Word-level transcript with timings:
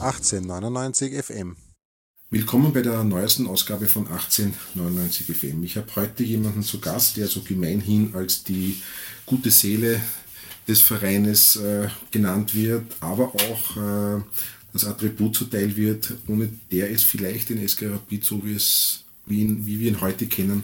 1899 0.00 1.22
FM. 1.22 1.56
Willkommen 2.30 2.72
bei 2.72 2.80
der 2.80 3.04
neuesten 3.04 3.46
Ausgabe 3.46 3.86
von 3.86 4.06
1899 4.06 5.26
FM. 5.26 5.62
Ich 5.62 5.76
habe 5.76 5.94
heute 5.94 6.24
jemanden 6.24 6.62
zu 6.62 6.80
Gast, 6.80 7.18
der 7.18 7.28
so 7.28 7.42
gemeinhin 7.42 8.14
als 8.14 8.42
die 8.42 8.80
gute 9.26 9.50
Seele 9.50 10.00
des 10.66 10.80
Vereines 10.80 11.56
äh, 11.56 11.88
genannt 12.10 12.54
wird, 12.54 12.84
aber 13.00 13.34
auch 13.34 13.76
äh, 13.76 14.22
das 14.72 14.86
Attribut 14.86 15.36
zuteil 15.36 15.76
wird, 15.76 16.14
ohne 16.28 16.48
der 16.72 16.90
es 16.90 17.02
vielleicht 17.02 17.50
in 17.50 17.68
SK 17.68 17.90
Rapid, 17.90 18.24
so 18.24 18.42
wie, 18.42 18.54
es, 18.54 19.04
wie, 19.26 19.40
ihn, 19.42 19.66
wie 19.66 19.80
wir 19.80 19.88
ihn 19.88 20.00
heute 20.00 20.26
kennen, 20.26 20.62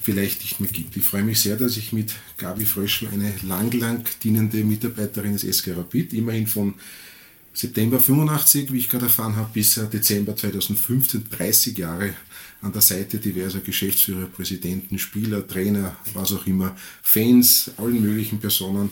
vielleicht 0.00 0.42
nicht 0.42 0.60
mehr 0.60 0.70
gibt. 0.70 0.96
Ich 0.96 1.04
freue 1.04 1.24
mich 1.24 1.40
sehr, 1.40 1.56
dass 1.56 1.76
ich 1.76 1.92
mit 1.92 2.12
Gabi 2.36 2.64
Fröschel 2.64 3.08
eine 3.08 3.32
lang, 3.42 3.72
lang 3.72 4.04
dienende 4.22 4.62
Mitarbeiterin 4.62 5.32
des 5.36 5.42
SK 5.58 5.76
Rapid, 5.76 6.12
immerhin 6.12 6.46
von 6.46 6.74
September 7.58 7.98
85, 7.98 8.72
wie 8.72 8.78
ich 8.78 8.88
gerade 8.88 9.06
erfahren 9.06 9.34
habe, 9.34 9.50
bis 9.52 9.74
Dezember 9.74 10.36
2015, 10.36 11.24
30 11.28 11.76
Jahre 11.76 12.14
an 12.62 12.72
der 12.72 12.82
Seite 12.82 13.18
diverser 13.18 13.58
Geschäftsführer, 13.58 14.26
Präsidenten, 14.26 14.96
Spieler, 14.96 15.44
Trainer, 15.44 15.96
was 16.14 16.32
auch 16.32 16.46
immer, 16.46 16.76
Fans, 17.02 17.72
allen 17.76 18.00
möglichen 18.00 18.38
Personen, 18.38 18.90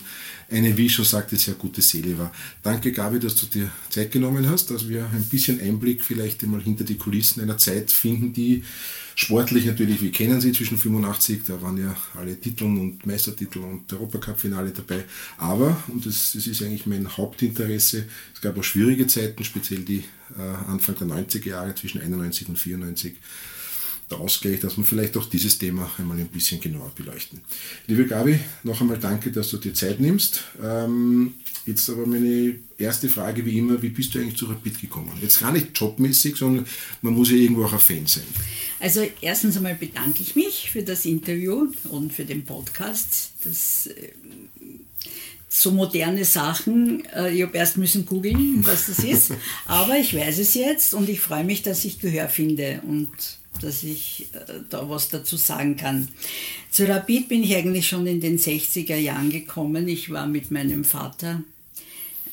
eine, 0.50 0.76
wie 0.76 0.86
ich 0.86 0.94
schon 0.94 1.04
sagte, 1.04 1.36
sehr 1.36 1.54
gute 1.54 1.80
Seele 1.80 2.18
war. 2.18 2.32
Danke, 2.64 2.90
Gabi, 2.90 3.20
dass 3.20 3.36
du 3.36 3.46
dir 3.46 3.70
Zeit 3.88 4.10
genommen 4.10 4.48
hast, 4.48 4.68
dass 4.72 4.88
wir 4.88 5.08
ein 5.14 5.24
bisschen 5.30 5.60
Einblick 5.60 6.04
vielleicht 6.04 6.42
einmal 6.42 6.60
hinter 6.60 6.82
die 6.82 6.96
Kulissen 6.96 7.42
einer 7.42 7.58
Zeit 7.58 7.92
finden, 7.92 8.32
die 8.32 8.64
Sportlich 9.18 9.64
natürlich, 9.64 10.02
wir 10.02 10.12
kennen 10.12 10.42
sie 10.42 10.52
zwischen 10.52 10.76
85, 10.76 11.44
da 11.46 11.62
waren 11.62 11.78
ja 11.78 11.96
alle 12.16 12.38
Titel 12.38 12.64
und 12.64 13.06
Meistertitel 13.06 13.60
und 13.60 13.90
Europacup-Finale 13.90 14.72
dabei. 14.72 15.04
Aber, 15.38 15.82
und 15.88 16.04
das, 16.04 16.32
das, 16.34 16.46
ist 16.46 16.62
eigentlich 16.62 16.84
mein 16.84 17.16
Hauptinteresse, 17.16 18.04
es 18.34 18.40
gab 18.42 18.58
auch 18.58 18.62
schwierige 18.62 19.06
Zeiten, 19.06 19.42
speziell 19.42 19.80
die 19.80 20.04
äh, 20.38 20.42
Anfang 20.68 20.96
der 20.96 21.06
90er 21.06 21.48
Jahre 21.48 21.74
zwischen 21.74 22.02
91 22.02 22.50
und 22.50 22.58
94 22.58 23.14
der 24.10 24.20
Ausgleich, 24.20 24.60
dass 24.60 24.76
wir 24.76 24.84
vielleicht 24.84 25.16
auch 25.16 25.24
dieses 25.24 25.56
Thema 25.56 25.90
einmal 25.96 26.18
ein 26.18 26.28
bisschen 26.28 26.60
genauer 26.60 26.92
beleuchten. 26.94 27.40
Liebe 27.86 28.06
Gabi, 28.06 28.38
noch 28.64 28.82
einmal 28.82 28.98
danke, 28.98 29.32
dass 29.32 29.48
du 29.48 29.56
dir 29.56 29.72
Zeit 29.72 29.98
nimmst. 29.98 30.44
Ähm, 30.62 31.36
jetzt 31.66 31.88
aber 31.90 32.06
meine 32.06 32.54
erste 32.78 33.08
Frage 33.08 33.44
wie 33.44 33.58
immer, 33.58 33.80
wie 33.82 33.88
bist 33.88 34.14
du 34.14 34.18
eigentlich 34.18 34.36
zu 34.36 34.46
Rapid 34.46 34.80
gekommen? 34.80 35.10
Jetzt 35.20 35.40
gar 35.40 35.52
nicht 35.52 35.68
jobmäßig, 35.74 36.36
sondern 36.36 36.66
man 37.02 37.14
muss 37.14 37.30
ja 37.30 37.36
irgendwo 37.36 37.64
auch 37.64 37.72
ein 37.72 37.78
Fan 37.78 38.06
sein. 38.06 38.24
Also 38.78 39.06
erstens 39.20 39.56
einmal 39.56 39.74
bedanke 39.74 40.22
ich 40.22 40.36
mich 40.36 40.70
für 40.70 40.82
das 40.82 41.04
Interview 41.04 41.68
und 41.88 42.12
für 42.12 42.24
den 42.24 42.44
Podcast. 42.44 43.32
Das 43.44 43.86
äh, 43.86 44.12
so 45.48 45.70
moderne 45.70 46.24
Sachen. 46.24 47.04
Äh, 47.06 47.34
ich 47.34 47.42
habe 47.42 47.56
erst 47.56 47.78
müssen 47.78 48.04
googeln, 48.04 48.64
was 48.66 48.86
das 48.86 48.98
ist, 49.00 49.32
aber 49.66 49.96
ich 49.96 50.14
weiß 50.14 50.38
es 50.38 50.54
jetzt 50.54 50.94
und 50.94 51.08
ich 51.08 51.20
freue 51.20 51.44
mich, 51.44 51.62
dass 51.62 51.84
ich 51.84 51.98
Gehör 51.98 52.28
finde 52.28 52.82
und 52.86 53.08
dass 53.62 53.82
ich 53.82 54.26
äh, 54.34 54.60
da 54.68 54.88
was 54.88 55.08
dazu 55.08 55.36
sagen 55.36 55.76
kann. 55.76 56.08
Zu 56.70 56.86
Rapid 56.86 57.28
bin 57.28 57.42
ich 57.42 57.56
eigentlich 57.56 57.86
schon 57.86 58.06
in 58.06 58.20
den 58.20 58.38
60er 58.38 58.96
Jahren 58.96 59.30
gekommen. 59.30 59.88
Ich 59.88 60.10
war 60.10 60.26
mit 60.26 60.50
meinem 60.50 60.84
Vater 60.84 61.42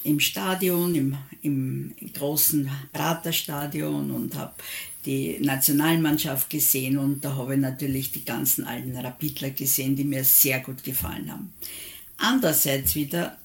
im 0.04 0.20
Stadion, 0.20 0.96
im, 0.96 1.18
im 1.42 1.94
großen 2.14 2.70
Praterstadion 2.92 4.12
und 4.12 4.36
habe 4.36 4.54
die 5.06 5.38
Nationalmannschaft 5.40 6.50
gesehen 6.50 6.98
und 6.98 7.26
da 7.26 7.36
habe 7.36 7.56
ich 7.56 7.60
natürlich 7.60 8.12
die 8.12 8.24
ganzen 8.24 8.66
alten 8.66 8.96
Rapidler 8.96 9.50
gesehen, 9.50 9.96
die 9.96 10.06
mir 10.06 10.24
sehr 10.24 10.60
gut 10.60 10.84
gefallen 10.84 11.32
haben. 11.32 11.54
Andererseits 12.18 12.96
wieder 12.96 13.38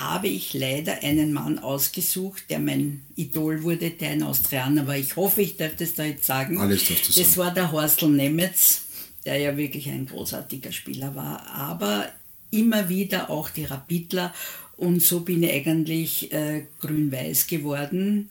habe 0.00 0.28
ich 0.28 0.54
leider 0.54 1.02
einen 1.02 1.32
Mann 1.32 1.58
ausgesucht, 1.58 2.44
der 2.48 2.58
mein 2.58 3.02
Idol 3.16 3.62
wurde, 3.62 3.90
der 3.90 4.10
ein 4.10 4.22
Austrianer 4.22 4.86
war. 4.86 4.96
Ich 4.96 5.16
hoffe, 5.16 5.42
ich 5.42 5.56
darf 5.56 5.76
das 5.76 5.94
da 5.94 6.04
jetzt 6.04 6.24
sagen. 6.24 6.58
Alles 6.58 6.86
du 6.86 6.94
sagen. 6.94 7.12
Das 7.16 7.36
war 7.36 7.52
der 7.52 7.70
Horstl 7.70 8.08
Nemetz, 8.08 8.82
der 9.26 9.36
ja 9.38 9.56
wirklich 9.56 9.88
ein 9.88 10.06
großartiger 10.06 10.72
Spieler 10.72 11.14
war. 11.14 11.46
Aber 11.46 12.08
immer 12.50 12.88
wieder 12.88 13.30
auch 13.30 13.50
die 13.50 13.64
Rapidler 13.64 14.32
und 14.76 15.02
so 15.02 15.20
bin 15.20 15.42
ich 15.42 15.52
eigentlich 15.52 16.32
äh, 16.32 16.64
grün-weiß 16.80 17.46
geworden. 17.46 18.30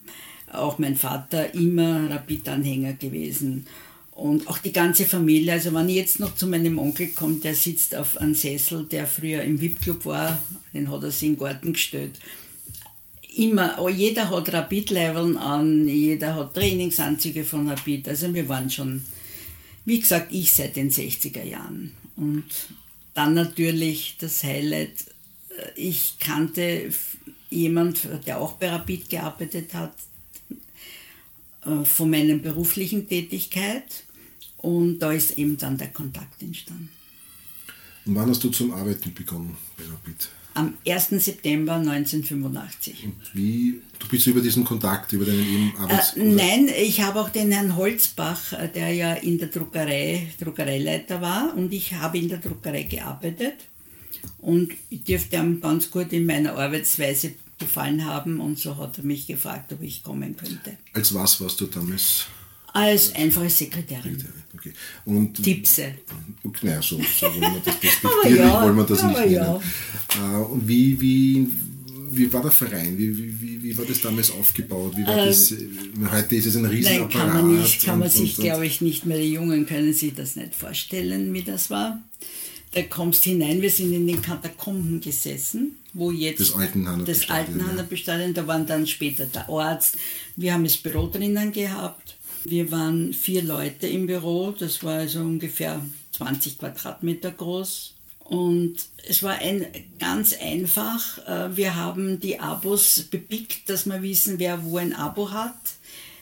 Auch 0.51 0.77
mein 0.77 0.95
Vater 0.95 1.53
immer 1.53 2.09
Rapid-Anhänger 2.09 2.93
gewesen. 2.93 3.65
Und 4.11 4.47
auch 4.47 4.59
die 4.59 4.71
ganze 4.71 5.05
Familie, 5.05 5.53
also 5.53 5.73
wenn 5.73 5.89
ich 5.89 5.95
jetzt 5.95 6.19
noch 6.19 6.35
zu 6.35 6.45
meinem 6.45 6.77
Onkel 6.77 7.07
komme, 7.07 7.37
der 7.37 7.55
sitzt 7.55 7.95
auf 7.95 8.17
einem 8.17 8.35
Sessel, 8.35 8.85
der 8.85 9.07
früher 9.07 9.41
im 9.41 9.59
VIP-Club 9.59 10.05
war, 10.05 10.39
den 10.73 10.91
hat 10.91 11.03
er 11.03 11.11
sich 11.11 11.29
in 11.29 11.35
den 11.35 11.39
Garten 11.39 11.73
gestellt. 11.73 12.19
Immer, 13.35 13.79
oh, 13.79 13.89
jeder 13.89 14.29
hat 14.29 14.53
Rapid-Leveln 14.53 15.37
an, 15.37 15.87
jeder 15.87 16.35
hat 16.35 16.53
Trainingsanzüge 16.53 17.43
von 17.43 17.67
Rapid. 17.67 18.07
Also 18.07 18.31
wir 18.31 18.47
waren 18.47 18.69
schon, 18.69 19.03
wie 19.85 19.99
gesagt, 19.99 20.31
ich 20.31 20.53
seit 20.53 20.75
den 20.75 20.91
60er 20.91 21.43
Jahren. 21.43 21.93
Und 22.15 22.45
dann 23.15 23.33
natürlich 23.33 24.17
das 24.19 24.43
Highlight, 24.43 25.12
ich 25.75 26.17
kannte 26.19 26.91
jemand, 27.49 28.07
der 28.25 28.39
auch 28.39 28.53
bei 28.53 28.69
Rapid 28.69 29.09
gearbeitet 29.09 29.73
hat, 29.73 29.93
äh, 31.65 31.85
von 31.85 32.09
meiner 32.09 32.35
beruflichen 32.35 33.07
Tätigkeit 33.07 34.03
und 34.57 34.99
da 34.99 35.11
ist 35.11 35.37
eben 35.37 35.57
dann 35.57 35.77
der 35.77 35.89
Kontakt 35.89 36.41
entstanden. 36.41 36.89
Und 38.05 38.15
wann 38.15 38.29
hast 38.29 38.43
du 38.43 38.49
zum 38.49 38.73
Arbeiten 38.73 39.13
begonnen 39.13 39.55
bei 39.77 39.83
Rapid? 39.85 40.29
Am 40.55 40.77
1. 40.85 41.09
September 41.23 41.75
1985. 41.75 43.05
Und 43.05 43.15
wie, 43.33 43.81
du 43.97 44.07
bist 44.07 44.27
über 44.27 44.39
diesen 44.39 44.63
Kontakt, 44.63 45.11
über 45.13 45.25
deinen 45.25 45.39
eben 45.39 45.77
Arbeits... 45.77 46.15
Äh, 46.15 46.23
nein, 46.25 46.69
ich 46.77 47.01
habe 47.01 47.21
auch 47.21 47.29
den 47.29 47.51
Herrn 47.51 47.75
Holzbach, 47.75 48.53
äh, 48.53 48.67
der 48.67 48.93
ja 48.93 49.13
in 49.13 49.39
der 49.39 49.47
Druckerei, 49.47 50.27
Druckereileiter 50.39 51.21
war 51.21 51.55
und 51.55 51.73
ich 51.73 51.93
habe 51.93 52.19
in 52.19 52.29
der 52.29 52.37
Druckerei 52.37 52.83
gearbeitet 52.83 53.55
und 54.39 54.71
ich 54.89 55.03
dürfte 55.03 55.37
ihm 55.37 55.61
ganz 55.61 55.89
gut 55.89 56.11
in 56.13 56.25
meiner 56.25 56.57
Arbeitsweise 56.57 57.33
gefallen 57.59 58.05
haben 58.05 58.39
und 58.39 58.59
so 58.59 58.77
hat 58.77 58.97
er 58.97 59.03
mich 59.03 59.27
gefragt, 59.27 59.71
ob 59.73 59.81
ich 59.81 60.03
kommen 60.03 60.35
könnte. 60.35 60.77
Als 60.93 61.13
was 61.13 61.39
warst 61.41 61.59
du 61.61 61.67
damals? 61.67 62.25
Als 62.73 63.13
einfache 63.13 63.49
Sekretärin. 63.49 64.23
Okay. 64.55 64.73
Und, 65.05 65.41
Tippse. 65.41 65.93
Okay, 66.43 66.65
naja, 66.67 66.81
so, 66.81 66.99
so 67.19 67.27
wollen 67.27 67.41
wir 67.41 67.61
das 67.63 67.79
despektierlich 67.81 68.39
ja, 68.39 68.63
wollen 68.63 68.75
wir 68.75 68.83
das 68.83 69.03
nicht 69.03 69.19
nennen. 69.19 69.33
Ja. 69.33 69.61
Äh, 70.15 70.43
und 70.43 70.67
wie, 70.67 70.99
wie, 70.99 71.47
wie 72.11 72.33
war 72.33 72.41
der 72.41 72.51
Verein? 72.51 72.97
Wie, 72.97 73.15
wie, 73.41 73.63
wie 73.63 73.77
war 73.77 73.85
das 73.85 74.01
damals 74.01 74.31
aufgebaut? 74.31 74.93
Wie 74.95 75.05
war 75.05 75.19
ähm, 75.19 75.27
das, 75.27 75.53
heute 76.11 76.35
ist 76.35 76.47
es 76.47 76.55
ein 76.55 76.65
Riesenapparat. 76.65 77.13
Nein, 77.13 77.33
kann 77.33 77.47
man, 77.47 77.61
nicht, 77.61 77.85
kann 77.85 77.99
man 77.99 78.07
und, 78.07 78.13
sich, 78.13 78.37
glaube 78.37 78.65
ich, 78.65 78.81
nicht 78.81 79.05
mehr, 79.05 79.17
die 79.17 79.33
Jungen 79.33 79.65
können 79.67 79.93
sich 79.93 80.15
das 80.15 80.35
nicht 80.35 80.55
vorstellen, 80.55 81.33
wie 81.33 81.43
das 81.43 81.69
war. 81.69 82.01
Da 82.73 82.83
kommst 82.83 83.23
hinein, 83.23 83.61
wir 83.61 83.69
sind 83.69 83.93
in 83.93 84.07
den 84.07 84.21
Katakomben 84.21 84.99
gesessen 84.99 85.77
wo 85.93 86.11
jetzt 86.11 86.39
das 86.39 86.55
Altenhanner 86.55 87.05
das 87.05 87.29
Altenhanner 87.29 87.83
Bestadion, 87.83 88.33
da 88.33 88.47
waren 88.47 88.65
dann 88.65 88.87
später 88.87 89.25
der 89.25 89.47
Arzt. 89.49 89.97
Wir 90.35 90.53
haben 90.53 90.63
das 90.63 90.77
Büro 90.77 91.07
drinnen 91.07 91.51
gehabt. 91.51 92.17
Wir 92.43 92.71
waren 92.71 93.13
vier 93.13 93.43
Leute 93.43 93.87
im 93.87 94.07
Büro, 94.07 94.53
das 94.57 94.83
war 94.83 94.95
also 94.95 95.19
ungefähr 95.19 95.81
20 96.11 96.57
Quadratmeter 96.57 97.31
groß. 97.31 97.93
Und 98.19 98.75
es 99.07 99.21
war 99.21 99.35
ein, 99.35 99.65
ganz 99.99 100.35
einfach. 100.41 101.19
Äh, 101.27 101.55
wir 101.55 101.75
haben 101.75 102.19
die 102.19 102.39
Abos 102.39 103.03
bepickt, 103.09 103.69
dass 103.69 103.85
wir 103.85 104.01
wissen, 104.01 104.39
wer 104.39 104.63
wo 104.63 104.77
ein 104.77 104.93
Abo 104.93 105.31
hat. 105.31 105.55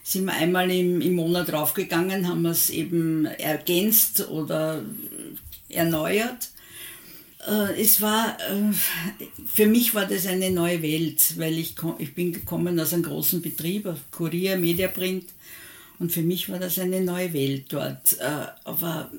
Sind 0.04 0.26
wir 0.26 0.34
einmal 0.34 0.70
im, 0.72 1.00
im 1.00 1.16
Monat 1.16 1.50
draufgegangen, 1.50 2.28
haben 2.28 2.42
wir 2.42 2.52
es 2.52 2.70
eben 2.72 3.26
ergänzt 3.26 4.28
oder 4.30 4.84
erneuert. 5.74 6.52
Äh, 7.48 7.82
es 7.82 8.02
war, 8.02 8.38
äh, 8.40 8.74
für 9.46 9.66
mich 9.66 9.94
war 9.96 10.06
das 10.06 10.28
eine 10.28 10.52
neue 10.52 10.82
Welt, 10.82 11.38
weil 11.38 11.58
ich, 11.58 11.76
ich 12.00 12.14
bin 12.14 12.34
gekommen 12.34 12.80
aus 12.80 12.94
einem 12.94 13.04
großen 13.04 13.42
Betrieb, 13.42 13.88
Kurier, 14.12 14.58
Mediaprint, 14.58 15.26
und 16.00 16.12
für 16.12 16.24
mich 16.24 16.50
war 16.50 16.58
das 16.58 16.80
eine 16.80 17.02
neue 17.02 17.32
Welt 17.34 17.66
dort. 17.70 18.20
Äh, 18.20 18.48
aber 18.64 19.12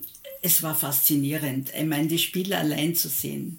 es 0.43 0.62
war 0.62 0.75
faszinierend, 0.75 1.70
ich 1.76 1.87
meine, 1.87 2.08
die 2.08 2.19
Spieler 2.19 2.58
allein 2.58 2.94
zu 2.94 3.08
sehen. 3.08 3.58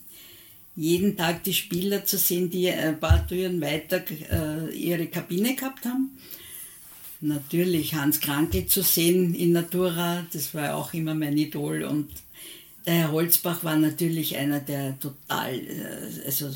Jeden 0.75 1.16
Tag 1.16 1.44
die 1.44 1.54
Spieler 1.54 2.04
zu 2.04 2.18
sehen, 2.18 2.50
die 2.50 2.69
ein 2.69 3.00
paar 3.00 3.28
Türen 3.28 3.62
weiter 3.62 4.04
ihre 4.74 5.06
Kabine 5.06 5.56
gehabt 5.56 5.86
haben. 5.86 6.18
Natürlich 7.22 7.94
Hans 7.94 8.19
Kranke 8.19 8.66
zu 8.66 8.81
sehen 8.81 9.36
in 9.36 9.51
Natura, 9.51 10.25
das 10.34 10.56
war 10.56 10.75
auch 10.75 10.92
immer 10.96 11.13
mein 11.13 11.38
Idol 11.38 11.84
und 11.84 12.10
der 12.85 12.94
Herr 12.94 13.12
Holzbach 13.12 13.63
war 13.63 13.77
natürlich 13.77 14.38
einer, 14.38 14.59
der 14.59 15.00
total, 15.00 15.56
äh, 15.56 16.25
also 16.25 16.50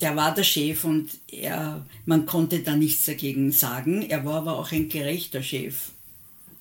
der 0.00 0.16
war 0.16 0.34
der 0.34 0.44
Chef 0.44 0.84
und 0.84 1.10
er, 1.28 1.84
man 2.06 2.26
konnte 2.26 2.60
da 2.60 2.76
nichts 2.76 3.06
dagegen 3.06 3.52
sagen. 3.52 4.02
Er 4.02 4.24
war 4.24 4.36
aber 4.36 4.58
auch 4.58 4.72
ein 4.72 4.88
gerechter 4.88 5.42
Chef, 5.42 5.90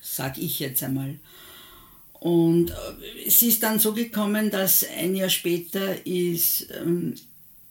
sag 0.02 0.38
ich 0.38 0.60
jetzt 0.60 0.84
einmal. 0.84 1.16
Und 2.20 2.72
äh, 2.72 2.74
es 3.26 3.42
ist 3.42 3.64
dann 3.64 3.80
so 3.80 3.94
gekommen, 3.94 4.50
dass 4.50 4.86
ein 4.98 5.16
Jahr 5.16 5.30
später 5.30 6.06
ist 6.06 6.68
ähm, 6.72 7.16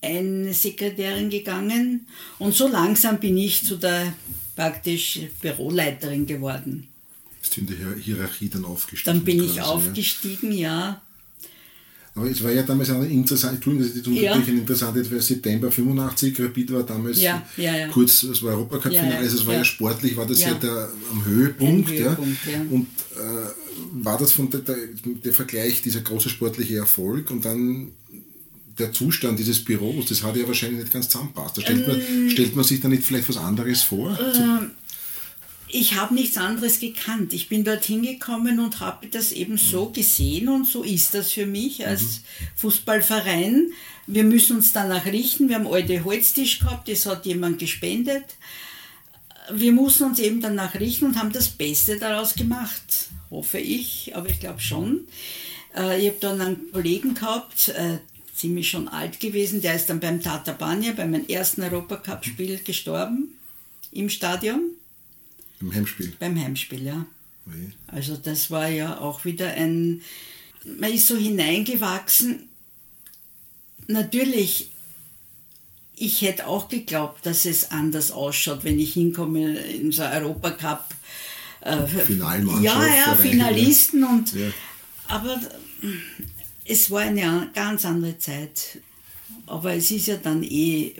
eine 0.02 0.52
Sekretärin 0.52 1.30
gegangen 1.30 2.06
und 2.38 2.54
so 2.54 2.66
langsam 2.66 3.20
bin 3.20 3.38
ich 3.38 3.64
zu 3.64 3.76
der 3.76 4.12
praktisch 4.56 5.20
Büroleiterin 5.40 6.26
geworden. 6.26 6.91
Bist 7.42 7.56
du 7.56 7.60
in 7.60 7.66
der 7.66 7.96
Hierarchie 7.96 8.48
dann 8.48 8.64
aufgestiegen? 8.64 9.16
Dann 9.16 9.24
bin 9.24 9.44
ich 9.44 9.60
aufgestiegen, 9.60 10.52
ja. 10.52 11.02
Aber 12.14 12.30
es 12.30 12.42
war 12.44 12.52
ja 12.52 12.62
damals 12.62 12.90
eine 12.90 13.06
interessante, 13.06 13.56
Entschuldigung, 13.56 13.88
das 13.88 13.96
ist 13.96 14.22
ja. 14.22 14.32
eine 14.34 14.44
interessante, 14.44 15.10
weil 15.10 15.20
September 15.22 15.72
85, 15.72 16.40
Rapid 16.40 16.72
war 16.72 16.82
damals 16.82 17.20
ja, 17.20 17.42
ja, 17.56 17.88
kurz, 17.88 18.22
es 18.22 18.42
war 18.42 18.52
Europacup-Finale, 18.52 19.16
also 19.16 19.38
es 19.38 19.46
war 19.46 19.54
ja. 19.54 19.64
sportlich, 19.64 20.16
war 20.16 20.26
das 20.26 20.42
ja, 20.42 20.52
der, 20.52 20.90
am 21.10 21.24
Höhepunkt. 21.24 21.90
Höhepunkt 21.90 22.38
Und 22.70 22.86
äh, 23.16 24.04
war 24.04 24.18
das 24.18 24.32
von 24.32 24.50
der, 24.50 24.60
der, 24.60 24.76
der 25.24 25.32
Vergleich, 25.32 25.80
dieser 25.80 26.02
große 26.02 26.28
sportliche 26.28 26.76
Erfolg 26.76 27.30
und 27.30 27.46
dann 27.46 27.92
der 28.78 28.92
Zustand 28.92 29.38
dieses 29.38 29.64
Büros, 29.64 30.06
das 30.06 30.22
hat 30.22 30.36
ja 30.36 30.46
wahrscheinlich 30.46 30.80
nicht 30.80 30.92
ganz 30.92 31.08
zusammenpasst. 31.08 31.58
Da 31.58 31.62
stellt, 31.62 31.86
man, 31.86 32.00
ähm, 32.00 32.30
stellt 32.30 32.56
man 32.56 32.64
sich 32.64 32.80
da 32.80 32.88
nicht 32.88 33.04
vielleicht 33.04 33.28
was 33.28 33.36
anderes 33.36 33.82
vor? 33.82 34.18
Ähm, 34.36 34.70
ich 35.74 35.94
habe 35.94 36.14
nichts 36.14 36.36
anderes 36.36 36.80
gekannt. 36.80 37.32
Ich 37.32 37.48
bin 37.48 37.64
dorthin 37.64 38.02
gekommen 38.02 38.60
und 38.60 38.80
habe 38.80 39.06
das 39.06 39.32
eben 39.32 39.56
so 39.56 39.88
mhm. 39.88 39.92
gesehen 39.94 40.48
und 40.50 40.68
so 40.68 40.82
ist 40.82 41.14
das 41.14 41.32
für 41.32 41.46
mich 41.46 41.86
als 41.86 42.02
mhm. 42.02 42.46
Fußballverein. 42.56 43.72
Wir 44.06 44.24
müssen 44.24 44.56
uns 44.56 44.74
danach 44.74 45.06
richten. 45.06 45.48
Wir 45.48 45.56
haben 45.56 45.66
alte 45.66 46.04
Holztisch 46.04 46.58
gehabt, 46.58 46.88
das 46.88 47.06
hat 47.06 47.24
jemand 47.24 47.58
gespendet. 47.58 48.24
Wir 49.50 49.72
mussten 49.72 50.04
uns 50.04 50.18
eben 50.18 50.42
danach 50.42 50.74
richten 50.74 51.06
und 51.06 51.18
haben 51.18 51.32
das 51.32 51.48
Beste 51.48 51.98
daraus 51.98 52.34
gemacht, 52.34 53.08
hoffe 53.30 53.58
ich, 53.58 54.12
aber 54.14 54.28
ich 54.28 54.40
glaube 54.40 54.60
schon. 54.60 55.08
Äh, 55.74 56.00
ich 56.00 56.08
habe 56.08 56.18
dann 56.20 56.40
einen 56.42 56.70
Kollegen 56.70 57.14
gehabt, 57.14 57.68
äh, 57.68 57.98
ziemlich 58.36 58.68
schon 58.68 58.88
alt 58.88 59.20
gewesen. 59.20 59.62
Der 59.62 59.74
ist 59.74 59.86
dann 59.86 60.00
beim 60.00 60.22
Tata 60.22 60.52
Banja, 60.52 60.92
bei 60.92 61.06
meinem 61.06 61.26
ersten 61.26 61.62
Europacup-Spiel 61.62 62.60
gestorben 62.62 63.32
im 63.90 64.10
Stadion. 64.10 64.72
Im 65.62 65.74
Heimspiel? 65.74 66.12
Beim 66.18 66.38
Heimspiel, 66.38 66.82
ja. 66.84 67.06
Okay. 67.46 67.72
Also 67.86 68.16
das 68.16 68.50
war 68.50 68.68
ja 68.68 68.98
auch 68.98 69.24
wieder 69.24 69.52
ein, 69.52 70.02
man 70.64 70.92
ist 70.92 71.08
so 71.08 71.16
hineingewachsen. 71.16 72.48
Natürlich, 73.86 74.70
ich 75.96 76.22
hätte 76.22 76.46
auch 76.46 76.68
geglaubt, 76.68 77.24
dass 77.26 77.44
es 77.46 77.70
anders 77.70 78.10
ausschaut, 78.10 78.64
wenn 78.64 78.78
ich 78.78 78.92
hinkomme 78.92 79.56
in 79.58 79.92
so 79.92 80.02
Europacup. 80.02 80.94
Äh, 81.60 81.86
Finalmannschaft. 81.86 82.64
Ja, 82.64 82.86
ja, 82.86 83.14
Finalisten 83.14 84.04
und 84.04 84.32
ja. 84.34 84.50
aber 85.06 85.40
es 86.64 86.90
war 86.90 87.00
eine 87.00 87.50
ganz 87.54 87.84
andere 87.84 88.18
Zeit. 88.18 88.80
Aber 89.46 89.74
es 89.74 89.90
ist 89.90 90.06
ja 90.06 90.16
dann 90.16 90.42
eh. 90.42 90.94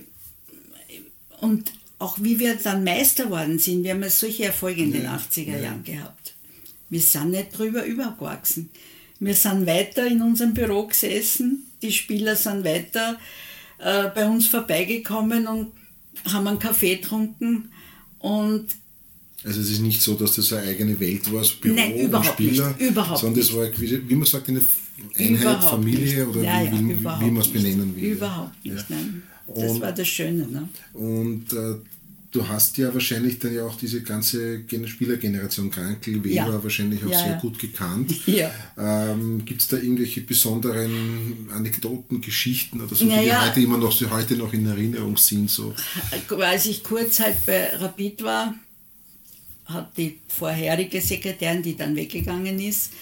Und 1.40 1.72
auch 2.02 2.18
wie 2.20 2.38
wir 2.38 2.56
dann 2.56 2.82
Meister 2.82 3.30
worden 3.30 3.58
sind, 3.58 3.84
wir 3.84 3.92
haben 3.92 4.02
ja 4.02 4.10
solche 4.10 4.46
Erfolge 4.46 4.82
in 4.82 4.92
den 4.92 5.06
80er 5.06 5.60
Jahren 5.60 5.84
gehabt. 5.84 6.34
Wir 6.90 7.00
sind 7.00 7.30
nicht 7.30 7.56
drüber 7.56 7.84
übergewachsen. 7.84 8.70
Wir 9.20 9.34
sind 9.34 9.66
weiter 9.66 10.06
in 10.06 10.20
unserem 10.20 10.52
Büro 10.52 10.88
gesessen, 10.88 11.64
die 11.80 11.92
Spieler 11.92 12.34
sind 12.34 12.64
weiter 12.64 13.18
äh, 13.78 14.08
bei 14.08 14.26
uns 14.26 14.48
vorbeigekommen 14.48 15.46
und 15.46 15.68
haben 16.24 16.48
einen 16.48 16.58
Kaffee 16.58 16.96
getrunken 16.96 17.70
und 18.18 18.66
also 19.44 19.60
es 19.60 19.70
ist 19.70 19.80
nicht 19.80 20.00
so, 20.00 20.14
dass 20.14 20.36
das 20.36 20.52
eine 20.52 20.68
eigene 20.68 20.98
Welt 21.00 21.32
war, 21.32 21.40
das 21.40 21.50
Büro 21.52 21.74
Nein, 21.74 21.98
überhaupt 21.98 22.40
und 22.40 22.46
Spieler, 22.46 22.68
nicht, 22.68 22.80
überhaupt 22.80 23.20
sondern 23.20 23.40
das 23.40 23.52
war, 23.54 23.66
wie, 23.80 24.08
wie 24.08 24.14
man 24.14 24.26
sagt, 24.26 24.48
eine 24.48 24.60
Einheit, 25.18 25.40
überhaupt 25.40 25.64
Familie 25.64 26.26
nicht. 26.26 26.36
oder 26.36 26.42
ja, 26.42 26.60
wie, 26.60 26.64
ja, 26.64 27.20
wie, 27.20 27.26
wie 27.26 27.30
man 27.30 27.42
es 27.42 27.48
benennen 27.48 27.96
will. 27.96 28.04
Überhaupt 28.04 28.64
nicht, 28.64 28.76
ja. 28.76 28.96
nein. 28.96 29.22
Das 29.54 29.72
und, 29.72 29.80
war 29.80 29.92
das 29.92 30.08
Schöne. 30.08 30.46
Ne? 30.46 30.68
Und 30.92 31.52
äh, 31.52 31.74
du 32.32 32.48
hast 32.48 32.78
ja 32.78 32.92
wahrscheinlich 32.92 33.38
dann 33.38 33.54
ja 33.54 33.64
auch 33.64 33.76
diese 33.76 34.02
ganze 34.02 34.62
Spielergeneration 34.86 35.70
Krankel, 35.70 36.24
Weber 36.24 36.30
ja. 36.30 36.62
wahrscheinlich 36.62 37.04
auch 37.04 37.10
ja, 37.10 37.18
sehr 37.18 37.28
ja. 37.28 37.38
gut 37.38 37.58
gekannt. 37.58 38.12
Ja. 38.32 38.50
Ähm, 38.78 39.44
Gibt 39.44 39.60
es 39.60 39.68
da 39.68 39.76
irgendwelche 39.76 40.22
besonderen 40.22 41.50
Anekdoten, 41.54 42.22
Geschichten 42.22 42.80
oder 42.80 42.94
so, 42.94 43.04
die 43.04 43.12
heute 43.12 43.60
immer 43.60 43.76
noch, 43.76 43.96
die 43.96 44.08
heute 44.08 44.36
noch 44.36 44.54
in 44.54 44.64
Erinnerung 44.66 45.18
sind? 45.18 45.50
So? 45.50 45.74
Als 46.38 46.66
ich 46.66 46.82
kurz 46.82 47.20
halt 47.20 47.44
bei 47.44 47.76
Rapid 47.76 48.22
war, 48.22 48.54
hat 49.66 49.96
die 49.98 50.18
vorherige 50.28 51.00
Sekretärin, 51.00 51.62
die 51.62 51.76
dann 51.76 51.94
weggegangen 51.94 52.58
ist, 52.60 52.92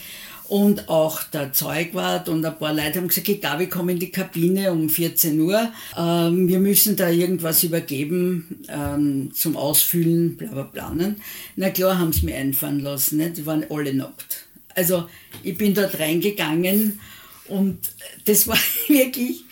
und 0.50 0.88
auch 0.88 1.22
der 1.22 1.52
Zeugwart 1.52 2.28
und 2.28 2.44
ein 2.44 2.58
paar 2.58 2.74
Leute 2.74 2.98
haben 2.98 3.06
gesagt, 3.06 3.40
glaube, 3.40 3.64
ich 3.64 3.70
komme 3.70 3.92
in 3.92 4.00
die 4.00 4.10
Kabine 4.10 4.72
um 4.72 4.88
14 4.88 5.40
Uhr. 5.40 5.72
Ähm, 5.96 6.48
wir 6.48 6.58
müssen 6.58 6.96
da 6.96 7.08
irgendwas 7.08 7.62
übergeben 7.62 8.64
ähm, 8.68 9.30
zum 9.32 9.56
Ausfüllen, 9.56 10.36
bla 10.36 10.48
bla 10.48 10.62
bla. 10.64 10.90
Ne? 10.92 11.14
Na 11.54 11.70
klar 11.70 12.00
haben 12.00 12.12
sie 12.12 12.26
mir 12.26 12.34
einfahren 12.34 12.80
lassen, 12.80 13.18
ne? 13.18 13.30
die 13.30 13.46
waren 13.46 13.64
alle 13.70 13.94
nackt. 13.94 14.44
Also 14.74 15.06
ich 15.44 15.56
bin 15.56 15.72
dort 15.72 16.00
reingegangen 16.00 16.98
und 17.46 17.78
das 18.24 18.48
war 18.48 18.58
wirklich, 18.88 19.44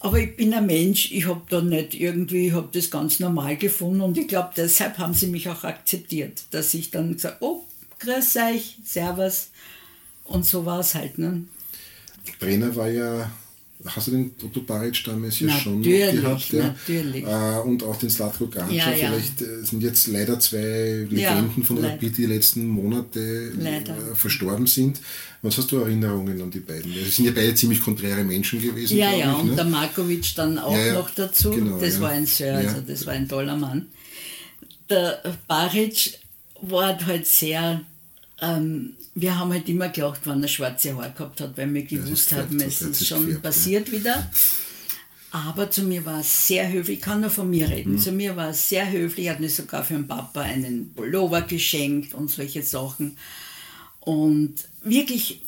aber 0.00 0.18
ich 0.18 0.34
bin 0.34 0.52
ein 0.52 0.66
Mensch, 0.66 1.12
ich 1.12 1.28
habe 1.28 1.42
da 1.48 1.60
nicht 1.60 1.94
irgendwie, 1.94 2.48
ich 2.48 2.54
habe 2.54 2.70
das 2.72 2.90
ganz 2.90 3.20
normal 3.20 3.56
gefunden 3.56 4.00
und 4.00 4.18
ich 4.18 4.26
glaube, 4.26 4.50
deshalb 4.56 4.98
haben 4.98 5.14
sie 5.14 5.28
mich 5.28 5.48
auch 5.48 5.62
akzeptiert, 5.62 6.42
dass 6.50 6.74
ich 6.74 6.90
dann 6.90 7.12
gesagt 7.12 7.36
oh, 7.38 7.62
grüß 8.00 8.36
euch, 8.36 8.78
servus 8.84 9.50
und 10.30 10.46
so 10.46 10.64
war 10.64 10.80
es 10.80 10.94
halt. 10.94 11.18
Ne? 11.18 11.42
Trainer 12.38 12.74
war 12.76 12.88
ja, 12.88 13.30
hast 13.84 14.06
du 14.06 14.12
den 14.12 14.30
Otto 14.44 14.60
Baric 14.60 15.02
damals 15.04 15.40
ja 15.40 15.50
schon 15.50 15.82
gehabt? 15.82 16.52
Ja? 16.52 16.68
Natürlich. 16.68 17.24
Äh, 17.24 17.58
und 17.64 17.82
auch 17.82 17.96
den 17.96 18.10
Slatko 18.10 18.46
Gancha. 18.46 18.72
Ja, 18.72 18.90
ja. 18.90 19.08
Vielleicht 19.08 19.42
äh, 19.42 19.64
sind 19.64 19.82
jetzt 19.82 20.06
leider 20.06 20.38
zwei 20.38 21.06
Legenden 21.10 21.64
von 21.64 21.84
Rapid, 21.84 22.16
die 22.16 22.26
letzten 22.26 22.66
Monate 22.66 23.52
leider. 23.58 23.96
Äh, 23.96 24.14
verstorben 24.14 24.66
sind. 24.66 25.00
Was 25.42 25.58
hast 25.58 25.72
du 25.72 25.78
Erinnerungen 25.78 26.40
an 26.40 26.50
die 26.50 26.60
beiden? 26.60 26.92
Sie 26.92 27.10
sind 27.10 27.24
ja 27.24 27.32
beide 27.32 27.54
ziemlich 27.54 27.80
konträre 27.80 28.22
Menschen 28.22 28.60
gewesen. 28.60 28.96
Ja, 28.96 29.12
ja, 29.12 29.32
ich, 29.32 29.40
und 29.40 29.50
ne? 29.50 29.56
der 29.56 29.64
Markovic 29.64 30.34
dann 30.36 30.58
auch 30.58 30.76
noch 30.92 31.10
dazu. 31.10 31.50
Genau, 31.50 31.80
das 31.80 32.00
war 32.00 32.10
ein 32.10 32.26
Sir, 32.26 32.54
also 32.54 32.80
das 32.86 33.04
war 33.04 33.14
ein 33.14 33.28
toller 33.28 33.56
Mann. 33.56 33.88
Der 34.88 35.22
Baric 35.48 36.18
war 36.60 37.04
halt 37.06 37.26
sehr 37.26 37.80
ähm, 38.40 38.94
wir 39.14 39.38
haben 39.38 39.52
halt 39.52 39.68
immer 39.68 39.88
gelacht, 39.88 40.26
wenn 40.26 40.42
er 40.42 40.48
schwarze 40.48 40.96
Haare 40.96 41.12
gehabt 41.12 41.40
hat, 41.40 41.56
weil 41.56 41.72
wir 41.74 41.82
gewusst 41.82 42.32
haben, 42.32 42.60
es 42.60 42.80
ist 42.80 43.06
schon 43.06 43.26
gefärbt, 43.26 43.42
passiert 43.42 43.88
ja. 43.88 43.94
wieder. 43.94 44.30
Aber 45.32 45.70
zu 45.70 45.82
mir 45.82 46.04
war 46.04 46.20
es 46.20 46.48
sehr 46.48 46.70
höflich, 46.72 46.98
ich 46.98 47.04
kann 47.04 47.20
nur 47.20 47.30
von 47.30 47.48
mir 47.48 47.68
reden, 47.68 47.92
mhm. 47.92 47.98
zu 47.98 48.10
mir 48.10 48.34
war 48.34 48.50
es 48.50 48.68
sehr 48.68 48.90
höflich, 48.90 49.28
hat 49.28 49.38
mir 49.38 49.48
sogar 49.48 49.84
für 49.84 49.94
den 49.94 50.08
Papa 50.08 50.40
einen 50.40 50.92
Pullover 50.94 51.42
geschenkt 51.42 52.14
und 52.14 52.28
solche 52.28 52.62
Sachen. 52.62 53.16
Und 54.00 54.54
wirklich 54.82 55.40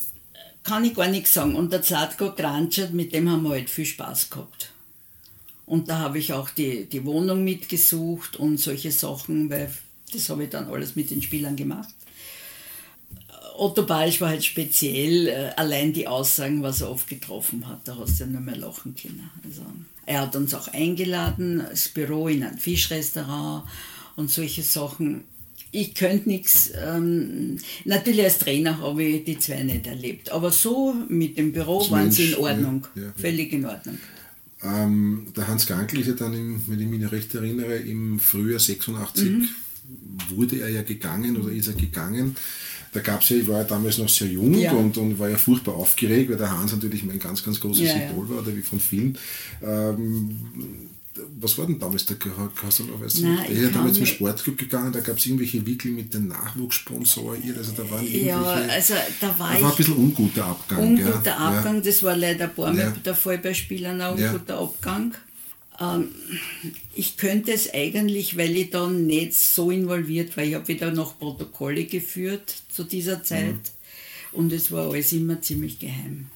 kann 0.62 0.84
ich 0.84 0.94
gar 0.94 1.08
nichts 1.08 1.34
sagen. 1.34 1.56
Und 1.56 1.72
der 1.72 1.82
Zlatko 1.82 2.32
Granschat, 2.32 2.92
mit 2.92 3.12
dem 3.12 3.28
haben 3.28 3.42
wir 3.42 3.50
halt 3.50 3.70
viel 3.70 3.86
Spaß 3.86 4.30
gehabt. 4.30 4.70
Und 5.66 5.88
da 5.88 5.98
habe 5.98 6.18
ich 6.18 6.32
auch 6.32 6.50
die, 6.50 6.84
die 6.84 7.04
Wohnung 7.04 7.42
mitgesucht 7.44 8.36
und 8.36 8.58
solche 8.58 8.92
Sachen, 8.92 9.50
weil 9.50 9.72
das 10.12 10.28
habe 10.28 10.44
ich 10.44 10.50
dann 10.50 10.68
alles 10.68 10.96
mit 10.96 11.10
den 11.10 11.22
Spielern 11.22 11.56
gemacht. 11.56 11.94
Otto 13.56 13.84
Balisch 13.84 14.20
war 14.20 14.30
halt 14.30 14.44
speziell, 14.44 15.28
äh, 15.28 15.50
allein 15.56 15.92
die 15.92 16.06
Aussagen, 16.06 16.62
was 16.62 16.80
er 16.80 16.90
oft 16.90 17.08
getroffen 17.08 17.66
hat, 17.68 17.86
da 17.86 17.96
hast 17.98 18.20
du 18.20 18.24
ja 18.24 18.30
nur 18.30 18.40
mehr 18.40 18.56
lachen 18.56 18.94
können. 18.94 19.30
Also, 19.44 19.62
er 20.06 20.22
hat 20.22 20.36
uns 20.36 20.54
auch 20.54 20.68
eingeladen, 20.68 21.62
das 21.68 21.88
Büro 21.88 22.28
in 22.28 22.42
ein 22.42 22.58
Fischrestaurant 22.58 23.64
und 24.16 24.30
solche 24.30 24.62
Sachen. 24.62 25.24
Ich 25.70 25.94
könnte 25.94 26.28
nichts, 26.28 26.70
ähm, 26.84 27.58
natürlich 27.84 28.24
als 28.24 28.38
Trainer 28.38 28.78
habe 28.78 29.02
ich 29.04 29.24
die 29.24 29.38
zwei 29.38 29.62
nicht 29.62 29.86
erlebt, 29.86 30.30
aber 30.30 30.50
so 30.50 30.94
mit 31.08 31.38
dem 31.38 31.52
Büro 31.52 31.78
das 31.80 31.90
waren 31.90 32.02
Mensch, 32.04 32.16
sie 32.16 32.32
in 32.32 32.38
Ordnung, 32.38 32.86
ja, 32.94 33.02
ja, 33.04 33.12
völlig 33.16 33.52
in 33.52 33.64
Ordnung. 33.64 33.98
Ähm, 34.62 35.26
der 35.34 35.48
Hans 35.48 35.66
Gankl 35.66 35.98
ist 35.98 36.08
ja 36.08 36.12
dann, 36.12 36.34
im, 36.34 36.62
wenn 36.68 36.78
ich 36.78 36.86
mich 36.86 37.10
recht 37.10 37.34
erinnere, 37.34 37.76
im 37.76 38.20
Frühjahr 38.20 38.60
86 38.60 39.24
mhm. 39.24 39.48
wurde 40.28 40.60
er 40.60 40.68
ja 40.68 40.82
gegangen 40.82 41.36
oder 41.36 41.50
ist 41.50 41.68
er 41.68 41.74
gegangen 41.74 42.36
da 42.92 43.00
gab 43.00 43.22
es 43.22 43.30
ja, 43.30 43.36
ich 43.38 43.48
war 43.48 43.58
ja 43.58 43.64
damals 43.64 43.98
noch 43.98 44.08
sehr 44.08 44.28
jung 44.28 44.54
ja. 44.54 44.72
und, 44.72 44.96
und 44.98 45.18
war 45.18 45.28
ja 45.28 45.38
furchtbar 45.38 45.74
aufgeregt, 45.74 46.30
weil 46.30 46.36
der 46.36 46.50
Hans 46.50 46.72
natürlich 46.72 47.04
mein 47.04 47.18
ganz, 47.18 47.42
ganz 47.42 47.58
großes 47.58 47.84
ja, 47.84 47.96
Idol 47.96 48.28
war, 48.28 48.42
oder 48.42 48.54
wie 48.54 48.60
von 48.60 48.78
vielen. 48.78 49.18
Ähm, 49.62 50.36
was 51.40 51.58
war 51.58 51.66
denn 51.66 51.78
damals 51.78 52.06
der 52.06 52.16
noch 52.16 53.00
weißt 53.00 53.18
du, 53.18 53.22
Nein, 53.22 53.46
Der 53.48 53.62
ist 53.62 53.74
damals 53.74 53.96
zum 53.96 54.06
Sportclub 54.06 54.56
gegangen, 54.56 54.92
da 54.92 55.00
gab 55.00 55.18
es 55.18 55.26
irgendwelche 55.26 55.64
Wickel 55.66 55.92
mit 55.92 56.12
den 56.12 56.28
Nachwuchssponsoren, 56.28 57.42
also 57.56 57.72
da 57.72 57.90
waren 57.90 58.04
irgendwelche. 58.04 58.26
Ja, 58.26 58.42
also 58.42 58.94
da 59.20 59.38
war, 59.38 59.54
da 59.54 59.62
war 59.62 59.70
ein 59.70 59.76
bisschen 59.76 59.96
unguter 59.96 60.44
Abgang. 60.46 60.78
Unguter 60.78 61.22
ja. 61.24 61.36
Abgang, 61.36 61.82
das 61.82 62.02
war 62.02 62.16
leider 62.16 62.44
ein 62.44 62.54
paar 62.54 62.72
Mal 62.72 62.94
der 63.04 63.14
Fall 63.14 63.38
bei 63.38 63.54
Spielern, 63.54 64.00
ein 64.00 64.18
unguter 64.18 64.58
Abgang. 64.58 65.14
Ähm, 65.80 66.08
ich 66.94 67.16
könnte 67.16 67.52
es 67.52 67.72
eigentlich, 67.72 68.36
weil 68.36 68.56
ich 68.56 68.70
da 68.70 68.88
nicht 68.88 69.34
so 69.34 69.70
involviert 69.70 70.36
war, 70.36 70.44
ich 70.44 70.54
habe 70.54 70.68
wieder 70.68 70.92
noch 70.92 71.18
Protokolle 71.18 71.84
geführt 71.84 72.54
zu 72.70 72.84
dieser 72.84 73.22
Zeit 73.22 73.54
mhm. 73.54 74.38
und 74.38 74.52
es 74.52 74.70
war 74.70 74.90
alles 74.90 75.12
immer 75.12 75.40
ziemlich 75.40 75.78
geheim. 75.78 76.26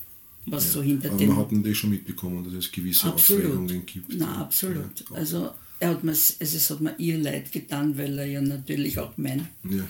was 0.47 0.66
ja. 0.66 0.71
so 0.73 0.83
hinter 0.83 1.11
Aber 1.11 1.19
dem... 1.19 1.28
man 1.28 1.38
hat 1.38 1.52
natürlich 1.52 1.78
schon 1.78 1.90
mitbekommen, 1.90 2.45
dass 2.45 2.55
es 2.55 2.73
gewisse 2.73 3.09
absolut. 3.09 3.45
Aufregungen 3.45 3.87
gibt. 3.87 4.14
Na, 4.16 4.43
absolut. 4.43 5.00
Ja, 5.11 5.16
also, 5.16 5.50
er 5.78 5.90
hat 5.90 6.05
mir, 6.05 6.12
also 6.12 6.35
es 6.40 6.71
hat 6.71 6.81
mir 6.81 6.95
ihr 6.99 7.19
leid 7.19 7.52
getan, 7.52 7.99
weil 7.99 8.19
er 8.19 8.26
ja 8.26 8.40
natürlich 8.40 8.99
auch 8.99 9.12
mein 9.16 9.49
ja. 9.69 9.87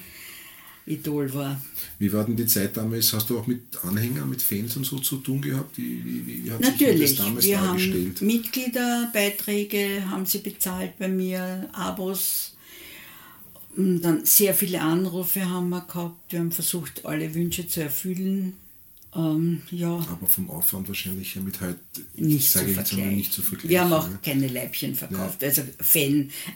Idol 0.87 1.33
war. 1.35 1.61
Wie 1.99 2.12
war 2.12 2.25
denn 2.25 2.37
die 2.37 2.47
Zeit 2.47 2.76
damals? 2.76 3.12
Hast 3.12 3.28
du 3.28 3.38
auch 3.38 3.47
mit 3.47 3.62
Anhängern, 3.83 4.28
mit 4.31 4.40
Fans 4.40 4.76
und 4.76 4.85
so 4.85 4.99
zu 4.99 5.16
tun 5.16 5.40
gehabt? 5.40 5.76
Wie, 5.76 6.05
wie, 6.05 6.45
wie 6.45 6.50
hat 6.50 6.61
Natürlich. 6.61 7.09
sich 7.11 7.19
das 7.19 7.26
damals 7.26 7.45
Wir 7.45 7.59
dargestellt? 7.59 8.21
haben 8.21 8.26
Mitgliederbeiträge, 8.26 10.09
haben 10.09 10.26
sie 10.26 10.38
bezahlt 10.38 10.99
bei 10.99 11.09
mir, 11.09 11.69
Abos. 11.73 12.52
Und 13.76 14.00
dann 14.00 14.25
sehr 14.25 14.55
viele 14.55 14.81
Anrufe 14.81 15.49
haben 15.49 15.69
wir 15.69 15.83
gehabt. 15.83 16.33
Wir 16.33 16.38
haben 16.40 16.52
versucht, 16.52 17.05
alle 17.05 17.35
Wünsche 17.35 17.66
zu 17.66 17.83
erfüllen. 17.83 18.55
Ähm, 19.14 19.62
ja, 19.71 19.95
Aber 20.11 20.26
vom 20.26 20.50
Aufwand 20.50 20.88
wahrscheinlich 20.88 21.35
ja 21.35 21.40
mit 21.40 21.61
heute 21.61 21.78
nicht 22.16 22.50
zu, 22.50 22.59
vergleichen. 22.59 23.16
nicht 23.16 23.33
zu 23.33 23.40
vergleichen. 23.43 23.71
Wir 23.71 23.81
haben 23.81 23.93
auch 23.93 24.09
ne? 24.09 24.19
keine 24.23 24.47
Leibchen 24.49 24.95
verkauft, 24.95 25.43
also 25.43 25.62
Artikel 25.62 25.85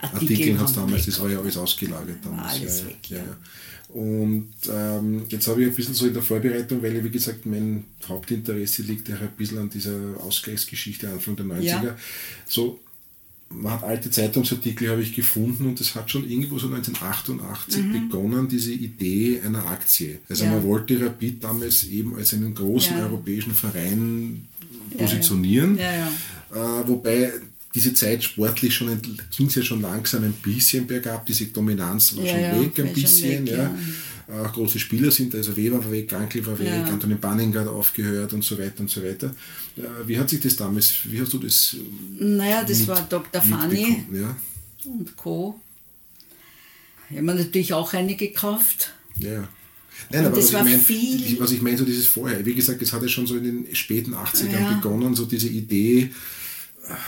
Fanartikel. 0.03 0.59
hat 0.59 0.67
haben 0.67 0.75
wir 0.75 0.81
damals, 0.83 1.07
das 1.07 1.21
war 1.21 1.31
ja 1.31 1.39
alles 1.39 1.57
ausgelagert 1.57 2.19
damals. 2.23 2.53
alles 2.53 2.81
ja, 2.81 2.87
weg, 2.87 2.99
ja. 3.09 3.37
Und 3.93 4.53
ähm, 4.73 5.23
jetzt 5.29 5.49
habe 5.49 5.63
ich 5.63 5.69
ein 5.69 5.75
bisschen 5.75 5.95
so 5.95 6.07
in 6.07 6.15
der 6.15 6.23
Vorbereitung, 6.23 6.83
weil, 6.83 7.03
wie 7.03 7.11
gesagt, 7.11 7.45
mein 7.47 7.85
Hauptinteresse 8.09 8.83
liegt 8.83 9.09
ja 9.09 9.17
ein 9.17 9.29
bisschen 9.37 9.59
an 9.59 9.69
dieser 9.71 9.99
Ausgleichsgeschichte 10.21 11.09
Anfang 11.09 11.35
der 11.37 11.47
90er. 11.47 11.63
Ja. 11.85 11.97
So, 12.47 12.79
man 13.53 13.73
hat 13.73 13.83
alte 13.83 14.09
Zeitungsartikel, 14.11 14.89
habe 14.91 15.03
ich 15.03 15.13
gefunden, 15.13 15.67
und 15.67 15.81
das 15.81 15.97
hat 15.97 16.09
schon 16.09 16.29
irgendwo 16.29 16.57
so 16.61 16.69
1988 16.69 17.83
begonnen, 17.91 18.47
diese 18.49 18.73
Idee 18.73 19.41
einer 19.45 19.67
Aktie. 19.67 20.19
Also 20.29 20.45
Mhm. 20.45 20.51
Ja. 20.51 20.57
man 20.57 20.65
wollte 20.67 21.01
Rapid 21.05 21.43
damals 21.43 21.83
eben 21.85 22.15
als 22.15 22.33
einen 22.33 22.55
großen 22.55 22.97
Ja. 22.97 23.07
europäischen 23.07 23.53
Verein 23.53 24.47
positionieren. 24.97 25.79
Äh, 25.79 26.09
wobei 26.87 27.33
diese 27.75 27.95
Zeit 27.95 28.25
sportlich 28.25 28.75
schon 28.75 29.00
ging 29.37 29.47
es 29.47 29.55
ja 29.55 29.62
schon 29.62 29.81
langsam 29.81 30.25
ein 30.25 30.33
bisschen 30.33 30.87
bergab, 30.87 31.25
diese 31.27 31.47
Dominanz 31.47 32.17
war 32.17 32.25
Ja, 32.25 32.31
schon 32.33 32.41
ja, 32.41 32.61
weg 32.61 32.79
ein 32.81 32.93
bisschen. 32.95 33.47
weg, 33.47 33.57
ja. 33.57 33.75
Auch 34.45 34.53
große 34.53 34.79
Spieler 34.79 35.11
sind, 35.11 35.35
also 35.35 35.57
Weber 35.57 35.83
war 35.83 35.91
weg, 35.91 36.09
Gankl 36.09 36.45
war 36.47 36.57
weg, 36.59 36.69
Ja. 36.69 36.85
Antonin 36.85 37.19
Banninger 37.19 37.61
hat 37.61 37.69
aufgehört 37.69 38.33
und 38.33 38.45
so 38.45 38.57
weiter 38.59 38.81
und 38.81 38.91
so 38.91 39.03
weiter. 39.03 39.35
Äh, 39.77 39.83
Wie 40.07 40.19
hat 40.19 40.31
sich 40.31 40.41
das 40.41 40.55
damals, 40.57 40.93
wie 41.05 41.21
hast 41.21 41.33
du 41.33 41.39
das 41.39 41.77
Naja, 42.19 42.62
das 42.65 42.87
war 42.87 43.03
Dr. 43.09 43.43
Fanny 43.43 44.05
und 44.85 45.17
Co. 45.17 45.61
Ich 47.09 47.17
habe 47.17 47.27
mir 47.27 47.35
natürlich 47.35 47.73
auch 47.73 47.93
eine 47.93 48.15
gekauft. 48.17 48.93
ja. 49.19 49.49
Nein, 50.11 50.25
aber 50.25 50.37
das 50.37 50.50
was 50.55 50.67
ich 50.67 50.77
viel- 50.79 51.39
was 51.41 51.53
ich 51.53 51.61
meine, 51.61 51.77
so 51.77 51.85
dieses 51.85 52.07
vorher, 52.07 52.45
wie 52.47 52.55
gesagt, 52.55 52.81
das 52.81 52.91
hat 52.93 53.03
ja 53.03 53.09
schon 53.09 53.27
so 53.27 53.37
in 53.37 53.45
den 53.67 53.75
späten 53.77 54.15
80ern 54.15 54.50
Ja. 54.62 54.73
begonnen, 54.75 55.15
so 55.15 55.27
diese 55.27 55.49
Idee, 55.49 56.11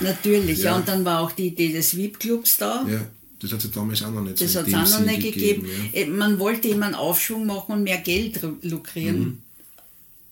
Natürlich, 0.00 0.58
ja. 0.58 0.72
Ja. 0.72 0.76
und 0.76 0.88
dann 0.88 1.04
war 1.04 1.20
auch 1.20 1.32
die 1.32 1.48
Idee 1.48 1.72
des 1.72 1.96
VIP-Clubs 1.96 2.56
da. 2.58 2.86
ja, 2.88 3.00
das 3.40 3.52
hat 3.52 3.64
es 3.64 3.70
damals 3.70 4.02
auch 4.02 4.10
noch 4.12 4.22
nicht 4.22 4.40
Das 4.40 4.52
so 4.52 4.60
hat 4.60 4.68
es 4.68 4.74
auch 4.74 5.00
noch 5.00 5.06
nicht 5.06 5.22
gegeben. 5.22 5.66
ja. 5.92 6.00
Äh, 6.00 6.06
Man 6.06 6.38
wollte 6.38 6.68
immer 6.68 6.86
einen 6.86 6.94
Aufschwung 6.94 7.46
machen 7.46 7.72
und 7.72 7.82
mehr 7.84 7.98
Geld 7.98 8.40
lukrieren. 8.62 9.18
Mhm. 9.20 9.38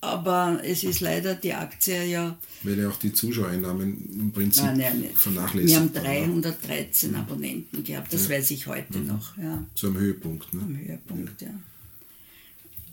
Aber 0.03 0.61
es 0.65 0.83
ist 0.83 1.01
leider 1.01 1.35
die 1.35 1.53
Aktie 1.53 2.05
ja. 2.07 2.35
Weil 2.63 2.79
ja 2.79 2.89
auch 2.89 2.97
die 2.97 3.13
Zuschauereinnahmen 3.13 4.09
im 4.19 4.33
Prinzip 4.33 4.65
Nein, 4.65 4.79
nein, 4.79 5.01
nicht. 5.01 5.19
vernachlässigt 5.19 5.69
Wir 5.71 5.77
haben 5.79 5.95
waren, 5.95 6.43
313 6.43 7.15
Abonnenten 7.17 7.85
gehabt, 7.85 8.11
das 8.13 8.31
weiß 8.31 8.51
ich 8.53 8.67
heute 8.67 8.97
Mhm. 8.99 9.07
noch. 9.09 9.35
So 9.75 9.89
am 9.89 9.99
Höhepunkt. 9.99 10.55
Ne? 10.55 10.61
am 10.63 10.77
Höhepunkt, 10.79 11.43
ja. 11.43 11.49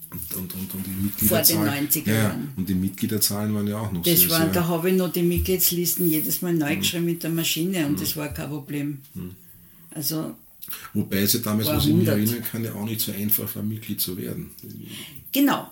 Und, 0.10 0.36
und, 0.38 0.54
und, 0.56 0.76
und 0.76 0.86
die 0.86 1.04
Mitgliederzahlen. 1.04 1.66
Vor 1.66 1.76
den 1.76 1.90
90er 1.90 2.08
ja, 2.08 2.14
Jahren. 2.16 2.50
Und 2.56 2.70
die 2.70 2.76
Mitgliederzahlen 2.76 3.54
waren 3.54 3.68
ja 3.68 3.78
auch 3.80 3.92
noch 3.92 4.04
Das 4.04 4.20
sehr, 4.20 4.30
war, 4.30 4.42
sehr, 4.42 4.48
da 4.54 4.68
habe 4.68 4.90
ich 4.90 4.96
noch 4.96 5.12
die 5.12 5.22
Mitgliedslisten 5.24 6.10
jedes 6.10 6.42
Mal 6.42 6.54
Mhm. 6.54 6.60
neu 6.60 6.76
geschrieben 6.78 7.06
mit 7.06 7.24
der 7.24 7.30
Maschine 7.30 7.86
und 7.88 8.00
das 8.02 8.16
war 8.16 8.30
kein 8.30 8.50
Problem. 8.50 9.00
Also 9.92 10.36
Wobei 10.94 11.20
es 11.20 11.34
ja 11.34 11.40
damals, 11.40 11.68
was 11.68 11.86
ich 11.86 11.94
mich 11.94 12.10
100. 12.10 12.18
erinnern 12.30 12.44
kann, 12.50 12.64
ja 12.64 12.74
auch 12.74 12.86
nicht 12.86 13.02
so 13.02 13.12
einfach 13.12 13.54
war, 13.56 13.64
Mitglied 13.64 14.00
zu 14.02 14.18
werden. 14.18 14.50
Genau, 15.32 15.70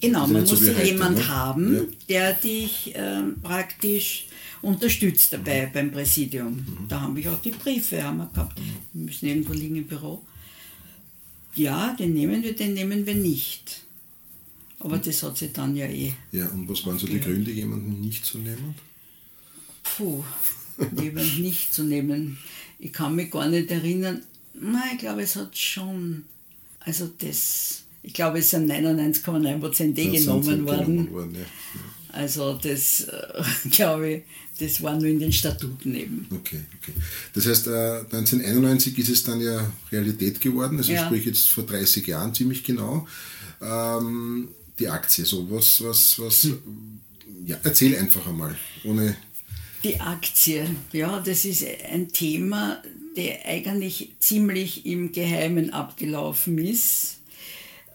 genau. 0.00 0.26
Man 0.26 0.42
nicht 0.42 0.46
so 0.48 0.54
musste 0.54 0.72
wie 0.72 0.78
heute, 0.78 0.86
jemand 0.86 1.18
ne? 1.18 1.28
haben, 1.28 1.74
Ja. 1.74 1.82
der 2.08 2.32
dich 2.34 2.92
ähm, 2.94 3.36
praktisch 3.42 4.26
unterstützt 4.62 5.32
dabei 5.32 5.70
beim 5.72 5.90
Präsidium. 5.92 6.54
Mhm. 6.54 6.88
Da 6.88 7.00
haben 7.02 7.14
wir 7.16 7.32
auch 7.32 7.40
die 7.40 7.50
Briefe 7.50 8.02
haben 8.02 8.18
wir 8.18 8.30
gehabt. 8.32 8.58
Die 8.94 8.98
müssen 8.98 9.26
irgendwo 9.26 9.52
liegen 9.52 9.76
im 9.76 9.86
Büro. 9.86 10.22
Ja, 11.56 11.94
den 11.98 12.14
nehmen 12.14 12.42
wir, 12.42 12.54
den 12.54 12.74
nehmen 12.74 13.06
wir 13.06 13.14
nicht. 13.14 13.82
Aber 14.78 14.98
das 14.98 15.22
hat 15.22 15.36
sich 15.38 15.52
dann 15.52 15.74
ja 15.74 15.86
eh. 15.86 16.12
Ja, 16.32 16.48
und 16.48 16.68
was 16.68 16.84
waren 16.86 16.98
so 16.98 17.06
die 17.06 17.20
Gründe, 17.20 17.50
jemanden 17.50 18.00
nicht 18.00 18.24
zu 18.24 18.38
nehmen? 18.38 18.74
Puh, 19.82 20.22
jemand 21.00 21.40
nicht 21.40 21.72
zu 21.72 21.84
nehmen. 21.84 22.38
Ich 22.78 22.92
kann 22.92 23.16
mich 23.16 23.30
gar 23.30 23.48
nicht 23.48 23.70
erinnern. 23.70 24.22
Nein, 24.54 24.90
ich 24.92 24.98
glaube, 24.98 25.22
es 25.22 25.36
hat 25.36 25.56
schon. 25.56 26.24
Also 26.80 27.10
das. 27.18 27.82
Ich 28.02 28.12
glaube, 28.12 28.38
es 28.38 28.50
sind 28.50 28.70
99,9 28.70 29.58
Prozent 29.58 29.98
eh 29.98 30.04
Das 30.04 30.12
sind 30.12 30.24
genommen 30.26 30.42
sie 30.44 30.64
worden. 30.64 31.12
worden 31.12 31.34
ja. 31.34 31.46
Also 32.12 32.54
das, 32.54 33.00
äh, 33.04 33.42
glaube 33.70 34.08
ich, 34.10 34.22
das 34.58 34.82
war 34.82 34.94
nur 34.96 35.06
in 35.06 35.18
den 35.18 35.32
Statuten 35.32 35.94
eben. 35.94 36.26
Okay, 36.30 36.60
okay. 36.80 36.92
Das 37.34 37.46
heißt, 37.46 37.66
äh, 37.66 38.00
1991 38.10 38.98
ist 38.98 39.08
es 39.10 39.22
dann 39.24 39.40
ja 39.40 39.70
Realität 39.92 40.40
geworden, 40.40 40.78
also 40.78 40.92
Ja. 40.92 41.06
sprich 41.06 41.24
jetzt 41.26 41.48
vor 41.50 41.64
30 41.64 42.06
Jahren 42.06 42.34
ziemlich 42.34 42.64
genau. 42.64 43.06
Ähm, 43.60 44.48
die 44.78 44.88
Aktie, 44.88 45.24
so 45.24 45.50
was, 45.50 45.82
was, 45.82 46.18
was, 46.18 46.44
Hm. 46.44 46.58
ja, 47.46 47.56
erzähl 47.62 47.96
einfach 47.96 48.26
einmal, 48.26 48.56
ohne, 48.84 49.16
Die 49.84 50.00
Aktie, 50.00 50.66
ja, 50.92 51.20
das 51.20 51.44
ist 51.44 51.64
ein 51.90 52.08
Thema, 52.12 52.82
der 53.16 53.46
eigentlich 53.46 54.12
ziemlich 54.20 54.84
im 54.84 55.12
Geheimen 55.12 55.70
abgelaufen 55.70 56.58
ist. 56.58 57.15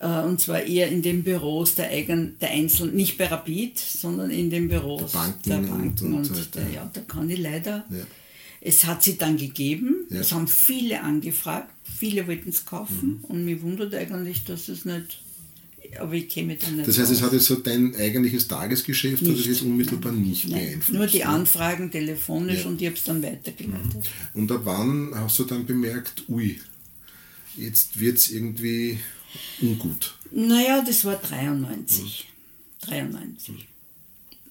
Äh, 0.01 0.23
Und 0.27 0.41
zwar 0.41 0.63
eher 0.63 0.87
in 0.89 1.01
den 1.01 1.23
Büros 1.23 1.75
der, 1.75 1.89
eigen, 1.89 2.35
der 2.41 2.49
Einzelnen, 2.51 2.95
nicht 2.95 3.17
bei 3.17 3.27
Rapid, 3.27 3.77
sondern 3.77 4.31
in 4.31 4.49
den 4.49 4.67
Büros 4.67 5.11
Der 5.11 5.19
Banken 5.19 5.49
der 5.49 5.59
und- 5.59 5.69
Banken. 5.69 6.05
und 6.07 6.13
Und, 6.15 6.25
so 6.25 6.43
der, 6.55 6.69
ja, 6.73 6.89
da 6.91 7.01
kann 7.01 7.29
ich 7.29 7.39
leider. 7.39 7.85
Ja. 7.89 7.97
Es 8.61 8.83
hat 8.85 9.03
sie 9.03 9.17
dann 9.17 9.37
gegeben, 9.37 10.05
Ja. 10.09 10.19
es 10.21 10.31
haben 10.31 10.47
viele 10.47 11.01
angefragt, 11.01 11.69
viele 11.99 12.27
wollten 12.27 12.49
es 12.49 12.65
kaufen 12.65 13.19
Mhm. 13.19 13.25
und 13.25 13.45
mich 13.45 13.61
wundert 13.61 13.93
eigentlich, 13.95 14.43
dass 14.43 14.69
es 14.69 14.85
nicht, 14.85 15.19
aber 15.99 16.13
ich 16.13 16.29
käme 16.29 16.55
da 16.55 16.69
nicht 16.69 16.87
das 16.87 16.97
heißt, 16.99 17.11
es 17.11 17.17
raus. 17.19 17.25
hat 17.27 17.33
jetzt 17.33 17.45
so 17.45 17.55
dein 17.55 17.95
eigentliches 17.95 18.47
Tagesgeschäft, 18.47 19.21
hat 19.23 19.29
es 19.29 19.35
Nicht. 19.37 19.45
jetzt 19.47 19.61
unmittelbar 19.63 20.11
nicht 20.13 20.47
Nein, 20.47 20.59
beeinflusst. 20.65 20.97
nur 20.97 21.07
die 21.07 21.17
ne? 21.19 21.25
Anfragen 21.27 21.89
telefonisch 21.91 22.59
Ja. 22.59 22.65
Mhm. 22.65 22.71
und 22.71 22.81
ich 22.81 22.87
habe 22.87 22.95
es 22.97 23.03
dann 23.03 23.21
weitergeleitet. 23.23 24.09
Und 24.35 24.51
ab 24.51 24.61
wann 24.63 25.11
hast 25.15 25.37
du 25.39 25.43
dann 25.43 25.65
bemerkt, 25.65 26.23
ui, 26.29 26.59
jetzt 27.57 27.99
wird 27.99 28.17
es 28.17 28.31
irgendwie 28.31 28.99
ungut? 29.61 30.15
Naja, 30.31 30.81
das 30.81 31.05
war 31.05 31.15
93. 31.15 32.27
93. 32.81 33.67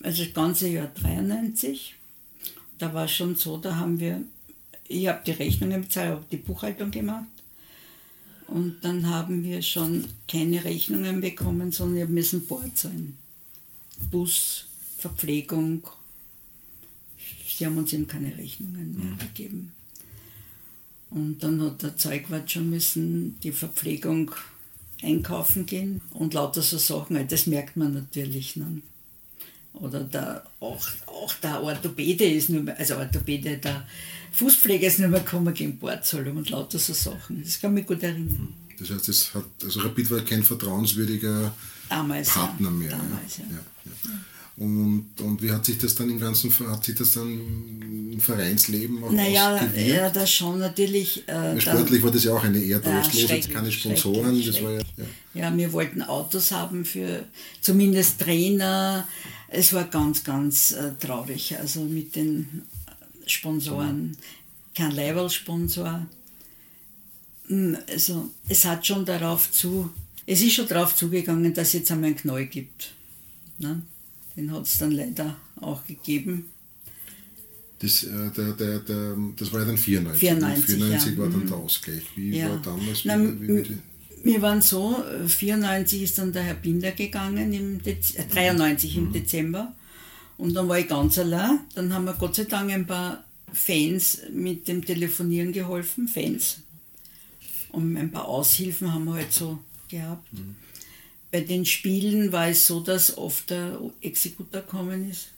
Also 0.03 0.25
das 0.25 0.35
ganze 0.35 0.69
Jahr 0.69 0.91
93. 0.95 1.95
Da 2.79 2.95
war 2.95 3.09
schon 3.09 3.37
so, 3.37 3.59
da 3.59 3.77
haben 3.77 4.01
wir, 4.01 4.23
ich 4.89 5.07
habe 5.09 5.23
die 5.27 5.33
Rechnungen 5.33 5.83
bezahlt, 5.83 6.11
habe 6.11 6.25
die 6.31 6.37
Buchhaltung 6.37 6.91
gemacht. 6.91 7.27
Und 8.47 8.79
dann 8.83 9.09
haben 9.09 9.45
wir 9.45 9.63
schon 9.63 10.07
keine 10.27 10.65
Rechnungen 10.65 11.21
bekommen, 11.21 11.71
sondern 11.71 11.97
wir 11.97 12.07
müssen 12.09 12.47
Bord 12.47 12.77
sein. 12.77 13.17
Bus, 14.11 14.67
Verpflegung. 14.99 15.87
Sie 17.47 17.67
haben 17.67 17.79
uns 17.79 17.93
eben 17.93 18.09
keine 18.09 18.37
Rechnungen 18.37 18.97
mehr 18.99 19.17
gegeben. 19.19 19.73
Und 21.11 21.43
dann 21.43 21.61
hat 21.61 21.83
der 21.83 21.97
Zeugwart 21.97 22.51
schon 22.51 22.71
müssen 22.71 23.39
die 23.41 23.53
Verpflegung 23.53 24.33
einkaufen 25.03 25.67
gehen 25.67 26.01
und 26.11 26.35
lauter 26.35 26.63
so 26.63 26.79
Sachen, 26.79 27.27
das 27.29 27.47
merkt 27.47 27.77
man 27.77 27.95
natürlich. 27.95 28.57
Ne? 28.57 28.83
Oder 29.75 30.01
der, 30.01 30.45
auch, 30.61 30.87
auch 31.07 31.35
der 31.35 31.63
Orthopäde 31.63 32.25
ist 32.25 32.51
nur 32.51 32.63
mehr, 32.63 32.79
also 32.79 32.97
Orthopäde, 32.97 33.59
der 33.59 33.87
Fußpfleger 34.33 34.87
ist 34.87 34.99
nur 34.99 35.09
mehr 35.09 35.21
gekommen 35.21 35.55
gegen 35.55 35.79
Bordzahlung 35.79 36.37
und 36.39 36.51
lauter 36.51 36.79
so 36.79 36.93
Sachen. 36.93 37.43
Das 37.43 37.61
kann 37.61 37.75
mich 37.75 37.87
gut 37.87 38.03
erinnern. 38.03 38.49
Das 38.79 38.91
heißt, 38.91 39.09
es 39.09 39.35
hat, 39.35 39.45
also 39.63 39.81
Rapid 39.81 40.11
war 40.11 40.21
kein 40.21 40.43
vertrauenswürdiger 40.43 41.53
Damals. 41.89 42.31
Partner 42.31 42.69
ja. 42.69 42.75
mehr. 42.75 42.91
Damals. 42.91 43.39
Ja, 43.39 43.45
ja. 43.85 43.91
Und, 44.57 45.07
und 45.21 45.43
wie 45.43 45.51
hat 45.51 45.65
sich 45.65 45.79
das 45.79 45.95
dann 45.95 46.11
im 46.11 46.21
ganzen 46.21 46.51
hat 46.69 46.85
sich 46.85 46.95
das 46.95 47.13
dann 47.13 47.80
im 48.21 48.37
Vereinsleben 48.37 49.03
auch 49.03 49.11
Naja, 49.11 49.61
ja, 49.77 50.11
das 50.11 50.31
schon 50.31 50.59
natürlich. 50.59 51.23
Äh, 51.27 51.33
dann- 51.33 51.61
Sportlich 51.61 52.03
war 52.03 52.11
das 52.11 52.25
ja 52.25 52.33
auch 52.35 52.45
eine 52.45 52.59
eher 52.59 52.81
Ja, 52.85 53.01
trostlose, 53.01 53.27
schrecklich, 53.29 53.55
keine 53.55 53.73
Sponsoren. 53.73 54.45
Das 54.47 54.63
war 54.63 54.73
ja, 54.73 54.79
ja. 54.79 55.05
Ja, 55.35 55.57
wir 55.57 55.73
wollten 55.73 56.03
Autos 56.03 56.51
haben 56.53 56.85
für 56.85 57.25
zumindest 57.61 58.21
Trainer. 58.21 59.07
Es 59.49 59.73
war 59.73 59.85
ganz, 59.85 60.23
ganz 60.25 60.73
äh, 60.73 60.93
traurig. 61.01 61.57
Also 61.59 61.81
mit 61.83 62.15
den 62.17 62.63
Sponsoren. 63.27 64.17
Kein 64.75 64.93
Leihwahl-Sponsor. 64.93 66.07
Hm, 67.49 67.77
Also 67.91 68.31
es 68.49 68.65
hat 68.65 68.87
schon 68.87 69.05
darauf 69.05 69.51
zu, 69.51 69.91
es 70.27 70.41
ist 70.43 70.53
schon 70.55 70.69
darauf 70.69 70.95
zugegangen, 70.95 71.53
dass 71.55 71.69
es 71.69 71.73
jetzt 71.75 71.91
einmal 71.93 72.09
einen 72.11 72.17
Knall 72.17 72.47
gibt. 72.47 72.93
Ne? 73.59 73.83
Den 74.37 74.53
hat 74.53 74.65
es 74.67 74.79
dann 74.79 74.93
leider 74.93 75.37
auch 75.61 75.85
gegeben. 75.87 76.47
Das, 77.81 78.03
äh, 78.05 78.31
der, 78.37 78.53
der, 78.53 78.79
der, 78.81 79.17
das 79.37 79.53
war 79.53 79.61
ja 79.61 79.67
dann 79.67 79.79
94. 79.79 80.21
94, 80.21 80.65
94 80.67 81.13
ja. 81.13 81.19
war 81.19 81.29
dann 81.29 81.41
Mhm. 81.41 81.47
der 81.49 81.57
Ausgleich. 81.57 82.03
Wie 82.15 82.37
Ja. 82.39 82.51
war 82.51 82.59
damals? 82.63 83.01
Na, 83.05 83.19
wie, 83.19 83.49
wie, 83.49 83.79
Wir 84.23 84.43
waren 84.43 84.61
so, 84.61 85.03
äh, 85.03 85.27
94 85.27 86.03
ist 86.03 86.19
dann 86.19 86.33
der 86.33 86.43
Herr 86.43 86.55
Binder 86.55 86.93
gegangen, 86.93 87.53
im 87.55 87.83
Dez 87.83 88.15
äh, 88.17 88.25
93 88.31 88.97
im 88.99 89.13
Dezember. 89.13 89.75
Und 90.37 90.53
dann 90.55 90.69
war 90.69 90.79
ich 90.79 90.89
ganz 90.89 91.19
allein. 91.19 91.61
Dann 91.75 91.93
haben 91.95 92.05
wir 92.05 92.13
Gott 92.15 92.35
sei 92.37 92.45
Dank 92.45 92.71
ein 92.71 92.87
paar 92.87 93.25
Fans 93.53 94.19
mit 94.33 94.69
dem 94.69 94.85
Telefonieren 94.85 95.53
geholfen, 95.53 96.07
Fans. 96.07 96.59
Und 97.73 97.97
ein 97.97 98.11
paar 98.11 98.27
Aushilfen 98.29 98.93
haben 98.93 99.05
wir 99.07 99.15
halt 99.15 99.33
so 99.33 99.59
gehabt. 99.89 100.27
Bei 101.33 101.41
den 101.41 101.65
Spielen 101.65 102.31
war 102.33 102.49
es 102.49 102.67
so, 102.67 102.81
dass 102.81 103.17
oft 103.17 103.51
der 103.51 103.79
Exekutor 104.03 104.61
gekommen 104.63 105.11
ist. 105.11 105.29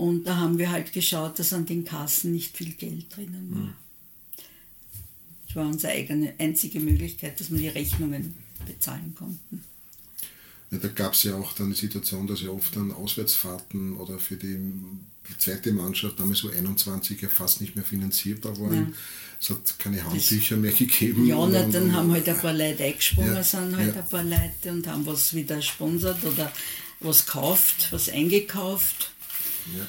Und 0.00 0.24
da 0.24 0.36
haben 0.36 0.56
wir 0.58 0.70
halt 0.70 0.92
geschaut, 0.92 1.38
dass 1.38 1.52
an 1.52 1.66
den 1.66 1.84
Kassen 1.84 2.32
nicht 2.32 2.56
viel 2.56 2.72
Geld 2.72 3.14
drinnen 3.14 3.50
war. 3.54 3.74
Das 5.46 5.56
war 5.56 5.66
unsere 5.66 5.92
eigene, 5.92 6.32
einzige 6.38 6.80
Möglichkeit, 6.80 7.38
dass 7.40 7.50
wir 7.50 7.58
die 7.58 7.68
Rechnungen 7.68 8.34
bezahlen 8.66 9.14
konnten. 9.18 9.62
ja, 10.70 10.78
da 10.78 10.88
gab 10.88 11.14
es 11.14 11.24
ja 11.24 11.34
auch 11.36 11.52
dann 11.54 11.70
die 11.70 11.76
Situation, 11.76 12.26
dass 12.26 12.40
ja 12.42 12.50
oft 12.50 12.74
dann 12.76 12.92
Auswärtsfahrten 12.92 13.96
oder 13.96 14.18
für 14.18 14.36
die, 14.36 14.56
die 15.28 15.38
zweite 15.38 15.72
Mannschaft, 15.72 16.18
damals 16.20 16.38
so 16.38 16.48
21 16.50 17.20
ja 17.20 17.28
fast 17.28 17.60
nicht 17.60 17.74
mehr 17.74 17.84
finanzierbar 17.84 18.58
waren. 18.60 18.74
Ja. 18.74 18.92
Es 19.40 19.50
hat 19.50 19.78
keine 19.78 20.04
Handtücher 20.04 20.56
mehr 20.56 20.72
gegeben. 20.72 21.26
Ja, 21.26 21.34
na, 21.36 21.42
Und- 21.64 21.74
dann 21.74 21.82
und- 21.84 21.92
haben 21.94 22.12
halt 22.12 22.28
ein 22.28 22.38
paar 22.38 22.52
Leute 22.54 22.84
eingesprungen, 22.84 23.34
Ja, 23.34 23.42
sind 23.42 23.76
halt 23.76 23.94
ja. 23.96 24.02
ein 24.02 24.08
paar 24.08 24.22
Leute 24.24 24.70
und 24.70 24.86
haben 24.86 25.04
was 25.06 25.34
wieder 25.34 25.60
sponsert 25.62 26.22
oder 26.24 26.52
was 27.00 27.26
gekauft, 27.26 27.88
was 27.90 28.08
eingekauft. 28.08 29.10
Ja. 29.76 29.86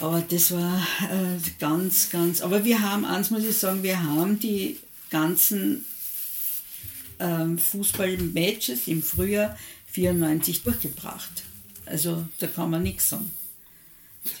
Aber 0.00 0.20
das 0.20 0.50
war 0.52 0.86
äh, 1.10 1.38
ganz, 1.58 2.10
ganz. 2.10 2.42
Aber 2.42 2.64
wir 2.64 2.80
haben, 2.80 3.04
eins 3.04 3.30
muss 3.30 3.44
ich 3.44 3.56
sagen, 3.56 3.82
wir 3.82 4.02
haben 4.02 4.38
die 4.38 4.76
ganzen 5.10 5.84
ähm, 7.18 7.58
Fußballmatches 7.58 8.88
im 8.88 9.02
Frühjahr 9.02 9.56
94 9.92 10.62
durchgebracht. 10.62 11.44
Also 11.86 12.26
da 12.38 12.46
kann 12.46 12.70
man 12.70 12.82
nichts 12.82 13.08
sagen. 13.08 13.30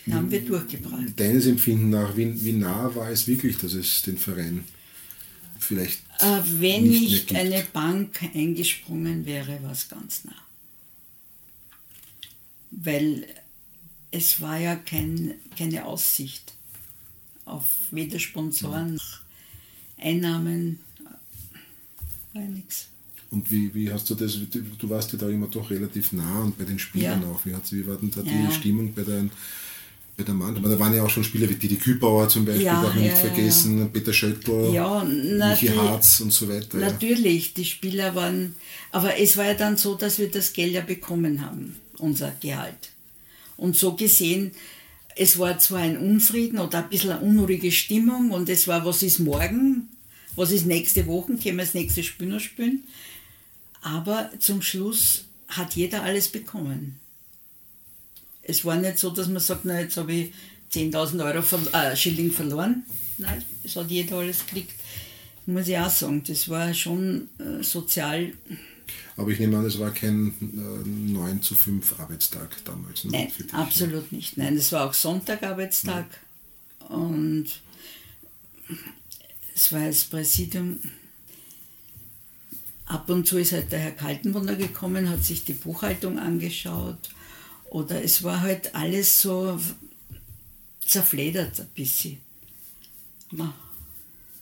Die 0.04 0.12
haben 0.12 0.30
wir 0.30 0.40
durchgebracht. 0.40 1.04
Deines 1.16 1.46
Empfinden 1.46 1.90
nach, 1.90 2.16
wie, 2.16 2.44
wie 2.44 2.52
nah 2.52 2.94
war 2.94 3.08
es 3.08 3.26
wirklich, 3.26 3.56
dass 3.56 3.72
es 3.72 4.02
den 4.02 4.18
Verein 4.18 4.64
vielleicht 5.58 6.00
Äh, 6.18 6.40
wenn 6.58 6.82
nicht 6.84 7.30
nicht 7.30 7.34
eine 7.34 7.64
Bank 7.72 8.20
eingesprungen 8.34 9.24
wäre, 9.26 9.62
war 9.62 9.72
es 9.72 9.88
ganz 9.88 10.24
nah. 10.24 10.34
Weil 12.70 13.26
es 14.10 14.40
war 14.40 14.58
ja 14.58 14.76
kein, 14.76 15.34
keine 15.58 15.84
Aussicht 15.84 16.54
auf 17.44 17.64
weder 17.90 18.18
Sponsoren 18.18 18.94
noch 18.94 19.20
Einnahmen, 19.98 20.78
war 22.32 22.42
ja 22.42 22.48
nichts. 22.48 22.88
Und 23.30 23.50
wie, 23.50 23.74
wie 23.74 23.90
hast 23.92 24.08
du 24.08 24.14
das, 24.14 24.38
du, 24.50 24.88
warst 24.90 25.12
ja 25.12 25.18
da 25.18 25.28
immer 25.28 25.48
doch 25.48 25.68
relativ 25.70 26.12
nah 26.12 26.42
und 26.42 26.56
bei 26.56 26.64
den 26.64 26.78
Spielern 26.78 27.22
Ja. 27.22 27.28
auch. 27.28 27.44
Wie, 27.44 27.54
hat's, 27.54 27.72
wie 27.72 27.86
war 27.86 27.96
denn 27.96 28.10
da 28.10 28.22
die 28.22 28.30
Ja. 28.30 28.50
Stimmung 28.50 28.94
bei, 28.94 29.02
den, 29.02 29.30
bei 30.16 30.22
der 30.22 30.34
Mannschaft? 30.34 30.64
Aber 30.64 30.74
da 30.74 30.78
waren 30.80 30.94
ja 30.94 31.02
auch 31.02 31.10
schon 31.10 31.24
Spieler 31.24 31.48
wie 31.48 31.56
Didi 31.56 31.76
Kübauer 31.76 32.28
zum 32.28 32.44
Beispiel, 32.44 32.66
Ja, 32.66 32.80
darf 32.82 32.94
man 32.94 33.04
ja, 33.04 33.10
nicht 33.10 33.22
ja, 33.22 33.28
vergessen, 33.30 33.90
Peter 33.92 34.12
Schöttl, 34.12 34.70
Ja, 34.72 35.02
Michi 35.04 35.68
Harz 35.68 36.20
und 36.20 36.32
so 36.32 36.48
weiter. 36.48 36.78
Ja. 36.78 36.90
Natürlich, 36.90 37.52
die 37.54 37.64
Spieler 37.64 38.14
waren, 38.14 38.54
aber 38.92 39.18
es 39.18 39.36
war 39.36 39.44
ja 39.46 39.54
dann 39.54 39.76
so, 39.76 39.96
dass 39.96 40.18
wir 40.18 40.30
das 40.30 40.52
Geld 40.52 40.72
ja 40.72 40.82
bekommen 40.82 41.40
haben, 41.44 41.76
unser 41.98 42.30
Gehalt. 42.40 42.90
Und 43.56 43.76
so 43.76 43.94
gesehen, 43.94 44.52
es 45.16 45.38
war 45.38 45.58
zwar 45.58 45.80
ein 45.80 45.96
Unfrieden 45.96 46.58
oder 46.58 46.78
ein 46.78 46.90
bisschen 46.90 47.10
eine 47.10 47.20
unruhige 47.20 47.72
Stimmung 47.72 48.30
und 48.30 48.48
es 48.48 48.68
war, 48.68 48.84
was 48.84 49.02
ist 49.02 49.18
morgen, 49.18 49.88
was 50.34 50.50
ist 50.50 50.66
nächste 50.66 51.06
Woche, 51.06 51.36
können 51.36 51.56
wir 51.56 51.64
das 51.64 51.74
nächste 51.74 52.02
Spiel 52.02 52.28
noch 52.28 52.40
spielen. 52.40 52.84
Aber 53.80 54.30
zum 54.38 54.60
Schluss 54.60 55.24
hat 55.48 55.74
jeder 55.74 56.02
alles 56.02 56.28
bekommen. 56.28 56.96
Es 58.42 58.64
war 58.64 58.76
nicht 58.76 58.98
so, 58.98 59.10
dass 59.10 59.28
man 59.28 59.40
sagt, 59.40 59.64
na, 59.64 59.80
jetzt 59.80 59.96
habe 59.96 60.12
ich 60.12 60.32
10.000 60.72 61.24
Euro 61.24 61.42
ver 61.42 61.60
äh, 61.72 61.96
Schilling 61.96 62.30
verloren. 62.30 62.84
Nein, 63.18 63.42
es 63.64 63.76
hat 63.76 63.90
jeder 63.90 64.18
alles 64.18 64.44
gekriegt. 64.44 64.72
Muss 65.46 65.68
ich 65.68 65.78
auch 65.78 65.90
sagen, 65.90 66.22
das 66.26 66.48
war 66.48 66.74
schon 66.74 67.28
äh, 67.38 67.62
sozial. 67.62 68.32
Aber 69.16 69.30
ich 69.30 69.38
nehme 69.38 69.56
an, 69.58 69.64
es 69.64 69.78
war 69.78 69.90
kein 69.90 70.32
äh, 70.40 70.88
9 70.88 71.42
zu 71.42 71.54
5 71.54 72.00
Arbeitstag 72.00 72.56
damals. 72.64 73.04
Ne, 73.04 73.10
Nein, 73.12 73.32
dich, 73.38 73.54
absolut 73.54 74.12
nicht. 74.12 74.36
Nein, 74.36 74.56
es 74.56 74.72
war 74.72 74.86
auch 74.86 74.94
Sonntag-Arbeitstag. 74.94 76.06
Und 76.88 77.46
es 79.54 79.72
war 79.72 79.86
das 79.86 80.04
Präsidium. 80.04 80.78
Ab 82.86 83.10
und 83.10 83.26
zu 83.26 83.38
ist 83.38 83.52
halt 83.52 83.72
der 83.72 83.80
Herr 83.80 83.90
Kaltenbrunner 83.92 84.54
gekommen, 84.54 85.08
hat 85.08 85.24
sich 85.24 85.44
die 85.44 85.54
Buchhaltung 85.54 86.18
angeschaut. 86.18 87.10
Oder 87.70 88.02
es 88.04 88.22
war 88.22 88.42
halt 88.42 88.74
alles 88.74 89.20
so 89.20 89.58
zerfledert 90.84 91.60
ein 91.60 91.68
bisschen. 91.74 92.18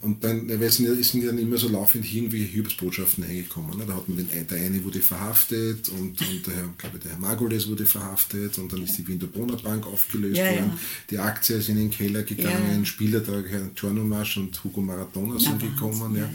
Und 0.04 0.22
dann 0.22 0.48
weil 0.48 0.62
es 0.64 0.76
sind 0.76 1.22
ja- 1.22 1.26
dann 1.28 1.38
immer 1.38 1.56
so 1.56 1.68
laufend 1.68 2.04
irgendwelche 2.12 2.44
Hiobsbotschaften 2.46 3.24
eingekommen. 3.24 3.78
Ne? 3.78 3.84
Da 3.86 3.94
hat 3.96 4.08
man 4.08 4.18
den, 4.18 4.28
der 4.46 4.58
eine 4.58 4.84
wurde 4.84 5.00
verhaftet 5.00 5.88
und, 5.88 6.20
und 6.20 6.46
der, 6.46 6.54
Herr, 6.56 6.68
glaube 6.78 6.98
ich, 6.98 7.02
der 7.02 7.12
Herr 7.12 7.18
Margoles 7.20 7.68
wurde 7.68 7.86
verhaftet 7.86 8.58
und 8.58 8.72
dann 8.72 8.82
ist 8.82 8.98
die 8.98 9.06
Wiener 9.08 9.26
Brunner 9.26 9.56
Bank 9.56 9.86
aufgelöst 9.86 10.36
Ja, 10.36 10.44
worden. 10.44 10.56
ja. 10.74 10.78
Die 11.10 11.18
Aktien 11.18 11.60
sind 11.62 11.76
in 11.78 11.88
den 11.88 11.90
Keller 11.90 12.22
gegangen, 12.22 12.78
Ja. 12.80 12.84
Spieler, 12.84 13.20
der 13.20 13.42
Herr 13.48 13.70
Giornomasch 13.74 14.36
und 14.36 14.62
Hugo 14.62 14.80
Maradona 14.82 15.38
sind 15.40 15.58
gekommen. 15.60 16.14
Ja. 16.16 16.22
ja, 16.24 16.30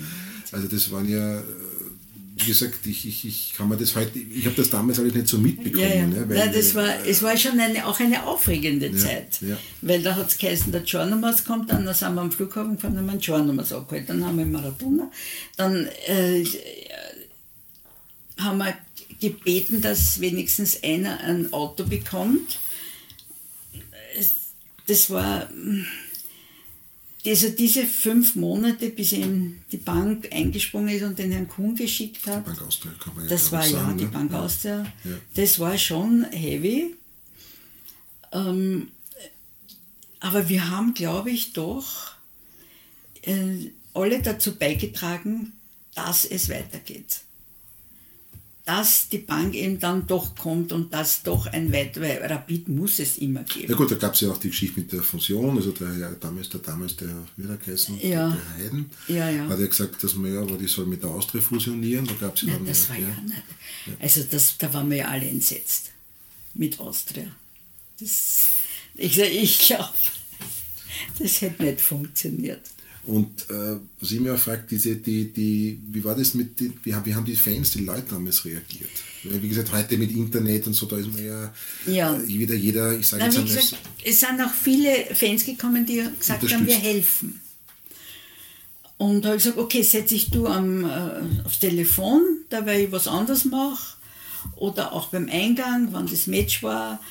Also 0.51 0.67
das 0.67 0.89
waren 0.91 1.07
ja, 1.07 1.39
äh, 1.39 1.43
wie 2.39 2.45
gesagt, 2.45 2.85
ich, 2.85 3.05
ich, 3.05 3.25
ich 3.25 3.53
kann 3.55 3.67
mir 3.67 3.77
das 3.77 3.95
heute, 3.95 4.17
ich 4.19 4.45
habe 4.45 4.55
das 4.55 4.69
damals 4.69 4.99
alles 4.99 5.13
nicht 5.13 5.27
so 5.27 5.37
mitbekommen. 5.37 5.83
Ja, 5.83 5.95
ja. 5.95 6.07
Ne? 6.07 6.29
Weil, 6.29 6.37
Nein, 6.37 6.53
das 6.53 6.73
war, 6.75 7.05
es 7.05 7.21
war 7.21 7.35
schon 7.37 7.59
eine, 7.59 7.85
auch 7.85 7.99
eine 7.99 8.25
aufregende 8.25 8.95
Zeit. 8.95 9.41
ja. 9.41 9.57
Weil 9.81 10.01
da 10.01 10.15
hat 10.15 10.29
es 10.29 10.37
geheißen, 10.37 10.71
der 10.71 10.83
Journomas 10.83 11.43
kommt, 11.43 11.71
dann 11.71 11.91
sind 11.93 12.15
wir 12.15 12.21
am 12.21 12.31
Flughafen 12.31 12.75
gefahren, 12.75 12.97
haben 12.97 13.05
wir 13.05 13.11
einen 13.11 13.21
Journomas 13.21 13.73
abgeholt, 13.73 14.09
dann 14.09 14.23
haben 14.25 14.37
wir 14.37 14.45
Maradona. 14.45 15.11
Dann 15.57 15.87
äh, 16.07 16.45
haben 18.37 18.57
wir 18.57 18.73
gebeten, 19.19 19.81
dass 19.81 20.21
wenigstens 20.21 20.81
einer 20.83 21.19
ein 21.21 21.51
Auto 21.51 21.83
bekommt. 21.83 22.59
Das 24.87 25.09
war 25.09 25.49
also 27.25 27.49
diese 27.49 27.85
fünf 27.85 28.35
Monate, 28.35 28.89
bis 28.89 29.11
eben 29.11 29.61
die 29.71 29.77
Bank 29.77 30.29
eingesprungen 30.31 30.95
ist 30.95 31.03
und 31.03 31.19
den 31.19 31.31
Herrn 31.31 31.47
Kuhn 31.47 31.75
geschickt 31.75 32.25
hat. 32.27 32.45
Bank 32.45 32.61
Austria 32.61 32.93
kann 32.99 33.15
man 33.15 33.25
ja 33.25 33.29
Das 33.29 33.51
war 33.51 33.65
ich 33.65 33.71
ja 33.71 33.79
sagen, 33.79 33.97
die 33.97 34.05
ne? 34.05 34.09
Bank 34.09 34.33
Austria. 34.33 34.85
Ja. 35.03 35.11
Das 35.33 35.59
war 35.59 35.77
schon 35.77 36.25
heavy. 36.31 36.95
Ähm, 38.31 38.91
aber 40.21 40.49
wir 40.49 40.69
haben, 40.69 40.93
glaube 40.93 41.31
ich, 41.31 41.53
doch 41.53 42.13
äh, 43.23 43.71
alle 43.93 44.21
dazu 44.21 44.55
beigetragen, 44.55 45.53
dass 45.95 46.25
es 46.25 46.49
weitergeht. 46.49 47.21
Dass 48.69 49.09
die 49.09 49.17
Bank 49.17 49.55
eben 49.55 49.79
dann 49.79 50.05
doch 50.05 50.35
kommt 50.35 50.71
und 50.71 50.93
dass 50.93 51.23
doch 51.23 51.47
ein 51.47 51.73
weiter, 51.73 52.01
weil 52.01 52.23
Rapid 52.23 52.69
muss 52.69 52.99
es 52.99 53.17
immer 53.17 53.39
Ja 53.39 53.45
geben. 53.47 53.75
gut, 53.75 53.89
da 53.89 53.95
gab 53.95 54.13
es 54.13 54.21
ja 54.21 54.29
auch 54.29 54.37
die 54.37 54.49
Geschichte 54.49 54.79
mit 54.81 54.91
der 54.91 55.01
Fusion, 55.01 55.57
also 55.57 55.71
der, 55.71 55.91
ja, 55.97 56.11
damals, 56.11 56.49
der 56.49 56.59
damals 56.59 56.95
der, 56.95 57.09
wie 57.35 57.43
hat 57.45 57.49
er 57.51 57.57
geheißen, 57.57 57.95
Ja. 57.99 58.29
der 58.29 58.37
Herr 58.57 58.63
Heiden, 58.65 58.89
Ja, 59.07 59.29
ja. 59.31 59.47
hat 59.49 59.59
ja 59.59 59.65
gesagt, 59.65 60.03
dass 60.03 60.13
man 60.13 60.31
ja, 60.31 60.41
aber 60.41 60.55
die 60.55 60.67
soll 60.67 60.85
mit 60.85 61.01
der 61.01 61.09
Austria 61.09 61.41
fusionieren, 61.41 62.05
da 62.05 62.13
gab 62.13 62.35
es 62.35 62.43
ja 62.43 62.49
Nein, 62.53 62.65
das 62.67 62.87
war 62.89 62.97
ja, 62.99 63.07
nicht. 63.07 63.41
Also 63.99 64.21
das, 64.29 64.55
da 64.59 64.71
waren 64.71 64.87
wir 64.91 64.97
ja 64.97 65.07
alle 65.07 65.25
entsetzt 65.27 65.89
mit 66.53 66.79
Austria. 66.79 67.25
Das, 67.99 68.41
ich 68.93 69.17
ich 69.17 69.59
glaube, 69.59 69.93
das 71.19 71.41
hätte 71.41 71.63
nicht 71.63 71.81
funktioniert. 71.81 72.61
Und 73.09 73.49
äh, 73.49 73.77
was 73.99 74.11
ich 74.11 74.19
mir 74.19 74.35
auch 74.35 74.39
frage, 74.39 74.63
diese, 74.69 74.95
die, 74.97 75.33
die, 75.33 75.79
wie 75.91 76.03
war 76.03 76.15
das 76.15 76.33
mit 76.35 76.59
den, 76.59 76.73
wie, 76.83 76.93
haben- 76.93 77.05
wie 77.07 77.15
haben 77.15 77.25
die 77.25 77.35
Fans, 77.35 77.71
die 77.71 77.83
Leute 77.83 78.05
damals 78.11 78.45
reagiert? 78.45 78.89
Weil 79.23 79.41
wie 79.41 79.49
gesagt, 79.49 79.71
heute 79.71 79.97
mit 79.97 80.11
Internet 80.11 80.67
und 80.67 80.73
so, 80.73 80.85
da 80.85 80.97
ist 80.97 81.11
man 81.11 81.25
ja, 81.25 81.53
Ja. 81.87 82.15
äh, 82.15 82.27
wieder 82.27 82.53
jeder, 82.55 82.97
ich 82.97 83.07
sage 83.07 83.23
jetzt 83.23 83.37
einmal, 83.37 83.53
gesagt, 83.55 83.77
es 84.05 84.19
sind 84.19 84.39
auch 84.41 84.53
viele 84.53 84.91
Fans 85.15 85.43
gekommen, 85.43 85.85
die 85.85 86.03
gesagt 86.19 86.51
haben, 86.53 86.67
wir 86.67 86.77
helfen. 86.77 87.41
Und 88.97 89.21
da 89.23 89.29
habe 89.29 89.37
ich 89.37 89.43
gesagt, 89.43 89.59
okay, 89.59 89.81
setze 89.81 90.15
ich 90.15 90.29
du 90.29 90.45
am, 90.47 90.83
äh, 90.85 91.45
aufs 91.45 91.59
Telefon, 91.59 92.21
da 92.49 92.65
weil 92.65 92.81
ich 92.81 92.91
was 92.91 93.07
anderes 93.07 93.45
mache. 93.45 93.95
Oder 94.55 94.93
auch 94.93 95.07
beim 95.07 95.27
Eingang, 95.29 95.89
wann 95.91 96.07
das 96.07 96.27
Match 96.27 96.61
war. 96.63 97.01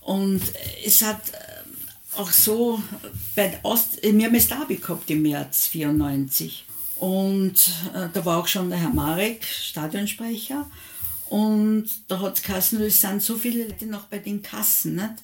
Und 0.00 0.40
es 0.84 1.02
hat 1.02 1.20
äh, 1.30 1.59
auch 2.20 2.30
so, 2.30 2.82
bei 3.34 3.58
Ost, 3.62 4.02
wir 4.02 4.26
haben 4.26 4.34
das 4.34 4.48
Derby 4.48 4.76
gehabt 4.76 5.10
im 5.10 5.22
März 5.22 5.66
94. 5.68 6.66
Und 6.96 7.70
äh, 7.94 8.08
da 8.12 8.24
war 8.24 8.38
auch 8.38 8.46
schon 8.46 8.68
der 8.68 8.78
Herr 8.78 8.90
Marek, 8.90 9.44
Stadionsprecher. 9.44 10.70
Und 11.30 11.88
da 12.08 12.20
hat 12.20 12.36
es 12.36 12.42
Kassen, 12.42 12.80
es 12.82 13.00
sind 13.00 13.22
so 13.22 13.36
viele 13.36 13.64
Leute 13.64 13.86
noch 13.86 14.04
bei 14.04 14.18
den 14.18 14.42
Kassen. 14.42 14.96
Nicht? 14.96 15.14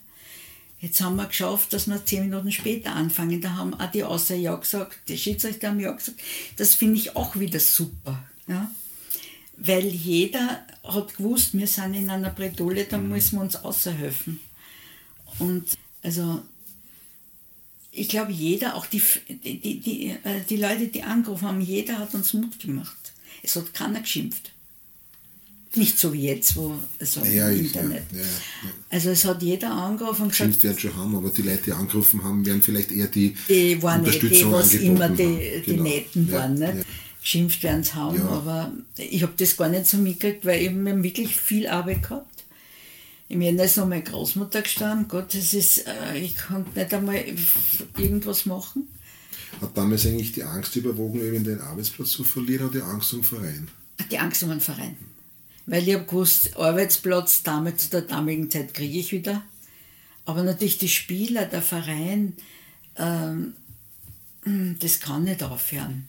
Jetzt 0.81 1.01
haben 1.03 1.17
wir 1.17 1.27
geschafft, 1.27 1.73
dass 1.73 1.87
wir 1.87 2.05
zehn 2.05 2.29
Minuten 2.29 2.51
später 2.51 2.95
anfangen. 2.95 3.41
Da 3.43 3.57
haben 3.57 3.75
auch 3.75 3.91
die 3.91 4.05
Außer 4.05 4.35
ja 4.35 4.55
gesagt, 4.55 4.97
die 5.09 5.19
Schiedsrichter 5.19 5.69
haben 5.69 5.81
ja 5.81 5.93
gesagt. 5.93 6.19
Das 6.57 6.75
finde 6.75 6.97
ich 6.97 7.15
auch 7.15 7.37
wieder 7.37 7.61
super. 7.61 8.23
Ja? 8.47 8.71
Weil 9.59 9.85
jeder 9.85 10.65
hat 10.83 11.17
gewusst, 11.17 11.53
wir 11.53 11.67
sind 11.67 11.95
in 11.95 12.09
einer 12.09 12.31
Bredouille, 12.31 12.85
da 12.85 12.97
müssen 12.97 13.37
wir 13.37 13.43
uns 13.43 13.57
außerhelfen. 13.57 14.41
Und 15.39 15.77
also 16.03 16.41
ich 17.97 18.09
glaube, 18.09 18.33
jeder, 18.33 18.75
auch 18.75 18.87
die, 18.87 19.03
die, 19.29 19.59
die, 19.59 19.81
die, 19.81 20.07
äh, 20.11 20.41
die 20.49 20.57
Leute, 20.57 20.89
die 20.89 21.03
angerufen 21.03 21.49
haben, 21.49 21.61
jeder 21.61 21.99
hat 21.99 22.15
uns 22.15 22.33
Mut 22.35 22.61
gemacht. 22.61 22.97
Es 23.43 23.57
hat 23.57 23.73
keiner 23.73 24.01
geschimpft. 24.01 24.53
Nicht 25.75 25.99
so 25.99 26.13
wie 26.13 26.27
jetzt, 26.27 26.57
wo 26.57 26.75
also 26.99 27.23
ja, 27.25 27.51
im 27.51 27.67
Internet. 27.67 28.05
Ja, 28.13 28.19
ja, 28.19 28.25
also 28.89 29.11
es 29.11 29.25
hat 29.25 29.43
jeder 29.43 29.73
angerufen 29.73 30.23
und 30.23 30.31
gesagt. 30.31 30.63
werden 30.63 30.79
schon 30.79 30.97
haben, 30.97 31.17
aber 31.17 31.31
die 31.31 31.43
Leute, 31.43 31.65
die 31.65 31.73
angerufen 31.73 32.25
haben, 32.25 32.47
werden 32.47 32.63
vielleicht 32.63 32.93
eher 32.93 33.09
die 33.09 33.37
Die 33.49 33.83
waren 33.83 34.03
nicht 34.03 34.23
die, 34.23 34.51
was 34.51 34.73
immer 34.75 35.09
die, 35.11 35.63
die 35.67 35.73
genau. 35.73 35.83
Netten 35.83 36.33
waren. 36.33 36.55
Nicht? 36.55 36.87
Geschimpft 37.21 37.63
werden 37.63 37.83
sie 37.83 37.95
haben, 37.95 38.23
aber 38.23 38.73
ich 38.97 39.23
habe 39.23 39.33
das 39.37 39.57
gar 39.57 39.69
nicht 39.69 39.87
so 39.87 39.99
mitgekriegt, 39.99 40.47
weil 40.47 40.63
eben 40.63 40.85
wir 40.85 40.93
haben 40.93 41.03
wirklich 41.03 41.37
viel 41.37 41.67
Arbeit 41.67 42.05
gehabt. 42.05 42.36
Im 43.29 43.43
Jänner 43.43 43.65
ist 43.65 43.77
noch 43.77 43.89
meine 43.89 44.05
Großmutter 44.05 44.63
gestorben. 44.63 45.07
Gott, 45.09 45.35
das 45.35 45.53
ist, 45.53 45.87
äh, 45.87 46.19
ich 46.19 46.37
konnte 46.37 46.79
nicht 46.79 46.95
einmal 46.95 47.25
irgendwas 47.99 48.47
machen. 48.47 48.89
Hat 49.61 49.77
damals 49.77 50.07
eigentlich 50.07 50.33
die 50.33 50.45
Angst 50.45 50.77
überwogen, 50.77 51.21
eben 51.21 51.43
den 51.43 51.61
Arbeitsplatz 51.61 52.11
zu 52.11 52.25
verlieren 52.25 52.69
oder 52.69 52.81
die 52.81 52.85
Angst 52.85 53.13
um 53.15 53.21
den 53.21 53.25
Verein? 53.25 53.69
Die 54.11 54.19
Angst 54.19 54.43
um 54.43 54.51
den 54.51 54.61
Verein. 54.61 54.97
Weil 55.67 55.89
ich 55.89 55.95
habe 55.95 56.05
gewusst, 56.05 56.57
Arbeitsplatz 56.57 57.43
damals 57.43 57.85
zu 57.85 57.91
der 57.91 58.03
damaligen 58.03 58.51
Zeit 58.51 58.75
kriege 58.75 58.99
ich 58.99 59.11
wieder. 59.11 59.43
Aber 60.25 60.45
natürlich 60.45 60.79
die 60.79 60.89
Spieler, 60.89 61.47
der 61.47 61.63
Verein, 61.63 62.35
ähm, 62.97 63.55
das 64.79 65.01
kann 65.01 65.25
nicht 65.25 65.43
aufhören. 65.43 66.09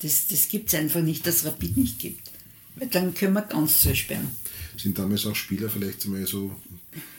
Das, 0.00 0.26
das 0.26 0.48
gibt 0.48 0.68
es 0.68 0.74
einfach 0.74 1.00
nicht, 1.00 1.26
dass 1.26 1.36
es 1.36 1.44
Rapid 1.46 1.76
nicht 1.78 1.98
gibt. 1.98 2.30
Weil 2.76 2.88
dann 2.88 3.14
können 3.14 3.34
wir 3.34 3.42
ganz 3.42 3.80
zusperren 3.80 4.30
sind 4.76 4.98
damals 4.98 5.26
auch 5.26 5.34
Spieler 5.34 5.68
vielleicht 5.68 6.04
einmal 6.04 6.26
so 6.26 6.54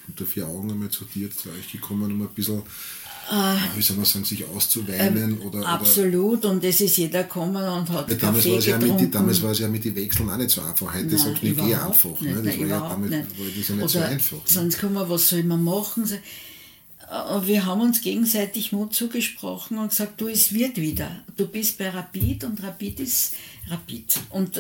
unter 0.07 0.25
vier 0.25 0.47
Augen 0.47 0.71
einmal 0.71 0.89
zu 0.89 1.05
dir 1.05 1.29
zu 1.31 1.49
euch 1.49 1.71
gekommen, 1.71 2.11
um 2.11 2.21
ein 2.21 2.27
bisschen, 2.29 2.61
äh, 3.31 3.55
wie 3.75 3.81
soll 3.81 3.97
man 3.97 4.05
sagen, 4.05 4.25
sich 4.25 4.45
auszuweinen? 4.45 5.41
Äh, 5.41 5.45
oder, 5.45 5.65
absolut, 5.65 6.39
oder, 6.39 6.51
und 6.51 6.63
es 6.63 6.81
ist 6.81 6.97
jeder 6.97 7.23
gekommen 7.23 7.55
und 7.55 7.89
hat 7.89 8.09
ja, 8.09 8.15
damals 8.15 8.43
Kaffee 8.43 8.51
war 8.51 8.59
getrunken. 8.59 8.87
Ja 8.87 9.01
mit, 9.01 9.15
damals 9.15 9.41
war 9.41 9.51
es 9.51 9.59
ja 9.59 9.67
mit 9.67 9.85
den 9.85 9.95
Wechseln 9.95 10.29
auch 10.29 10.37
nicht 10.37 10.49
so 10.49 10.61
einfach. 10.61 10.93
Heute 10.93 11.17
sagt 11.17 11.43
man, 11.43 11.55
gehe 11.55 11.81
einfach. 11.81 12.21
Nicht, 12.21 12.21
ne? 12.21 12.33
Das 12.35 12.43
nein, 12.43 12.59
war 12.59 12.67
ja 12.67 12.89
damals 12.89 13.11
nicht. 13.11 13.39
war 13.39 13.45
das 13.45 13.67
ja 13.67 13.75
nicht 13.75 13.83
oder 13.83 13.87
so 13.89 13.99
einfach. 13.99 14.37
Ne? 14.37 14.43
Sonst 14.45 14.79
kommen 14.79 14.93
wir, 14.93 15.09
was 15.09 15.29
soll 15.29 15.43
man 15.43 15.63
machen? 15.63 16.09
Wir 17.45 17.65
haben 17.65 17.81
uns 17.81 18.01
gegenseitig 18.01 18.71
Mut 18.71 18.95
zugesprochen 18.95 19.77
und 19.77 19.89
gesagt, 19.89 20.19
du, 20.19 20.27
es 20.27 20.51
wird 20.51 20.77
wieder. 20.77 21.23
Du 21.37 21.47
bist 21.47 21.77
bei 21.77 21.89
Rapid 21.89 22.43
und 22.45 22.63
Rapid 22.63 23.01
ist 23.01 23.33
Rapid. 23.69 24.19
Und 24.31 24.59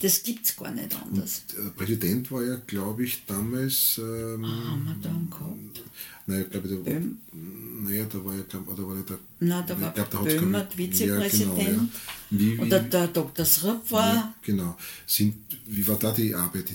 das, 0.00 0.22
gibt 0.22 0.46
es 0.46 0.56
gar 0.56 0.70
nicht 0.70 0.94
anders. 0.94 1.42
Und 1.56 1.64
der 1.64 1.70
Präsident 1.70 2.30
war 2.30 2.42
ja, 2.42 2.56
glaube 2.66 3.04
ich, 3.04 3.24
damals. 3.26 3.98
Ähm, 3.98 4.44
ah, 4.44 4.70
haben 4.70 4.84
wir 4.84 4.96
da 5.02 5.08
einen 5.08 5.30
gehabt? 5.30 5.82
Naja, 6.26 6.42
glaube 6.44 6.68
ich, 6.68 6.84
da, 6.84 7.00
naja, 7.32 8.04
da 8.12 8.24
war 8.24 8.34
ja, 8.34 8.42
glaub, 8.48 8.68
oder 8.68 8.88
war 8.88 8.96
der. 8.96 9.18
Nein, 9.40 9.64
da 9.66 9.80
war 9.80 9.92
glaub, 9.92 10.24
Böhmer, 10.24 10.66
Vizepräsident. 10.76 11.58
Ja, 11.58 11.64
genau, 11.64 11.82
ja. 11.82 11.88
wie, 12.30 12.56
wie, 12.56 12.60
Oder 12.60 12.80
der 12.80 13.06
Dr. 13.08 13.44
Srupp 13.44 13.90
war. 13.92 14.14
Ja, 14.14 14.34
genau. 14.42 14.76
Sind, 15.06 15.36
wie 15.66 15.86
war 15.86 15.96
da 15.96 16.12
die 16.12 16.34
Arbeit? 16.34 16.66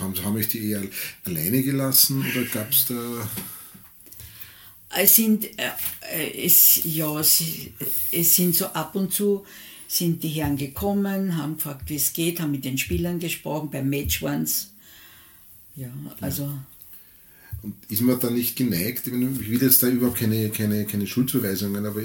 Haben, 0.00 0.24
haben 0.24 0.36
euch 0.36 0.48
die 0.48 0.70
eher 0.70 0.82
alleine 1.24 1.62
gelassen 1.62 2.24
oder 2.30 2.44
gab 2.46 2.70
es 2.70 2.86
da. 2.86 3.28
Es 4.96 5.16
sind, 5.16 5.44
äh, 5.58 6.44
es, 6.44 6.80
ja, 6.84 7.20
es, 7.20 7.42
es 8.10 8.34
sind 8.34 8.54
so 8.56 8.66
ab 8.66 8.94
und 8.96 9.12
zu 9.12 9.44
sind 9.88 10.22
die 10.22 10.28
Herren 10.28 10.56
gekommen, 10.56 11.36
haben 11.36 11.56
gefragt, 11.56 11.88
wie 11.88 11.96
es 11.96 12.12
geht, 12.12 12.40
haben 12.40 12.52
mit 12.52 12.64
den 12.64 12.78
Spielern 12.78 13.18
gesprochen, 13.18 13.70
beim 13.70 13.88
Match 13.88 14.22
ones. 14.22 14.70
Ja, 15.74 15.88
also. 16.20 16.52
Und 17.62 17.74
ist 17.88 18.02
man 18.02 18.20
da 18.20 18.30
nicht 18.30 18.54
geneigt, 18.54 19.06
ich 19.06 19.12
will 19.12 19.62
jetzt 19.62 19.82
da 19.82 19.88
überhaupt 19.88 20.18
keine, 20.18 20.50
keine, 20.50 20.84
keine 20.84 21.06
Schuldzuweisungen, 21.06 21.84
aber 21.86 22.02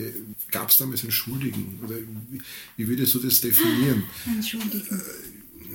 gab 0.49 0.69
es 0.69 0.77
damals 0.77 1.03
einen 1.03 1.11
Schuldigen? 1.11 1.79
Oder 1.83 1.97
wie, 2.31 2.41
wie 2.77 2.87
würdest 2.87 3.13
du 3.13 3.19
das 3.19 3.41
definieren? 3.41 4.03
Ein 4.25 4.41
Schuldigen. 4.41 5.01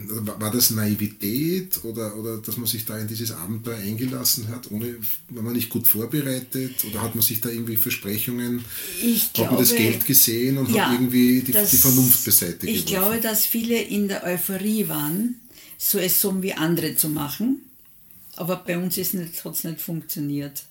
War 0.07 0.51
das 0.51 0.71
Naivität 0.71 1.85
oder, 1.85 2.17
oder 2.17 2.39
dass 2.39 2.57
man 2.57 2.67
sich 2.67 2.85
da 2.85 2.99
in 2.99 3.09
dieses 3.09 3.33
Abenteuer 3.33 3.79
eingelassen 3.79 4.49
hat, 4.49 4.71
ohne, 4.71 4.97
war 5.29 5.43
man 5.43 5.55
nicht 5.55 5.71
gut 5.71 5.87
vorbereitet 5.87 6.85
oder 6.85 7.03
hat 7.03 7.15
man 7.15 7.23
sich 7.23 7.41
da 7.41 7.49
irgendwie 7.49 7.77
Versprechungen, 7.77 8.65
ich 9.03 9.31
hat 9.37 9.51
man 9.51 9.61
das 9.61 9.75
Geld 9.75 10.05
gesehen 10.07 10.59
und 10.59 10.71
ja, 10.71 10.87
hat 10.87 10.95
irgendwie 10.95 11.43
die, 11.43 11.53
das, 11.53 11.71
die 11.71 11.77
Vernunft 11.77 12.25
beseitigt? 12.25 12.73
Ich 12.73 12.87
glaube, 12.87 13.21
dass 13.21 13.47
viele 13.47 13.81
in 13.81 14.09
der 14.09 14.25
Euphorie 14.25 14.89
waren, 14.89 15.37
so 15.77 15.99
es 15.99 16.21
so 16.21 16.43
wie 16.43 16.55
andere 16.55 16.97
zu 16.97 17.09
machen, 17.09 17.63
aber 18.37 18.57
bei 18.57 18.79
uns 18.79 18.97
hat 18.97 19.55
es 19.55 19.65
nicht 19.65 19.81
funktioniert. 19.81 20.65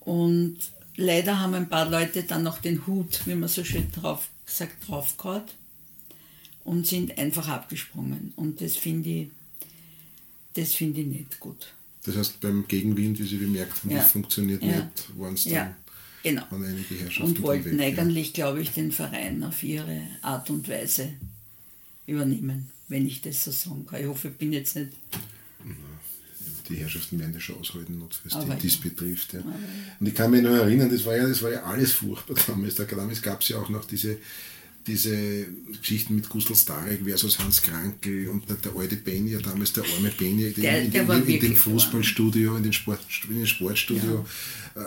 Und 0.00 0.58
leider 0.96 1.40
haben 1.40 1.54
ein 1.54 1.68
paar 1.68 1.88
Leute 1.88 2.24
dann 2.24 2.42
noch 2.42 2.58
den 2.58 2.86
Hut, 2.86 3.20
wie 3.26 3.34
man 3.34 3.48
so 3.48 3.64
schön 3.64 3.90
drauf 3.92 4.28
sagt, 4.46 4.88
draufgehauen 4.88 5.42
und 6.64 6.86
sind 6.86 7.16
einfach 7.18 7.48
abgesprungen. 7.48 8.32
Und 8.36 8.60
das 8.60 8.76
finde 8.76 9.08
ich, 9.08 9.28
das 10.54 10.74
finde 10.74 11.02
ich 11.02 11.06
nicht 11.06 11.40
gut. 11.40 11.72
Das 12.04 12.16
heißt, 12.16 12.40
beim 12.40 12.66
Gegenwind, 12.68 13.18
wie 13.18 13.26
Sie 13.26 13.36
bemerkt 13.36 13.82
haben, 13.82 13.90
ja. 13.90 13.98
das 13.98 14.12
funktioniert 14.12 14.62
ja. 14.62 14.84
nicht, 14.84 15.18
waren 15.18 15.34
es 15.34 15.44
dann 15.44 15.52
ja. 15.52 15.76
genau. 16.22 16.42
waren 16.50 16.64
einige 16.64 16.94
Herrschaften 16.94 17.30
Und 17.30 17.42
wollten 17.42 17.78
weg, 17.78 17.98
eigentlich, 17.98 18.28
ja. 18.28 18.32
glaube 18.34 18.60
ich, 18.60 18.70
den 18.70 18.92
Verein 18.92 19.42
auf 19.42 19.62
ihre 19.62 20.02
Art 20.22 20.50
und 20.50 20.68
Weise 20.68 21.14
übernehmen, 22.06 22.70
wenn 22.88 23.06
ich 23.06 23.22
das 23.22 23.44
so 23.44 23.50
sagen 23.50 23.86
kann. 23.86 24.00
Ich 24.00 24.06
hoffe, 24.06 24.28
ich 24.28 24.34
bin 24.34 24.52
jetzt 24.52 24.76
nicht 24.76 24.92
die 26.68 26.76
Herrschaften 26.76 27.18
werden 27.18 27.34
das 27.34 27.42
schon 27.42 27.58
aushalten, 27.58 28.00
was 28.24 28.46
die, 28.46 28.56
dies 28.62 28.76
betrifft. 28.78 29.34
Ja. 29.34 29.40
Und 30.00 30.06
ich 30.06 30.14
kann 30.14 30.30
mich 30.30 30.42
noch 30.42 30.50
erinnern, 30.50 30.90
das 30.90 31.04
war 31.04 31.16
ja, 31.16 31.26
das 31.26 31.42
war 31.42 31.50
ja 31.50 31.62
alles 31.64 31.92
furchtbar 31.92 32.36
damals. 32.46 32.74
Damals 32.74 33.22
gab 33.22 33.42
es 33.42 33.48
ja 33.48 33.58
auch 33.58 33.68
noch 33.68 33.84
diese 33.84 34.18
diese 34.86 35.46
Geschichten 35.78 36.16
mit 36.16 36.28
Gustl 36.28 36.54
Starek 36.54 37.00
versus 37.04 37.38
Hans 37.38 37.62
Krankel 37.62 38.28
und 38.28 38.48
der, 38.48 38.56
der 38.56 38.76
alte 38.76 38.96
Benja, 38.96 39.38
damals 39.38 39.72
der 39.72 39.84
arme 39.84 40.10
Benja, 40.10 40.50
der, 40.50 40.82
in, 40.82 40.92
in, 40.92 41.10
in, 41.10 41.26
in 41.26 41.40
dem 41.40 41.56
Fußballstudio, 41.56 42.56
in 42.56 42.62
dem, 42.62 42.72
Sport, 42.72 43.00
in 43.28 43.36
dem 43.36 43.46
Sportstudio, 43.46 44.24
ja. 44.76 44.82
äh, 44.82 44.84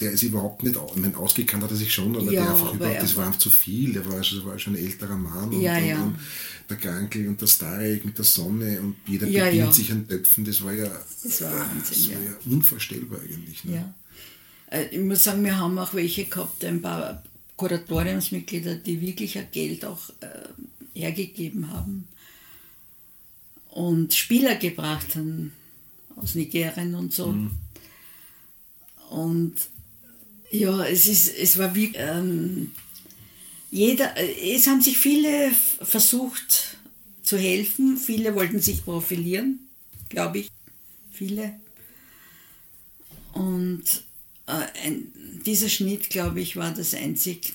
der 0.00 0.12
ist 0.12 0.22
überhaupt 0.22 0.62
nicht, 0.62 0.76
ich 0.76 0.96
meine, 0.96 1.16
ausgekannt 1.16 1.62
hat 1.62 1.70
er 1.70 1.76
sich 1.76 1.92
schon, 1.92 2.16
aber 2.16 2.32
ja, 2.32 2.42
der 2.42 2.50
einfach 2.50 2.74
überhaupt, 2.74 3.02
das 3.02 3.16
war 3.16 3.26
einfach 3.26 3.38
zu 3.38 3.50
viel, 3.50 3.92
der 3.92 4.06
war, 4.06 4.16
also, 4.16 4.44
war 4.46 4.58
schon 4.58 4.74
ein 4.74 4.84
älterer 4.84 5.16
Mann 5.16 5.50
und, 5.50 5.60
ja, 5.60 5.76
und, 5.76 6.02
und 6.02 6.18
der 6.68 6.76
Krankel 6.76 7.28
und 7.28 7.40
der 7.40 7.46
Starek 7.46 8.04
mit 8.04 8.16
der 8.16 8.24
Sonne 8.24 8.80
und 8.80 8.96
jeder 9.06 9.26
bedient 9.26 9.74
sich 9.74 9.92
an 9.92 10.08
Töpfen, 10.08 10.44
das 10.44 10.62
war 10.64 10.72
ja, 10.72 10.90
das 11.22 11.42
war, 11.42 11.52
Wahnsinn, 11.52 11.82
das 11.88 12.08
war 12.08 12.22
ja. 12.22 12.52
unvorstellbar 12.52 13.18
eigentlich. 13.20 13.64
Ne? 13.64 13.74
Ja. 13.74 13.94
Äh, 14.78 14.86
ich 14.86 15.00
muss 15.00 15.24
sagen, 15.24 15.44
wir 15.44 15.58
haben 15.58 15.78
auch 15.78 15.92
welche 15.92 16.24
gehabt, 16.24 16.64
ein 16.64 16.80
paar 16.80 17.22
Kuratoriumsmitglieder, 17.60 18.76
die 18.76 19.02
wirklich 19.02 19.36
ein 19.36 19.48
Geld 19.52 19.84
auch 19.84 20.08
äh, 20.20 20.98
hergegeben 20.98 21.70
haben 21.70 22.08
und 23.68 24.14
Spieler 24.14 24.54
gebracht 24.54 25.14
haben 25.14 25.52
aus 26.16 26.34
Nigerien 26.34 26.94
und 26.94 27.12
so. 27.12 27.26
Mhm. 27.26 27.50
Und 29.10 29.56
ja, 30.50 30.84
es, 30.86 31.06
ist, 31.06 31.36
es 31.36 31.58
war 31.58 31.74
wie 31.74 31.92
ähm, 31.96 32.72
jeder, 33.70 34.14
es 34.16 34.66
haben 34.66 34.80
sich 34.80 34.96
viele 34.96 35.50
versucht 35.82 36.78
zu 37.22 37.36
helfen, 37.36 37.98
viele 37.98 38.34
wollten 38.34 38.60
sich 38.60 38.86
profilieren, 38.86 39.58
glaube 40.08 40.38
ich, 40.38 40.50
viele. 41.12 41.60
Und 43.34 43.84
äh, 44.50 44.86
ein, 44.86 45.12
dieser 45.46 45.68
Schnitt, 45.68 46.10
glaube 46.10 46.40
ich, 46.40 46.56
war 46.56 46.72
das 46.72 46.94
einzig 46.94 47.54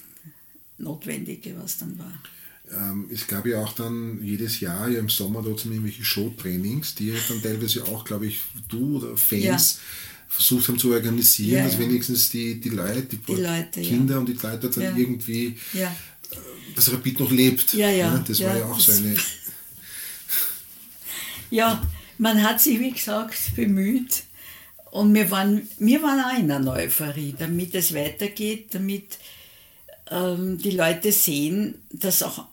Notwendige, 0.77 1.55
was 1.57 1.77
dann 1.77 1.97
war. 1.99 2.13
Ähm, 2.71 3.07
es 3.11 3.27
gab 3.27 3.45
ja 3.45 3.59
auch 3.59 3.73
dann 3.73 4.23
jedes 4.23 4.59
Jahr 4.59 4.89
ja 4.89 4.99
im 4.99 5.09
Sommer 5.09 5.41
dort 5.43 5.65
irgendwelche 5.65 6.03
Showtrainings, 6.03 6.95
die 6.95 7.09
ja 7.09 7.15
dann 7.29 7.41
teilweise 7.41 7.83
auch, 7.85 8.03
glaube 8.03 8.27
ich, 8.27 8.39
du 8.67 8.97
oder 8.97 9.15
Fans 9.15 9.43
ja. 9.43 9.81
versucht 10.27 10.67
haben 10.67 10.79
zu 10.79 10.91
organisieren, 10.91 11.57
ja, 11.59 11.65
dass 11.65 11.77
wenigstens 11.77 12.29
die, 12.31 12.59
die 12.59 12.69
Leute, 12.69 13.03
die, 13.03 13.17
die 13.17 13.41
Leute, 13.41 13.81
Kinder 13.81 14.19
und 14.19 14.27
die 14.27 14.33
Leute 14.33 14.69
dann 14.69 14.97
irgendwie, 14.97 15.57
äh, 15.73 15.87
dass 16.75 16.91
Rapid 16.91 17.19
noch 17.19 17.31
lebt. 17.31 17.73
Ja, 17.73 17.89
ja. 17.89 18.17
Das 18.27 18.41
war 18.41 18.57
ja 18.57 18.65
auch 18.65 18.79
so 18.79 18.91
eine. 18.91 19.15
ja, 21.51 21.81
man 22.17 22.41
hat 22.41 22.59
sich, 22.59 22.79
wie 22.79 22.91
gesagt, 22.91 23.55
bemüht. 23.55 24.23
Und 24.95 25.13
wir 25.13 25.29
waren, 25.29 25.67
wir 25.77 26.01
waren 26.03 26.21
auch 26.21 26.39
in 26.39 26.49
einer 26.49 26.71
Euphorie, 26.71 27.35
damit 27.37 27.75
es 27.75 27.93
weitergeht, 27.93 28.73
damit 28.73 29.19
ähm, 30.09 30.57
die 30.57 30.71
Leute 30.71 31.11
sehen, 31.11 31.75
dass 31.91 32.23
auch 32.23 32.45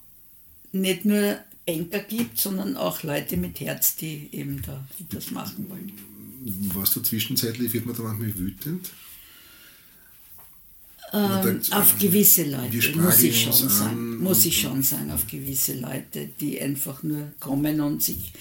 nicht 0.73 1.05
nur 1.05 1.39
Banker 1.65 2.01
gibt, 2.01 2.41
sondern 2.41 2.77
auch 2.77 3.05
Leute 3.05 3.37
mit 3.37 3.61
Herz, 3.61 3.95
die 3.95 4.29
eben 4.33 4.61
da 4.67 4.85
das 5.11 5.31
machen 5.31 5.71
wollen. 5.71 5.93
Was 6.75 6.93
du 6.95 7.01
zwischenzeitlich, 7.03 7.73
wird 7.73 7.87
man 7.87 7.95
da 7.95 8.03
manchmal 8.03 8.37
wütend? 8.37 8.91
Ähm, 11.13 11.61
auf 11.71 11.97
gewisse 11.97 12.43
Leute, 12.51 12.99
muss 12.99 13.23
ich 13.23 13.41
schon 13.41 13.69
sagen. 13.69 14.19
Muss 14.19 14.45
ich 14.45 14.61
schon 14.61 14.83
sagen, 14.83 15.13
auf 15.13 15.29
gewisse 15.29 15.79
Leute, 15.79 16.29
die 16.41 16.61
einfach 16.61 17.05
nur 17.05 17.31
kommen 17.39 17.81
und 17.81 18.03
sich 18.03 18.33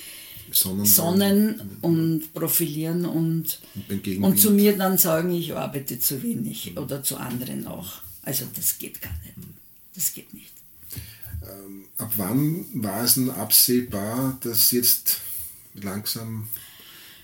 sonnen, 0.52 0.86
sonnen 0.86 1.62
und 1.82 2.34
profilieren 2.34 3.06
und, 3.06 3.60
und, 3.90 4.08
und, 4.24 4.40
zu 4.40 4.52
mir 4.52 4.78
dann 4.78 4.98
sagen, 4.98 5.32
ich 5.32 5.54
arbeite 5.56 6.00
zu 6.00 6.22
wenig 6.22 6.78
oder 6.78 7.04
zu 7.04 7.18
anderen 7.18 7.68
auch. 7.68 8.02
Also 8.24 8.46
das 8.56 8.78
geht 8.78 9.02
gar 9.02 9.14
nicht. 9.24 9.36
Das 9.96 10.14
geht 10.14 10.34
nicht. 10.34 10.52
Ähm, 11.44 11.86
ab 11.98 12.12
wann 12.18 12.66
war 12.74 13.04
es 13.04 13.16
denn 13.16 13.30
absehbar, 13.30 14.38
dass 14.44 14.72
jetzt 14.72 15.22
langsam 15.74 16.48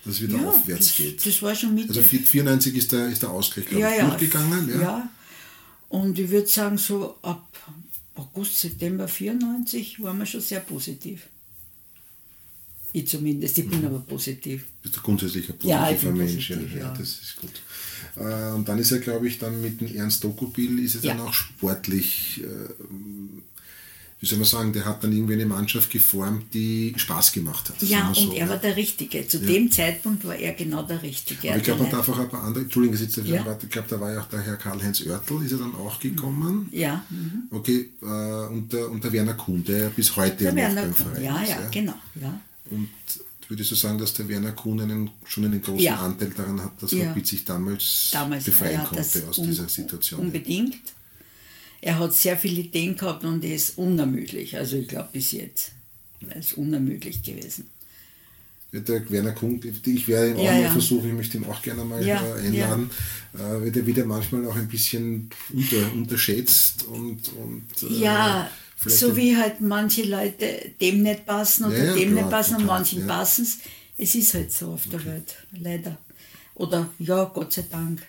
das 0.04 0.20
wieder 0.20 0.38
ja, 0.38 0.48
aufwärts 0.48 0.88
das, 0.88 0.96
geht? 0.96 1.26
Das 1.26 1.42
war 1.42 1.54
schon 1.54 1.74
mit. 1.74 1.88
Also 1.88 2.02
94 2.02 2.74
ist 2.74 2.92
der, 2.92 3.08
ist 3.08 3.22
der 3.22 3.30
Ausgleich, 3.30 3.66
glaube 3.66 3.82
ja, 3.82 3.90
ich, 3.90 3.98
ja, 3.98 4.08
durchgegangen. 4.08 4.68
Ja. 4.70 4.80
ja, 4.80 5.10
und 5.88 6.18
ich 6.18 6.30
würde 6.30 6.48
sagen, 6.48 6.78
so 6.78 7.16
ab 7.22 7.46
August, 8.14 8.58
September 8.58 9.06
94 9.06 10.02
waren 10.02 10.18
wir 10.18 10.26
schon 10.26 10.40
sehr 10.40 10.60
positiv. 10.60 11.28
Ich 12.92 13.06
zumindest, 13.06 13.58
ich 13.58 13.68
bin 13.68 13.80
mhm. 13.80 13.86
aber 13.86 13.98
positiv. 14.00 14.64
Bist 14.82 14.96
du 14.96 15.00
grundsätzlich 15.00 15.48
ein 15.48 15.58
positiver 15.58 16.10
ja, 16.10 16.16
Mensch? 16.16 16.48
Positiv, 16.48 16.74
ja, 16.74 16.80
ja, 16.80 16.94
das 16.94 17.08
ist 17.08 17.36
gut. 17.40 17.50
Äh, 18.16 18.52
und 18.52 18.68
dann 18.68 18.78
ist 18.78 18.90
er, 18.92 18.98
glaube 18.98 19.28
ich, 19.28 19.38
dann 19.38 19.60
mit 19.60 19.80
dem 19.80 19.94
Ernst 19.94 20.24
Dokubil 20.24 20.78
ist 20.78 20.96
er 20.96 21.02
ja. 21.02 21.14
dann 21.14 21.26
auch 21.26 21.32
sportlich, 21.32 22.42
äh, 22.42 22.46
wie 24.20 24.26
soll 24.26 24.38
man 24.38 24.48
sagen, 24.48 24.72
der 24.72 24.84
hat 24.84 25.04
dann 25.04 25.12
irgendwie 25.12 25.34
eine 25.34 25.46
Mannschaft 25.46 25.90
geformt, 25.90 26.52
die 26.54 26.94
Spaß 26.96 27.32
gemacht 27.32 27.68
hat. 27.68 27.80
Ja, 27.82 28.08
und 28.08 28.16
so, 28.16 28.32
er 28.32 28.48
war 28.48 28.56
der 28.56 28.74
Richtige. 28.74 29.28
Zu 29.28 29.38
dem 29.38 29.70
Zeitpunkt 29.70 30.24
war 30.24 30.34
er 30.34 30.54
genau 30.54 30.82
der 30.82 31.02
Richtige. 31.02 31.50
Aber 31.50 31.58
ich 31.58 31.64
glaube, 31.64 31.82
man 31.82 31.92
darf 31.92 32.08
auch 32.08 32.18
ein 32.18 32.28
paar 32.28 32.42
andere, 32.42 32.64
Entschuldigung, 32.64 32.98
jetzt 32.98 33.16
ja. 33.18 33.58
ich 33.62 33.68
glaube, 33.68 33.88
da 33.88 34.00
war 34.00 34.12
ja 34.12 34.20
auch 34.20 34.28
der 34.28 34.40
Herr 34.40 34.56
Karl-Heinz 34.56 35.02
Oertel, 35.02 35.44
ist 35.44 35.52
er 35.52 35.58
dann 35.58 35.74
auch 35.74 36.00
gekommen. 36.00 36.68
Ja. 36.72 37.04
Mhm. 37.10 37.42
Okay, 37.50 37.90
äh, 38.02 38.06
und, 38.06 38.72
der, 38.72 38.90
und 38.90 39.04
der 39.04 39.12
Werner 39.12 39.34
Kuhn, 39.34 39.62
der 39.62 39.90
bis 39.90 40.16
heute 40.16 40.44
der 40.44 40.56
Werner 40.56 40.82
beim 40.82 40.94
Verein 40.94 41.22
ja, 41.22 41.42
ist. 41.42 41.50
Ja, 41.50 41.60
ja, 41.60 41.68
genau. 41.68 41.94
Ja. 42.20 42.40
Und 42.70 42.88
würdest 43.48 43.70
du 43.70 43.74
sagen, 43.74 43.98
dass 43.98 44.14
der 44.14 44.28
Werner 44.28 44.52
Kuhn 44.52 44.80
einen, 44.80 45.10
schon 45.24 45.44
einen 45.44 45.60
großen 45.60 45.80
ja. 45.80 45.96
Anteil 45.96 46.30
daran 46.30 46.62
hat, 46.62 46.82
dass 46.82 46.90
ja. 46.92 47.08
Rapid 47.08 47.26
sich 47.26 47.44
damals, 47.44 48.10
damals 48.12 48.44
befreien 48.44 48.84
konnte 48.84 49.28
aus 49.28 49.36
dieser 49.36 49.68
Situation? 49.68 50.20
Unbedingt. 50.20 50.76
Er 51.80 51.98
hat 51.98 52.12
sehr 52.12 52.36
viele 52.36 52.62
Ideen 52.62 52.96
gehabt 52.96 53.24
und 53.24 53.44
er 53.44 53.54
ist 53.54 53.78
unermüdlich. 53.78 54.56
Also 54.56 54.76
ich 54.76 54.88
glaube 54.88 55.10
bis 55.12 55.32
jetzt. 55.32 55.72
Er 56.28 56.36
ist 56.36 56.54
unermüdlich 56.54 57.22
gewesen. 57.22 57.66
Der 58.70 59.08
Werner 59.10 59.32
Kuhn, 59.32 59.58
ich 59.86 60.08
werde 60.08 60.32
ihn 60.32 60.36
auch 60.36 60.44
ja, 60.44 60.52
mal 60.52 60.62
ja. 60.62 60.70
versuchen, 60.70 61.08
ich 61.08 61.14
möchte 61.14 61.38
ihn 61.38 61.44
auch 61.46 61.62
gerne 61.62 61.84
mal 61.84 62.04
ja, 62.04 62.20
einladen, 62.34 62.90
ja. 63.38 63.56
Äh, 63.56 63.64
wird 63.64 63.76
er 63.78 63.86
wieder 63.86 64.04
manchmal 64.04 64.46
auch 64.46 64.56
ein 64.56 64.68
bisschen 64.68 65.30
unter, 65.50 65.92
unterschätzt 65.94 66.84
und, 66.84 67.28
und 67.28 67.90
äh, 67.90 67.94
ja, 67.94 68.50
Vielleicht 68.80 69.00
so 69.00 69.16
wie 69.16 69.36
halt 69.36 69.60
manche 69.60 70.04
Leute 70.04 70.70
dem 70.80 71.02
nicht 71.02 71.26
passen 71.26 71.64
oder 71.64 71.84
ja, 71.84 71.94
dem 71.94 72.12
klar, 72.12 72.22
nicht 72.22 72.30
passen 72.30 72.56
und 72.56 72.66
manchen 72.66 73.00
ja. 73.00 73.06
passen 73.06 73.42
es. 73.42 73.58
Es 73.98 74.14
ist 74.14 74.34
halt 74.34 74.52
so 74.52 74.68
auf 74.68 74.84
der 74.88 75.00
okay. 75.00 75.08
Welt, 75.08 75.34
leider. 75.60 75.98
Oder 76.54 76.88
ja, 77.00 77.24
Gott 77.24 77.52
sei 77.52 77.64
Dank. 77.68 78.00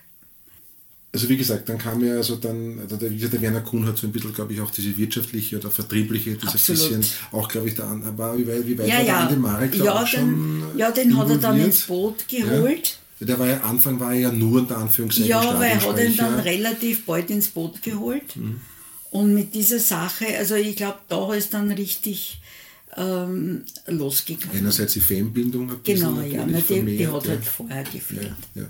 Also 1.12 1.27
wie 1.27 1.38
gesagt, 1.38 1.67
dann 1.67 1.79
kam 1.79 2.05
ja 2.05 2.17
also 2.17 2.36
dann, 2.36 2.88
der, 2.88 3.10
der 3.10 3.41
Werner 3.41 3.62
Kuhn 3.62 3.84
hat 3.88 3.97
so 3.97 4.05
ein 4.05 4.12
bisschen, 4.12 4.32
glaube 4.32 4.53
ich, 4.53 4.62
auch 4.62 4.69
diese 4.69 4.95
wirtschaftliche 4.95 5.58
oder 5.58 5.71
vertriebliche, 5.71 6.36
dieses 6.36 6.69
Absolut. 6.69 7.01
bisschen, 7.01 7.05
auch 7.32 7.47
glaube 7.47 7.69
ich, 7.69 7.73
der 7.73 7.88
war, 8.15 8.38
wie 8.38 8.47
weit, 8.47 8.67
wie 8.67 8.77
weit 8.77 8.88
ja, 8.88 8.99
ja. 8.99 9.03
der 9.03 9.17
Andi 9.21 9.36
Marek 9.38 9.75
da 9.75 9.84
ja, 9.84 10.05
schon 10.05 10.77
Ja, 10.77 10.91
den 10.91 11.17
hat 11.17 11.29
er 11.32 11.38
dann 11.39 11.60
ins 11.60 11.88
Boot 11.88 12.27
geholt. 12.27 12.99
Ja. 13.19 13.25
Der 13.25 13.39
war 13.39 13.47
ja, 13.47 13.60
Anfang 13.62 13.99
war 13.99 14.13
er 14.13 14.19
ja 14.19 14.32
nur 14.32 14.62
unter 14.62 14.77
Anführungszeichen 14.77 15.29
Ja, 15.29 15.41
aber 15.41 15.65
er 15.65 15.84
hat 15.84 15.99
ihn 15.99 16.15
dann 16.15 16.39
relativ 16.39 17.05
bald 17.05 17.32
ins 17.32 17.47
Boot 17.47 17.82
geholt. 17.82 18.36
Mhm. 18.36 18.62
Und 19.12 19.34
mit 19.34 19.56
dieser 19.56 19.80
Sache, 19.80 20.38
also 20.38 20.56
ich 20.56 20.76
glaube, 20.76 21.00
da 21.08 21.34
ist 21.34 21.54
dann 21.54 21.72
richtig 21.72 22.39
ähm, 22.95 23.63
losgegangen. 23.88 24.58
Einerseits 24.58 24.93
die 24.93 25.00
Fanbindung 25.00 25.69
ein 25.69 25.78
Genau, 25.84 26.22
ja, 26.22 26.45
die, 26.45 26.98
die, 26.98 27.08
hat 27.08 27.24
ja. 27.24 27.30
halt 27.32 27.45
vorher 27.45 27.84
gefehlt. 27.84 28.34
Ja, 28.56 28.62
ja, 28.62 28.69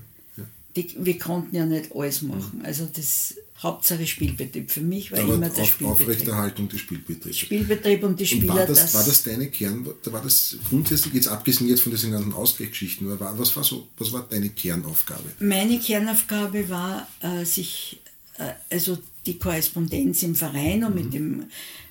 die, 0.76 0.96
wir 1.00 1.18
konnten 1.18 1.56
ja 1.56 1.66
nicht 1.66 1.94
alles 1.94 2.22
machen. 2.22 2.62
Also 2.64 2.88
das 2.94 3.36
Hauptsache 3.62 4.08
Spielbetrieb. 4.08 4.72
Für 4.72 4.82
mich 4.82 5.12
war 5.12 5.20
Aber 5.20 5.34
immer 5.34 5.50
der 5.50 5.64
auf, 5.64 5.70
Spielbetrieb. 5.70 6.08
Aufrechterhaltung 6.08 6.70
des 6.70 6.80
Spielbetriebs. 6.80 7.38
Spielbetrieb 7.38 8.04
und 8.04 8.20
die 8.20 8.26
Spieler. 8.26 8.54
Und 8.54 8.60
war, 8.60 8.66
das, 8.66 8.82
das, 8.82 8.94
war 8.94 9.04
das 9.04 9.24
deine 9.24 9.48
Kern, 9.48 9.86
war 10.06 10.22
das 10.22 10.58
grundsätzlich, 10.70 11.14
jetzt 11.14 11.28
abgesehen 11.28 11.68
jetzt 11.70 11.82
von 11.82 11.92
diesen 11.92 12.12
ganzen 12.12 12.34
Ausgleichsgeschichten, 12.34 13.20
was 13.20 13.56
war, 13.56 13.64
so, 13.64 13.88
was 13.98 14.14
war 14.14 14.26
deine 14.30 14.50
Kernaufgabe? 14.50 15.24
Meine 15.40 15.78
Kernaufgabe 15.80 16.70
war, 16.70 17.08
äh, 17.20 17.44
sich, 17.44 18.00
äh, 18.38 18.54
also 18.70 18.98
die 19.30 19.38
Korrespondenz 19.38 20.24
im 20.24 20.36
Verein 20.36 20.84
und 20.84 20.96
mhm. 20.96 21.02
mit 21.02 21.14
dem 21.14 21.44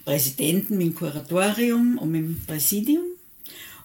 Präsidenten, 0.04 0.76
mit 0.76 0.88
dem 0.88 0.94
Kuratorium 0.94 1.98
und 1.98 2.10
mit 2.10 2.22
dem 2.22 2.42
Präsidium. 2.46 3.04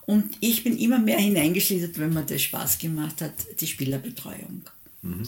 Und 0.05 0.25
ich 0.41 0.63
bin 0.63 0.77
immer 0.77 0.99
mehr 0.99 1.19
hineingeschlittert, 1.19 1.97
wenn 1.97 2.13
mir 2.13 2.23
das 2.23 2.41
Spaß 2.41 2.77
gemacht 2.77 3.21
hat, 3.21 3.33
die 3.59 3.67
Spielerbetreuung. 3.67 4.63
Mhm. 5.01 5.23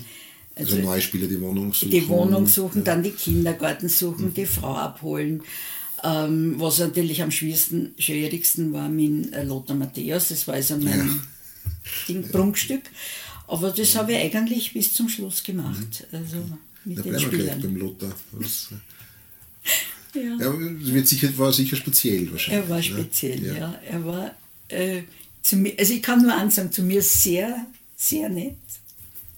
Also, 0.56 0.76
also 0.76 0.88
neue 0.88 1.02
Spieler 1.02 1.28
die 1.28 1.40
Wohnung 1.40 1.74
suchen. 1.74 1.92
Die 1.92 2.08
Wohnung 2.08 2.48
suchen, 2.48 2.80
ja. 2.80 2.86
dann 2.86 3.04
die 3.04 3.12
Kindergarten 3.12 3.90
suchen, 3.90 4.28
mhm. 4.28 4.34
die 4.34 4.46
Frau 4.46 4.76
abholen. 4.76 5.44
Ähm, 6.04 6.56
was 6.58 6.80
natürlich 6.80 7.22
am 7.22 7.32
schwierigsten, 7.32 7.94
schwierigsten 7.98 8.74
war 8.74 8.90
mit 8.90 9.34
äh, 9.34 9.44
Lothar 9.44 9.76
Matthäus, 9.76 10.30
das 10.30 10.48
war 10.48 10.56
also 10.56 10.78
mein 10.78 10.88
ja. 10.88 11.06
Ding, 12.08 12.28
Prunkstück. 12.30 12.84
Aber 13.48 13.72
das 13.72 13.96
habe 13.96 14.14
ich 14.14 14.36
eigentlich 14.36 14.74
bis 14.74 14.94
zum 14.94 15.10
Schluss 15.10 15.44
gemacht. 15.44 16.06
Mhm. 16.12 16.18
Also, 16.18 16.38
mit 16.86 17.00
da 17.00 17.04
den 17.04 17.20
Spielern. 17.20 17.62
beim 17.62 17.76
Lothar. 17.76 18.16
Was, 18.32 18.70
ja. 20.14 20.22
ja. 20.22 20.60
wird 20.60 21.08
sicher, 21.08 21.38
war 21.38 21.52
sicher 21.52 21.76
speziell 21.76 22.32
wahrscheinlich. 22.32 22.64
Er 22.64 22.70
war 22.70 22.82
speziell, 22.82 23.44
ja. 23.44 23.54
ja. 23.54 23.80
Er 23.90 24.06
war, 24.06 24.36
äh, 24.70 25.04
zu 25.42 25.58
mir, 25.58 25.74
also 25.78 25.94
ich 25.94 26.02
kann 26.02 26.22
nur 26.22 26.34
ansagen, 26.34 26.72
zu 26.72 26.84
mir 26.84 27.02
sehr, 27.02 27.66
sehr 27.96 28.30
nett. 28.30 28.56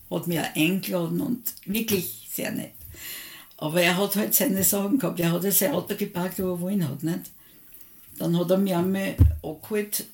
Hat 0.10 0.28
mich 0.28 0.40
auch 0.40 0.56
eingeladen 0.56 1.22
und 1.22 1.44
wirklich 1.66 2.30
sehr 2.32 2.52
nett. 2.52 2.72
Aber 3.58 3.82
er 3.82 3.98
hat 3.98 4.16
halt 4.16 4.36
seine 4.36 4.64
Sachen 4.64 5.00
gehabt. 5.00 5.20
Er 5.20 5.32
hat 5.32 5.44
ja 5.44 5.52
sein 5.52 5.72
Auto 5.72 5.96
geparkt, 5.96 6.40
wo 6.40 6.54
er 6.54 6.62
wollen 6.62 6.88
hat. 6.88 7.04
Nicht? 7.04 7.32
Dann 8.20 8.38
hat 8.38 8.52
er 8.52 8.58
mich 8.58 8.76
einmal 8.76 9.16
angeholt, 9.42 10.06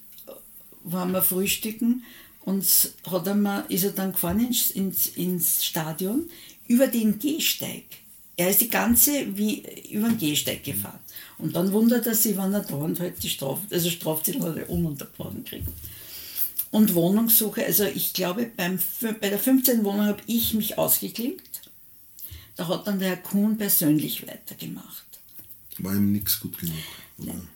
waren 0.83 1.11
wir 1.11 1.21
frühstücken 1.21 2.03
und 2.41 2.65
hat 3.09 3.27
er 3.27 3.35
mir, 3.35 3.65
ist 3.69 3.83
er 3.83 3.91
dann 3.91 4.13
gefahren 4.13 4.45
ins, 4.45 4.71
ins, 4.71 5.07
ins 5.07 5.63
Stadion 5.63 6.29
über 6.67 6.87
den 6.87 7.19
Gehsteig. 7.19 7.83
Er 8.35 8.49
ist 8.49 8.61
die 8.61 8.69
ganze 8.69 9.37
wie 9.37 9.63
über 9.91 10.09
den 10.09 10.17
Gehsteig 10.17 10.63
gefahren. 10.63 10.99
Und 11.37 11.55
dann 11.55 11.71
wundert 11.71 12.07
er 12.07 12.15
sich, 12.15 12.37
wenn 12.37 12.53
er 12.53 12.61
da 12.61 12.75
und 12.75 12.99
halt 12.99 13.21
die 13.21 13.29
Strafe, 13.29 13.61
also 13.69 13.89
Strafzettel 13.89 14.63
ununterbrochen 14.67 15.43
kriegt. 15.43 15.67
Und 16.71 16.95
Wohnungssuche, 16.95 17.65
also 17.65 17.83
ich 17.83 18.13
glaube, 18.13 18.49
beim, 18.57 18.79
bei 19.21 19.29
der 19.29 19.37
15. 19.37 19.83
Wohnung 19.83 20.07
habe 20.07 20.21
ich 20.25 20.55
mich 20.55 20.77
ausgeklinkt. 20.77 21.61
Da 22.55 22.67
hat 22.67 22.87
dann 22.87 22.99
der 22.99 23.09
Herr 23.09 23.17
Kuhn 23.17 23.57
persönlich 23.57 24.27
weitergemacht. 24.27 25.05
War 25.79 25.93
ihm 25.93 26.11
nichts 26.11 26.39
gut 26.39 26.57
genug. 26.57 26.75
Nein. 27.17 27.47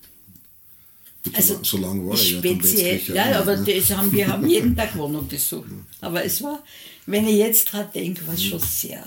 Also 1.34 1.60
so 1.64 1.78
lange 1.78 2.06
war 2.06 2.12
er 2.12 2.18
speziell, 2.18 3.02
ja, 3.08 3.32
ja, 3.32 3.40
aber 3.40 3.58
das 3.58 3.92
haben, 3.92 4.12
wir 4.12 4.28
haben 4.28 4.48
jeden 4.48 4.76
Tag 4.78 4.98
Wohnung 4.98 5.28
gesucht. 5.28 5.70
Aber 6.02 6.24
es 6.24 6.42
war, 6.44 6.64
wenn 7.06 7.28
ich 7.28 7.38
jetzt 7.38 7.72
dran 7.72 7.88
denke, 7.94 8.26
war 8.28 8.34
es 8.34 8.44
schon 8.44 8.60
sehr, 8.60 9.04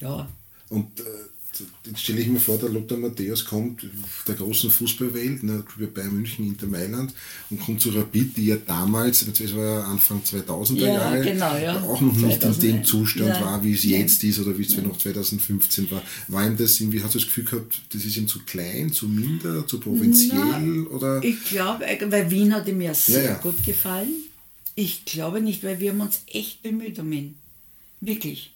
ja. 0.00 0.28
Und 0.68 1.00
äh, 1.00 1.02
jetzt 1.86 2.00
stelle 2.02 2.20
ich 2.20 2.28
mir 2.28 2.40
vor, 2.40 2.58
der 2.58 2.68
Lothar 2.68 2.98
Matthäus 2.98 3.44
kommt 3.44 3.86
der 4.26 4.34
großen 4.34 4.70
Fußballwelt, 4.70 5.42
ne, 5.42 5.64
bei 5.78 5.86
Bayern 5.86 6.14
München, 6.14 6.46
Inter 6.46 6.66
Mailand 6.66 7.12
und 7.50 7.60
kommt 7.60 7.80
zu 7.80 7.90
Rapid, 7.90 8.36
die 8.36 8.46
ja 8.46 8.56
damals, 8.56 9.24
das 9.24 9.54
war 9.54 9.64
ja 9.64 9.82
Anfang 9.84 10.22
2000er 10.22 10.78
ja, 10.78 10.86
Jahre, 10.86 11.20
genau, 11.22 11.56
ja. 11.56 11.80
auch 11.82 12.00
noch 12.00 12.16
nicht 12.16 12.42
in 12.42 12.58
dem 12.60 12.84
Zustand 12.84 13.28
ja. 13.28 13.40
war, 13.40 13.64
wie 13.64 13.72
es 13.72 13.84
jetzt 13.84 14.22
ist 14.24 14.38
oder 14.38 14.56
wie 14.58 14.62
es 14.62 14.76
noch 14.76 14.98
2015 14.98 15.90
war. 15.90 16.02
War 16.28 16.46
ihm 16.46 16.56
das 16.56 16.80
irgendwie, 16.80 17.02
hast 17.02 17.14
du 17.14 17.18
das 17.18 17.26
Gefühl 17.26 17.44
gehabt, 17.44 17.80
das 17.92 18.04
ist 18.04 18.16
ihm 18.16 18.28
zu 18.28 18.40
klein, 18.40 18.92
zu 18.92 19.08
minder, 19.08 19.66
zu 19.66 19.80
provinziell? 19.80 20.38
Na, 20.38 20.90
oder? 20.90 21.22
Ich 21.22 21.44
glaube, 21.44 21.84
weil 22.06 22.30
Wien 22.30 22.54
hat 22.54 22.68
ihm 22.68 22.80
ja 22.80 22.94
sehr 22.94 23.34
gut 23.36 23.64
gefallen. 23.64 24.12
Ich 24.74 25.04
glaube 25.04 25.40
nicht, 25.40 25.64
weil 25.64 25.80
wir 25.80 25.90
haben 25.90 26.00
uns 26.00 26.22
echt 26.26 26.62
bemüht 26.62 26.98
um 26.98 27.12
ihn. 27.12 27.34
Wirklich. 28.00 28.52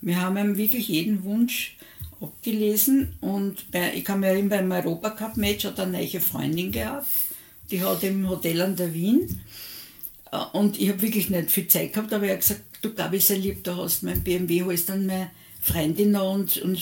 Wir 0.00 0.20
haben 0.20 0.36
ihm 0.36 0.56
wirklich 0.56 0.88
jeden 0.88 1.24
Wunsch 1.24 1.76
abgelesen 2.20 3.14
und 3.20 3.70
bei, 3.70 3.94
ich 3.94 4.04
kann 4.04 4.20
mir 4.20 4.28
erinnern, 4.28 4.68
beim 4.68 4.72
Europacup-Match 4.72 5.64
hat 5.64 5.78
er 5.78 5.84
eine 5.84 5.98
neue 5.98 6.20
Freundin 6.20 6.72
gehabt, 6.72 7.06
die 7.70 7.82
hat 7.82 8.02
im 8.02 8.28
Hotel 8.28 8.60
an 8.62 8.76
der 8.76 8.92
Wien 8.92 9.40
äh, 10.32 10.36
und 10.52 10.80
ich 10.80 10.88
habe 10.88 11.02
wirklich 11.02 11.30
nicht 11.30 11.50
viel 11.50 11.68
Zeit 11.68 11.92
gehabt, 11.92 12.12
aber 12.12 12.26
er 12.26 12.34
hat 12.34 12.40
gesagt, 12.40 12.62
du 12.82 12.92
glaube 12.92 13.16
ich 13.16 13.24
sehr 13.24 13.38
lieb, 13.38 13.64
du 13.64 13.76
hast 13.76 14.02
mein 14.02 14.22
BMW, 14.22 14.64
holst 14.64 14.88
dann 14.88 15.06
meine 15.06 15.30
Freundin 15.62 16.12
noch 16.12 16.34
und, 16.34 16.56
und 16.58 16.78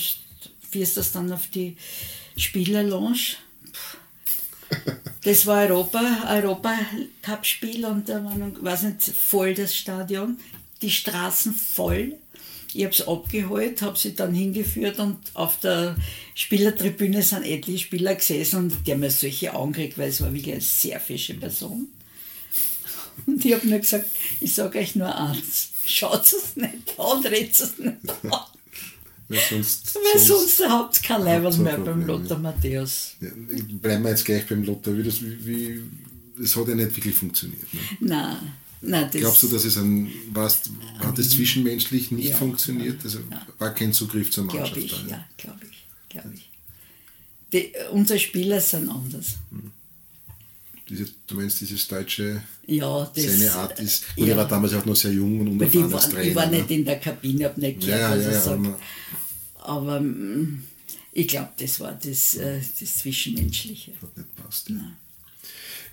fährst 0.71 0.97
das 0.97 1.13
dann 1.13 1.33
auf 1.33 1.49
die 1.49 1.77
Spielerlounge. 2.37 3.17
Das 5.23 5.45
war 5.45 5.63
Europa, 5.63 6.01
Europa-Cup-Spiel 6.29 7.85
und 7.85 8.09
da 8.09 8.23
war, 8.25 8.37
noch, 8.37 8.63
weiß 8.63 8.85
nicht, 8.85 9.03
voll 9.03 9.55
das 9.55 9.75
Stadion, 9.75 10.39
die 10.83 10.91
Straßen 10.91 11.53
voll. 11.53 12.15
Ich 12.77 12.85
habe 12.85 12.95
es 12.95 13.07
abgeholt, 13.07 13.83
habe 13.83 13.99
sie 13.99 14.15
dann 14.15 14.35
hingeführt 14.35 14.99
und 14.99 15.19
auf 15.35 15.59
der 15.61 15.97
Spielertribüne 16.35 17.23
sind 17.23 17.45
etliche 17.45 17.85
Spieler 17.85 18.15
gesessen 18.15 18.57
und 18.59 18.87
die 18.87 18.93
haben 18.93 19.01
mir 19.01 19.11
solche 19.11 19.55
Augen 19.55 19.73
gekriegt, 19.73 19.99
weil 19.99 20.11
es 20.11 20.21
war 20.21 20.33
wirklich 20.33 20.55
eine 20.55 20.61
sehr 20.61 21.01
fische 21.01 21.35
Person. 21.35 21.89
Und 23.27 23.45
ich 23.45 23.55
habe 23.55 23.67
nur 23.67 23.79
gesagt, 23.79 24.11
ich 24.41 24.55
sage 24.55 24.79
euch 24.79 24.95
nur 24.95 25.15
eins, 25.15 25.71
schaut 25.87 26.23
es 26.23 26.57
nicht 26.57 26.99
an, 26.99 27.25
redet 27.25 27.55
es 27.55 27.79
nicht 27.79 27.97
an. 28.31 28.41
Weil 29.29 29.41
sonst, 29.41 29.95
Weil 29.97 30.21
sonst, 30.21 30.57
sonst 30.59 30.71
habt 30.71 30.97
ihr 30.99 31.03
kein 31.03 31.25
Level 31.25 31.53
mehr 31.59 31.79
beim 31.79 32.07
Lothar 32.07 32.39
Matthäus. 32.39 33.17
Ja, 33.21 33.29
bleiben 33.83 34.05
wir 34.05 34.11
jetzt 34.11 34.25
gleich 34.25 34.47
beim 34.47 34.63
Lothar. 34.63 34.97
Wie 34.97 35.03
das, 35.03 35.21
wie, 35.21 35.47
wie, 35.47 35.83
das 36.39 36.55
hat 36.55 36.69
ja 36.69 36.77
nicht 36.77 36.95
wirklich 36.95 37.15
funktioniert. 37.15 37.75
Ne? 37.75 37.81
Nein. 38.01 38.37
Nein, 38.87 39.11
Glaubst 39.11 39.43
du, 39.43 39.49
dass 39.49 39.65
es 39.65 39.77
ein, 39.77 40.11
warst, 40.33 40.71
hat 40.99 41.19
es 41.19 41.31
zwischenmenschlich 41.31 42.13
nicht 42.13 42.31
ja, 42.31 42.37
funktioniert? 42.37 43.01
Also 43.03 43.19
ja. 43.31 43.47
war 43.59 43.75
kein 43.75 43.93
Zugriff 43.93 44.31
zur 44.31 44.45
Mannschaft 44.45 44.75
glaub 44.75 44.85
ich, 44.85 44.93
da? 44.93 45.09
Ja, 45.09 45.27
glaube 45.37 45.61
ich. 45.71 45.85
Glaub 46.09 46.25
ich. 46.33 46.51
Die, 47.53 47.73
unsere 47.93 48.19
Spieler 48.19 48.61
sind 48.61 48.89
anders. 48.89 49.37
Hm. 49.51 49.73
Diese, 50.89 51.07
du 51.27 51.35
meinst 51.35 51.61
dieses 51.61 51.89
deutsche, 51.89 52.43
ja, 52.67 53.11
das, 53.13 53.25
seine 53.25 53.53
Art 53.53 53.81
ist, 53.81 54.05
und 54.17 54.27
ja. 54.27 54.35
er 54.35 54.37
war 54.37 54.47
damals 54.47 54.73
auch 54.75 54.85
noch 54.85 54.95
sehr 54.95 55.13
jung 55.13 55.41
und 55.41 55.49
unerfahren 55.49 55.93
als 55.93 56.09
Trainer. 56.11 56.23
Ich 56.23 56.35
war 56.35 56.47
nicht 56.47 56.71
ne? 56.71 56.77
in 56.77 56.85
der 56.85 57.01
Kabine, 57.01 57.45
habe 57.47 57.61
nicht 57.61 57.81
gehört, 57.81 58.01
ja, 58.01 58.15
ja, 58.15 58.19
was 58.19 58.35
er 58.35 58.41
sagt. 58.41 58.67
Aber 59.57 60.01
mm, 60.01 60.63
ich 61.13 61.27
glaube, 61.27 61.51
das 61.59 61.81
war 61.81 61.93
das, 61.93 62.37
äh, 62.37 62.61
das 62.79 62.99
Zwischenmenschliche. 62.99 63.93
Hat 64.01 64.17
nicht 64.17 64.37
passt. 64.37 64.69
Ja. 64.69 64.77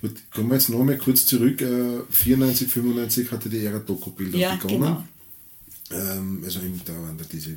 Gut, 0.04 0.16
kommen 0.30 0.50
wir 0.50 0.56
jetzt 0.56 0.68
nochmal 0.68 0.98
kurz 0.98 1.24
zurück. 1.24 1.62
Äh, 1.62 2.02
94, 2.10 2.68
95 2.68 3.32
hatte 3.32 3.48
die 3.48 3.64
Ära 3.64 3.78
Doku-Bilder 3.78 4.36
ja, 4.36 4.54
begonnen. 4.56 4.80
Genau. 4.80 5.04
Ähm, 5.92 6.42
also 6.44 6.60
eben, 6.60 6.78
da 6.84 6.92
waren 6.92 7.16
da 7.16 7.24
diese, 7.24 7.56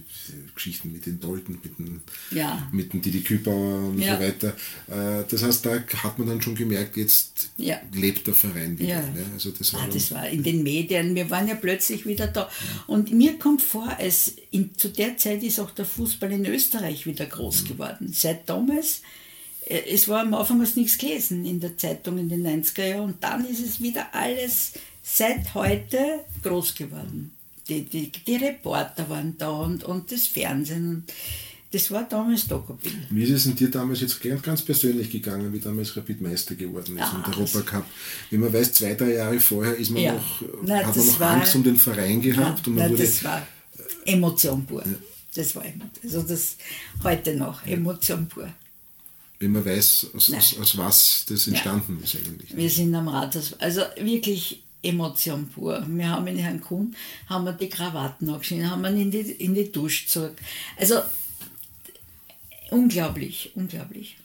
Geschichten 0.55 0.93
mit 0.93 1.05
den 1.05 1.19
Dolten, 1.19 1.59
mit 1.61 1.77
den, 1.77 1.99
ja. 2.31 2.65
mit 2.71 2.93
den 2.93 3.01
Didi 3.01 3.19
Kübauer 3.19 3.89
und 3.89 3.99
ja. 3.99 4.15
so 4.15 4.23
weiter. 4.23 4.47
Äh, 4.87 5.25
das 5.29 5.43
heißt, 5.43 5.65
da 5.65 5.83
hat 6.03 6.17
man 6.19 6.29
dann 6.29 6.41
schon 6.41 6.55
gemerkt, 6.55 6.95
jetzt 6.95 7.49
ja. 7.57 7.81
lebt 7.93 8.25
der 8.27 8.33
Verein 8.33 8.79
wieder. 8.79 9.01
Ne? 9.01 9.25
Also 9.33 9.51
das, 9.51 9.73
war, 9.73 9.81
ah, 9.81 9.87
das 9.91 10.11
war 10.11 10.29
in 10.29 10.41
den 10.41 10.63
Medien, 10.63 11.15
wir 11.15 11.29
waren 11.29 11.49
ja 11.49 11.55
plötzlich 11.55 12.05
wieder 12.05 12.27
da. 12.27 12.49
Und 12.85 13.11
mir 13.11 13.37
kommt 13.39 13.61
vor, 13.61 13.89
als 13.97 14.35
in, 14.51 14.73
zu 14.77 14.87
der 14.87 15.17
Zeit 15.17 15.43
ist 15.43 15.59
auch 15.59 15.71
der 15.71 15.85
Fußball 15.85 16.31
in 16.31 16.45
Österreich 16.45 17.05
wieder 17.05 17.25
groß 17.25 17.63
mhm. 17.63 17.67
geworden. 17.67 18.13
Seit 18.13 18.47
damals 18.47 19.01
es 19.69 20.07
war 20.07 20.21
am 20.21 20.33
Anfang 20.33 20.61
was 20.61 20.75
nichts 20.75 20.97
gelesen 20.97 21.45
in 21.45 21.59
der 21.59 21.77
Zeitung 21.77 22.17
in 22.17 22.29
den 22.29 22.45
90er 22.45 22.85
Jahren 22.85 23.05
und 23.05 23.23
dann 23.23 23.45
ist 23.45 23.65
es 23.65 23.81
wieder 23.81 24.07
alles 24.13 24.73
seit 25.03 25.53
heute 25.53 26.19
groß 26.43 26.75
geworden 26.75 27.31
die, 27.69 27.83
die, 27.83 28.11
die 28.11 28.35
Reporter 28.35 29.09
waren 29.09 29.35
da 29.37 29.49
und, 29.49 29.83
und 29.83 30.11
das 30.11 30.27
Fernsehen. 30.27 31.03
Das 31.71 31.91
war 31.91 32.07
damals 32.07 32.47
Dokobil. 32.47 32.93
Wie 33.09 33.23
ist 33.23 33.31
es 33.31 33.43
denn 33.43 33.55
dir 33.55 33.69
damals 33.69 33.99
jetzt 33.99 34.21
ganz 34.41 34.61
persönlich 34.61 35.09
gegangen, 35.09 35.51
wie 35.51 35.59
damals 35.59 35.97
Rapid 35.97 36.21
Meister 36.21 36.55
geworden 36.55 36.97
ist 36.97 36.99
ja, 36.99 37.23
im 37.25 37.33
Europacup? 37.33 37.85
Wie 38.29 38.37
man 38.37 38.53
weiß, 38.53 38.71
zwei, 38.71 38.93
drei 38.93 39.15
Jahre 39.15 39.39
vorher 39.39 39.75
ist 39.75 39.91
man 39.91 40.01
ja. 40.01 40.13
noch, 40.13 40.41
nein, 40.63 40.85
hat 40.85 40.95
man 40.95 41.05
noch 41.05 41.19
war, 41.19 41.31
Angst 41.31 41.55
um 41.55 41.63
den 41.63 41.75
Verein 41.75 42.21
gehabt. 42.21 42.59
Ja, 42.61 42.67
und 42.67 42.75
man 42.75 42.75
nein, 42.75 42.91
wurde, 42.91 43.03
das 43.03 43.23
war 43.23 43.45
Emotion 44.05 44.65
pur. 44.65 44.83
Ja. 44.85 44.93
Das 45.35 45.55
war 45.55 45.63
also 46.03 46.21
das 46.21 46.55
heute 47.03 47.35
noch, 47.35 47.65
Emotion 47.67 48.27
pur. 48.27 48.47
Wenn 49.39 49.51
man 49.51 49.65
weiß, 49.65 50.07
aus, 50.15 50.33
aus, 50.33 50.57
aus 50.59 50.77
was 50.77 51.25
das 51.29 51.47
entstanden 51.47 52.01
ist 52.03 52.15
eigentlich. 52.15 52.55
Wir 52.55 52.69
sind 52.69 52.93
am 52.95 53.07
Rathaus, 53.07 53.53
also 53.59 53.81
wirklich 53.99 54.63
Emotion 54.81 55.47
pur. 55.47 55.85
Wir 55.87 56.09
haben 56.09 56.27
in 56.27 56.37
Herrn 56.37 56.61
Kuhn 56.61 56.95
haben 57.27 57.45
wir 57.45 57.53
die 57.53 57.69
Krawatten 57.69 58.29
angeschnitten, 58.29 58.69
haben 58.69 58.85
ihn 58.85 59.01
in 59.01 59.11
die, 59.11 59.31
in 59.31 59.53
die 59.53 59.71
Dusche 59.71 60.07
zurück. 60.07 60.37
Also 60.77 61.01
unglaublich, 62.71 63.51
unglaublich. 63.55 64.17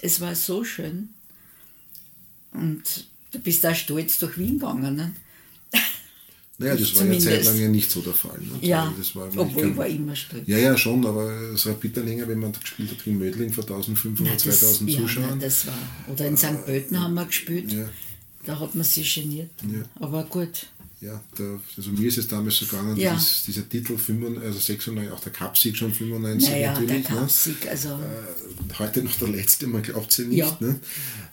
Es 0.00 0.20
war 0.20 0.34
so 0.34 0.64
schön. 0.64 1.10
Und 2.52 3.06
du 3.32 3.38
bist 3.38 3.64
da 3.64 3.74
stolz 3.74 4.18
durch 4.18 4.38
Wien 4.38 4.58
gegangen. 4.58 4.96
Ne? 4.96 5.14
Naja, 6.58 6.76
das 6.76 6.96
war 6.96 7.06
ja 7.06 7.18
zeitlang 7.18 7.58
ja 7.58 7.68
nicht 7.68 7.90
so 7.90 8.00
der 8.00 8.12
Fall. 8.12 8.38
Ne? 8.38 8.66
Ja, 8.66 8.92
das 8.96 9.16
war, 9.16 9.26
obwohl 9.36 9.62
kann, 9.62 9.76
war 9.76 9.86
immer 9.88 10.14
stolz. 10.14 10.46
Ja, 10.46 10.56
ja, 10.56 10.76
schon, 10.76 11.04
aber 11.04 11.28
es 11.52 11.66
war 11.66 11.74
bitter 11.74 12.02
länger, 12.02 12.28
wenn 12.28 12.38
man 12.38 12.52
da 12.52 12.60
gespielt 12.60 12.92
hat 12.92 13.06
in 13.06 13.18
Mödling 13.18 13.52
vor 13.52 13.64
1500, 13.64 14.20
na, 14.24 14.32
das, 14.32 14.60
2000 14.60 14.90
ja, 14.90 15.00
Zuschauern. 15.00 15.28
Na, 15.30 15.36
das 15.36 15.66
war, 15.66 15.74
oder 16.12 16.26
in 16.26 16.36
St. 16.36 16.64
Pölten 16.64 16.96
äh, 16.96 17.00
haben 17.00 17.14
wir 17.14 17.24
gespielt. 17.24 17.72
Ja. 17.72 17.88
Da 18.44 18.60
hat 18.60 18.74
man 18.74 18.84
sich 18.84 19.14
geniert. 19.14 19.50
Ja. 19.62 19.82
Aber 20.00 20.22
gut. 20.24 20.66
Ja, 21.04 21.20
da, 21.36 21.60
also 21.76 21.90
mir 21.90 22.08
ist 22.08 22.16
es 22.16 22.28
damals 22.28 22.56
so 22.56 22.64
gegangen, 22.64 22.96
ja. 22.96 23.12
dieses, 23.12 23.44
dieser 23.44 23.68
Titel 23.68 23.98
95, 23.98 24.42
also 24.42 24.58
96, 24.58 25.12
auch 25.12 25.20
der 25.20 25.32
Cupsieg 25.32 25.76
schon 25.76 25.92
95 25.92 26.50
naja, 26.50 26.72
natürlich. 26.72 27.06
Der 27.06 27.16
Cupsieg, 27.16 27.64
ne? 27.64 27.70
also 27.70 27.88
äh, 27.90 28.78
heute 28.78 29.02
noch 29.02 29.14
der 29.16 29.28
letzte, 29.28 29.66
man 29.66 29.82
glaubt 29.82 30.10
es 30.10 30.16
ja 30.16 30.24
nicht. 30.24 30.38
Ja. 30.38 30.56
Ne? 30.60 30.80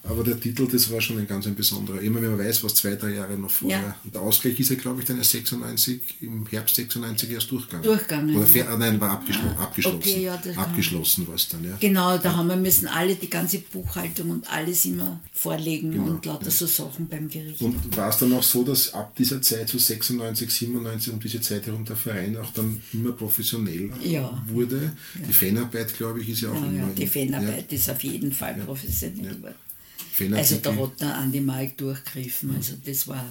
Aber 0.03 0.23
der 0.23 0.39
Titel, 0.39 0.67
das 0.67 0.91
war 0.91 0.99
schon 0.99 1.19
ein 1.19 1.27
ganz 1.27 1.45
ein 1.45 1.53
besonderer. 1.53 2.01
Immer 2.01 2.23
wenn 2.23 2.31
man 2.31 2.39
weiß, 2.39 2.63
was 2.63 2.73
zwei, 2.73 2.95
drei 2.95 3.11
Jahre 3.11 3.37
noch 3.37 3.51
vorher. 3.51 3.79
Ja. 3.79 3.95
Und 4.03 4.15
der 4.15 4.21
Ausgleich 4.21 4.59
ist 4.59 4.71
ja, 4.71 4.75
glaube 4.75 5.01
ich, 5.01 5.05
dann 5.05 5.19
erst 5.19 5.31
96, 5.31 6.01
im 6.21 6.47
Herbst 6.47 6.75
96 6.75 7.29
erst 7.29 7.51
durchgegangen. 7.51 7.83
Durchgegangen. 7.83 8.35
Oder 8.35 8.47
ja. 8.47 8.77
nein, 8.77 8.99
war 8.99 9.11
abgeschlo 9.11 9.43
ah, 9.57 9.63
abgeschlossen. 9.63 9.97
Okay, 9.99 10.23
ja, 10.23 10.41
abgeschlossen 10.55 11.27
war 11.27 11.35
es 11.35 11.47
dann, 11.49 11.63
ja. 11.63 11.77
Genau, 11.79 12.17
da 12.17 12.35
haben 12.35 12.47
wir 12.47 12.55
müssen 12.55 12.87
alle 12.87 13.15
die 13.15 13.29
ganze 13.29 13.59
Buchhaltung 13.59 14.31
und 14.31 14.51
alles 14.51 14.85
immer 14.85 15.19
vorlegen 15.33 15.91
genau, 15.91 16.05
und 16.05 16.25
lauter 16.25 16.49
so 16.49 16.65
Sachen 16.65 17.07
beim 17.07 17.29
Gericht. 17.29 17.61
Und 17.61 17.95
war 17.95 18.09
es 18.09 18.17
dann 18.17 18.33
auch 18.33 18.43
so, 18.43 18.63
dass 18.63 18.91
ab 18.95 19.15
dieser 19.15 19.39
Zeit, 19.41 19.60
so 19.69 19.77
96, 19.77 20.49
97, 20.49 21.13
um 21.13 21.19
diese 21.19 21.41
Zeit 21.41 21.65
herum 21.65 21.85
der 21.85 21.95
Verein 21.95 22.37
auch 22.37 22.51
dann 22.53 22.81
immer 22.93 23.11
professionell 23.11 23.91
ja. 24.03 24.43
wurde. 24.47 24.93
Ja. 25.19 25.27
Die 25.27 25.33
Fanarbeit, 25.33 25.95
glaube 25.95 26.21
ich, 26.21 26.29
ist 26.29 26.41
ja 26.41 26.51
auch 26.51 26.55
ja, 26.55 26.67
immer. 26.67 26.87
Ja, 26.87 26.93
die 26.93 27.07
Fanarbeit 27.07 27.71
ist 27.71 27.89
auf 27.89 28.03
jeden 28.03 28.31
Fall 28.31 28.55
professionell 28.65 29.35
geworden. 29.35 30.35
Also 30.35 30.57
da 30.57 30.75
hat 30.75 31.01
der 31.01 31.17
Andi 31.17 31.41
Mark 31.41 31.77
durchgegriffen. 31.77 32.49
Mhm. 32.49 32.55
Also 32.55 32.73
das 32.85 33.07
war, 33.07 33.25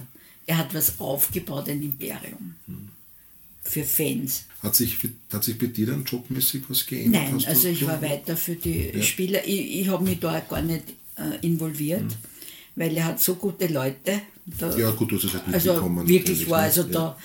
er 0.47 0.59
hat 0.59 0.75
was 0.75 0.99
aufgebaut, 0.99 1.69
ein 1.69 1.83
Imperium. 1.83 2.55
Mhm. 2.67 2.89
Für 3.63 3.85
Fans. 3.85 4.45
Hat 4.63 4.75
sich, 4.75 4.97
hat 5.33 5.45
sich 5.45 5.57
bei 5.59 5.67
dir 5.67 5.87
dann 5.87 6.05
jobmäßig 6.05 6.63
was 6.69 6.87
geändert? 6.87 7.23
Nein, 7.23 7.45
also 7.47 7.69
ich 7.69 7.87
war 7.87 8.01
weiter 8.03 8.37
für 8.37 8.57
die 8.57 9.03
Spieler. 9.03 9.47
Ich, 9.47 9.81
ich 9.81 9.89
habe 9.89 10.03
mich 10.03 10.19
da 10.19 10.41
gar 10.41 10.63
nicht 10.63 10.85
äh, 11.17 11.47
involviert. 11.47 12.03
Mhm 12.03 12.31
weil 12.77 12.97
er 12.97 13.05
hat 13.07 13.21
so 13.21 13.35
gute 13.35 13.67
Leute. 13.67 14.21
Da, 14.59 14.77
ja, 14.77 14.91
gut, 14.91 15.13
du 15.13 15.17
hast 15.17 15.25
es 15.25 15.35
halt 15.35 15.43
Also 15.53 16.09
wirklich 16.09 16.49
war, 16.49 16.61
also 16.61 16.83
ja. 16.83 16.89
da. 16.89 17.17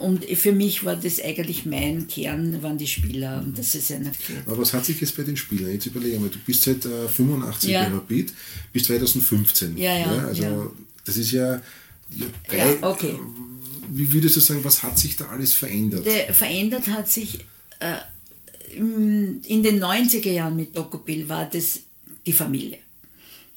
Und 0.00 0.24
für 0.24 0.52
mich 0.52 0.84
war 0.84 0.96
das 0.96 1.20
eigentlich 1.20 1.66
mein 1.66 2.08
Kern, 2.08 2.62
waren 2.62 2.78
die 2.78 2.86
Spieler 2.86 3.42
und 3.44 3.58
das 3.58 3.74
ist 3.74 3.92
eine 3.92 4.10
Aber 4.46 4.58
was 4.58 4.72
hat 4.72 4.86
sich 4.86 4.98
jetzt 5.00 5.16
bei 5.16 5.22
den 5.22 5.36
Spielern? 5.36 5.70
Jetzt 5.70 5.86
überlege 5.86 6.18
mal, 6.18 6.30
du 6.30 6.38
bist 6.38 6.62
seit 6.62 6.86
äh, 6.86 7.08
85 7.08 7.70
ja. 7.70 7.84
bei 7.84 7.94
Rapid, 7.94 8.32
bis 8.72 8.84
2015. 8.84 9.76
Ja, 9.76 9.98
ja. 9.98 10.14
ja 10.14 10.26
also 10.26 10.42
ja. 10.42 10.70
das 11.04 11.16
ist 11.18 11.32
ja. 11.32 11.60
Drei, 12.48 12.56
ja, 12.56 12.88
okay. 12.88 13.18
Wie 13.90 14.10
würdest 14.12 14.36
du 14.36 14.40
sagen, 14.40 14.64
was 14.64 14.82
hat 14.82 14.98
sich 14.98 15.16
da 15.16 15.26
alles 15.26 15.52
verändert? 15.52 16.06
Der, 16.06 16.32
verändert 16.32 16.86
hat 16.88 17.10
sich 17.10 17.40
äh, 17.80 17.96
in 18.76 19.62
den 19.62 19.82
90er 19.82 20.30
Jahren 20.30 20.56
mit 20.56 20.76
Dokobil 20.76 21.28
war 21.28 21.50
das 21.50 21.80
die 22.24 22.32
Familie. 22.32 22.78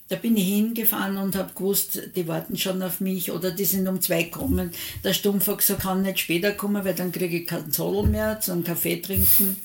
Da 0.09 0.15
bin 0.15 0.35
ich 0.35 0.47
hingefahren 0.47 1.17
und 1.17 1.35
habe 1.35 1.53
gewusst, 1.53 2.01
die 2.15 2.27
warten 2.27 2.57
schon 2.57 2.81
auf 2.81 2.99
mich 2.99 3.31
oder 3.31 3.51
die 3.51 3.65
sind 3.65 3.87
um 3.87 4.01
zwei 4.01 4.23
gekommen. 4.23 4.71
Der 5.03 5.13
Stumpf 5.13 5.45
hat 5.45 5.59
gesagt, 5.59 5.83
kann 5.83 6.01
nicht 6.01 6.19
später 6.19 6.51
kommen, 6.51 6.83
weil 6.83 6.95
dann 6.95 7.11
kriege 7.11 7.37
ich 7.37 7.47
keinen 7.47 7.71
Zoll 7.71 8.07
mehr 8.07 8.39
zum 8.41 8.63
Kaffee 8.63 8.97
trinken. 8.97 9.57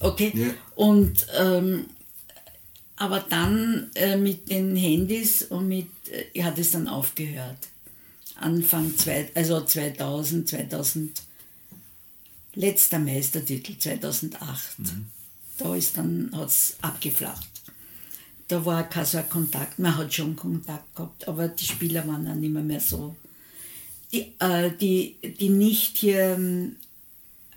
Okay. 0.00 0.32
Ja. 0.34 0.48
Und 0.74 1.28
ähm, 1.38 1.86
aber 2.96 3.20
dann 3.28 3.90
äh, 3.94 4.16
mit 4.16 4.50
den 4.50 4.74
Handys 4.74 5.42
und 5.42 5.68
mit, 5.68 5.88
äh, 6.34 6.42
hat 6.42 6.58
es 6.58 6.72
dann 6.72 6.88
aufgehört. 6.88 7.58
Anfang 8.34 8.96
zwei, 8.96 9.30
also 9.34 9.60
2000, 9.60 10.48
2000, 10.48 11.22
letzter 12.54 12.98
Meistertitel 12.98 13.78
2008. 13.78 14.78
Mhm. 14.78 15.06
Da 15.58 15.76
ist 15.76 15.96
dann, 15.96 16.30
hat 16.34 16.48
es 16.48 16.76
abgeflacht 16.80 17.53
da 18.48 18.64
war 18.64 18.88
kein 18.88 19.04
so 19.04 19.18
ein 19.18 19.28
Kontakt. 19.28 19.78
Man 19.78 19.96
hat 19.96 20.12
schon 20.12 20.36
Kontakt 20.36 20.94
gehabt, 20.94 21.26
aber 21.28 21.48
die 21.48 21.64
Spieler 21.64 22.06
waren 22.06 22.24
dann 22.24 22.40
nicht 22.40 22.52
mehr, 22.52 22.80
so. 22.80 23.16
Die, 24.12 24.32
äh, 24.38 24.70
die, 24.80 25.16
die 25.40 25.48
nicht 25.48 25.96
hier, 25.96 26.36
ähm, 26.36 26.76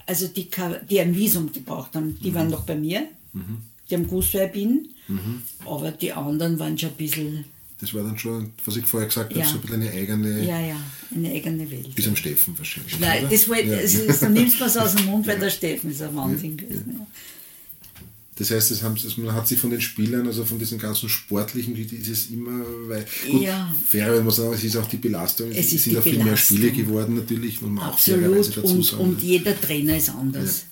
also 0.05 0.27
die, 0.27 0.49
die 0.89 0.99
ein 0.99 1.15
Visum 1.15 1.51
gebraucht 1.51 1.93
haben, 1.95 2.17
die 2.19 2.31
mhm. 2.31 2.35
waren 2.35 2.49
noch 2.49 2.63
bei 2.63 2.75
mir. 2.75 3.07
Mhm. 3.33 3.57
Die 3.89 3.95
haben 3.95 4.05
gewusst, 4.05 4.33
wer 4.33 4.45
ich 4.45 4.53
bin. 4.53 4.89
Mhm. 5.07 5.41
Aber 5.65 5.91
die 5.91 6.11
anderen 6.11 6.57
waren 6.59 6.77
schon 6.77 6.89
ein 6.89 6.95
bisschen. 6.95 7.45
Das 7.79 7.93
war 7.93 8.03
dann 8.03 8.17
schon, 8.17 8.51
was 8.65 8.75
ich 8.75 8.85
vorher 8.85 9.07
gesagt 9.07 9.35
ja. 9.35 9.43
habe, 9.43 9.49
so 9.49 9.55
ein 9.57 9.61
bisschen 9.61 9.81
eine 9.81 9.91
eigene. 9.91 10.43
Ja, 10.43 10.59
ja, 10.59 10.81
eine 11.13 11.29
eigene 11.29 11.69
Welt. 11.69 11.93
Bis 11.93 12.07
am 12.07 12.15
Steffen 12.15 12.57
wahrscheinlich. 12.57 12.99
Nein, 12.99 13.27
das 13.29 13.47
wollte, 13.47 13.67
ja. 13.67 13.77
also, 13.77 14.25
du 14.25 14.29
nimmst 14.31 14.59
was 14.59 14.77
aus 14.77 14.95
dem 14.95 15.05
Mund, 15.05 15.27
weil 15.27 15.37
der 15.37 15.51
Steffen 15.51 15.91
ist 15.91 16.01
ein 16.01 16.15
Wahnsinn 16.15 16.57
gewesen. 16.57 17.05
Das 18.37 18.51
heißt, 18.51 18.69
das 18.71 18.83
haben, 18.83 18.95
man 19.17 19.33
hat 19.33 19.47
sich 19.47 19.57
von 19.59 19.71
den 19.71 19.81
Spielern, 19.81 20.27
also 20.27 20.45
von 20.45 20.59
diesen 20.59 20.77
ganzen 20.77 21.09
sportlichen, 21.09 21.73
dieses 21.73 22.29
immer, 22.29 22.63
weil, 22.87 23.05
gut, 23.29 23.41
Ja. 23.41 23.73
fair, 23.87 24.13
wenn 24.13 24.23
man 24.23 24.33
sagen, 24.33 24.53
es 24.53 24.63
ist 24.63 24.77
auch 24.77 24.87
die 24.87 24.97
Belastung, 24.97 25.49
Es 25.51 25.57
es 25.57 25.73
ist 25.73 25.83
sind 25.85 25.97
auch 25.97 26.03
viel 26.03 26.23
mehr. 26.23 26.37
Spiele 26.37 26.71
geworden 26.71 27.15
natürlich, 27.15 27.61
muss 27.61 27.71
man 27.71 27.89
auch 27.89 27.97
fairerweise 27.97 28.51
dazu 28.51 28.67
Und, 28.75 28.83
sagen. 28.85 29.03
und 29.03 29.23
ne? 29.23 29.29
jeder 29.29 29.59
Trainer 29.59 29.97
ist 29.97 30.09
anders. 30.09 30.65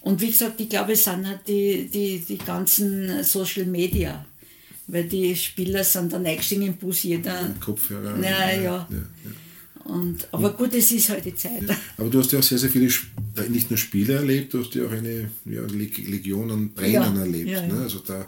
Und 0.00 0.20
wie 0.20 0.26
gesagt, 0.26 0.60
ich 0.60 0.68
glaube, 0.68 0.92
es 0.92 1.04
sind 1.04 1.26
halt 1.26 1.40
die, 1.48 1.88
die, 1.92 2.18
die 2.28 2.36
ganzen 2.36 3.24
Social 3.24 3.64
Media. 3.64 4.26
Weil 4.86 5.04
die 5.04 5.34
Spieler 5.34 5.82
sind 5.82 6.12
dann 6.12 6.26
eingestiegen 6.26 6.62
im 6.62 6.76
Bus, 6.76 7.04
jeder. 7.04 7.54
Kopfhörer. 7.58 8.18
Ja, 8.22 8.50
ja. 8.50 8.60
ja, 8.60 8.86
ja. 8.90 9.30
Und, 9.84 10.26
aber 10.32 10.52
gut, 10.54 10.72
es 10.74 10.90
ist 10.92 11.10
halt 11.10 11.24
die 11.24 11.34
Zeit. 11.34 11.62
Aber 11.98 12.08
du 12.08 12.18
hast 12.18 12.32
ja 12.32 12.38
auch 12.38 12.42
sehr, 12.42 12.58
sehr 12.58 12.70
viele, 12.70 12.86
Sp- 12.88 13.12
nicht 13.50 13.70
nur 13.70 13.76
Spiele 13.78 14.14
erlebt, 14.14 14.54
du 14.54 14.60
hast 14.64 14.74
ja 14.74 14.84
auch 14.86 14.90
eine 14.92 15.30
ja, 15.44 15.62
Leg- 15.62 16.08
Legion 16.08 16.50
an 16.50 16.74
Trainern 16.74 17.14
Ja, 17.16 17.20
erlebt. 17.20 17.50
Ne? 17.72 17.80
Also 17.82 17.98
da, 17.98 18.26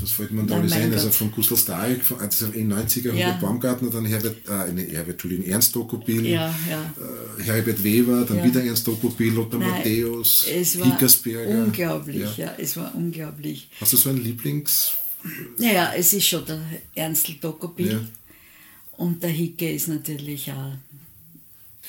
das 0.00 0.10
fällt 0.12 0.30
man 0.30 0.46
da 0.46 0.56
alles 0.58 0.72
ein. 0.72 0.92
Also 0.92 1.10
von 1.10 1.32
Gustav 1.32 1.58
Starek, 1.58 2.04
von, 2.04 2.20
also 2.20 2.46
in 2.46 2.72
90er, 2.72 3.12
Ja. 3.14 3.26
Hubert 3.28 3.40
Baumgartner, 3.40 3.90
dann 3.90 4.04
Herbert, 4.06 4.36
äh, 4.48 4.72
ne, 4.72 4.82
Herbert, 4.82 5.14
Entschuldigung, 5.14 5.46
Ernst 5.46 5.74
Dokopil. 5.74 6.24
Äh, 6.26 6.50
Herbert 7.42 7.82
Weber, 7.82 8.24
dann 8.28 8.44
wieder 8.44 8.62
Ernst 8.62 8.86
Dokopil, 8.86 9.32
Lothar 9.32 9.58
Nein, 9.60 9.70
Matthäus, 9.70 10.46
es 10.54 10.78
war 10.78 10.86
Hickersberger. 10.86 11.64
unglaublich, 11.64 12.36
Ja. 12.36 12.54
es 12.58 12.76
war 12.76 12.94
unglaublich. 12.94 13.68
Hast 13.80 13.92
du 13.92 13.96
so 13.96 14.10
einen 14.10 14.22
Lieblings... 14.22 14.92
Naja, 15.58 15.92
es 15.96 16.12
ist 16.12 16.26
schon 16.28 16.44
der 16.44 16.60
Ernstl 16.94 17.34
Dokopil. 17.40 18.06
Ja. 18.98 19.04
Und 19.04 19.22
der 19.22 19.30
Hicke 19.30 19.70
ist 19.70 19.88
natürlich 19.88 20.50
auch 20.52 20.72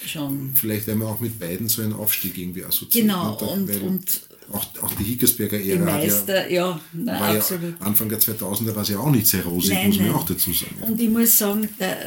schon. 0.05 0.51
Vielleicht, 0.53 0.87
weil 0.87 0.95
man 0.95 1.07
auch 1.07 1.19
mit 1.19 1.39
beiden 1.39 1.67
so 1.69 1.81
einen 1.81 1.93
Aufstieg 1.93 2.37
irgendwie 2.37 2.63
assoziiert. 2.63 3.07
Genau, 3.07 3.37
und, 3.37 3.67
weil 3.67 3.81
und 3.81 4.21
auch, 4.51 4.65
auch 4.81 4.93
die 4.93 5.03
Hickersberger 5.03 5.57
die 5.57 5.71
Ära 5.71 5.79
ja 5.79 5.97
Meister, 5.97 6.49
ja, 6.49 6.79
na, 6.93 7.19
war 7.19 7.35
absolut. 7.35 7.79
ja 7.79 7.85
Anfang 7.85 8.07
der 8.07 8.19
2000er 8.19 8.75
war 8.75 8.83
es 8.83 8.89
ja 8.89 8.99
auch 8.99 9.11
nicht 9.11 9.27
sehr 9.27 9.43
rosig, 9.43 9.73
Nein, 9.73 9.87
muss 9.87 9.97
man 9.97 10.07
nein. 10.07 10.15
auch 10.15 10.25
dazu 10.25 10.53
sagen. 10.53 10.75
Und 10.81 11.01
ich 11.01 11.09
muss 11.09 11.37
sagen, 11.37 11.67
der, 11.79 11.97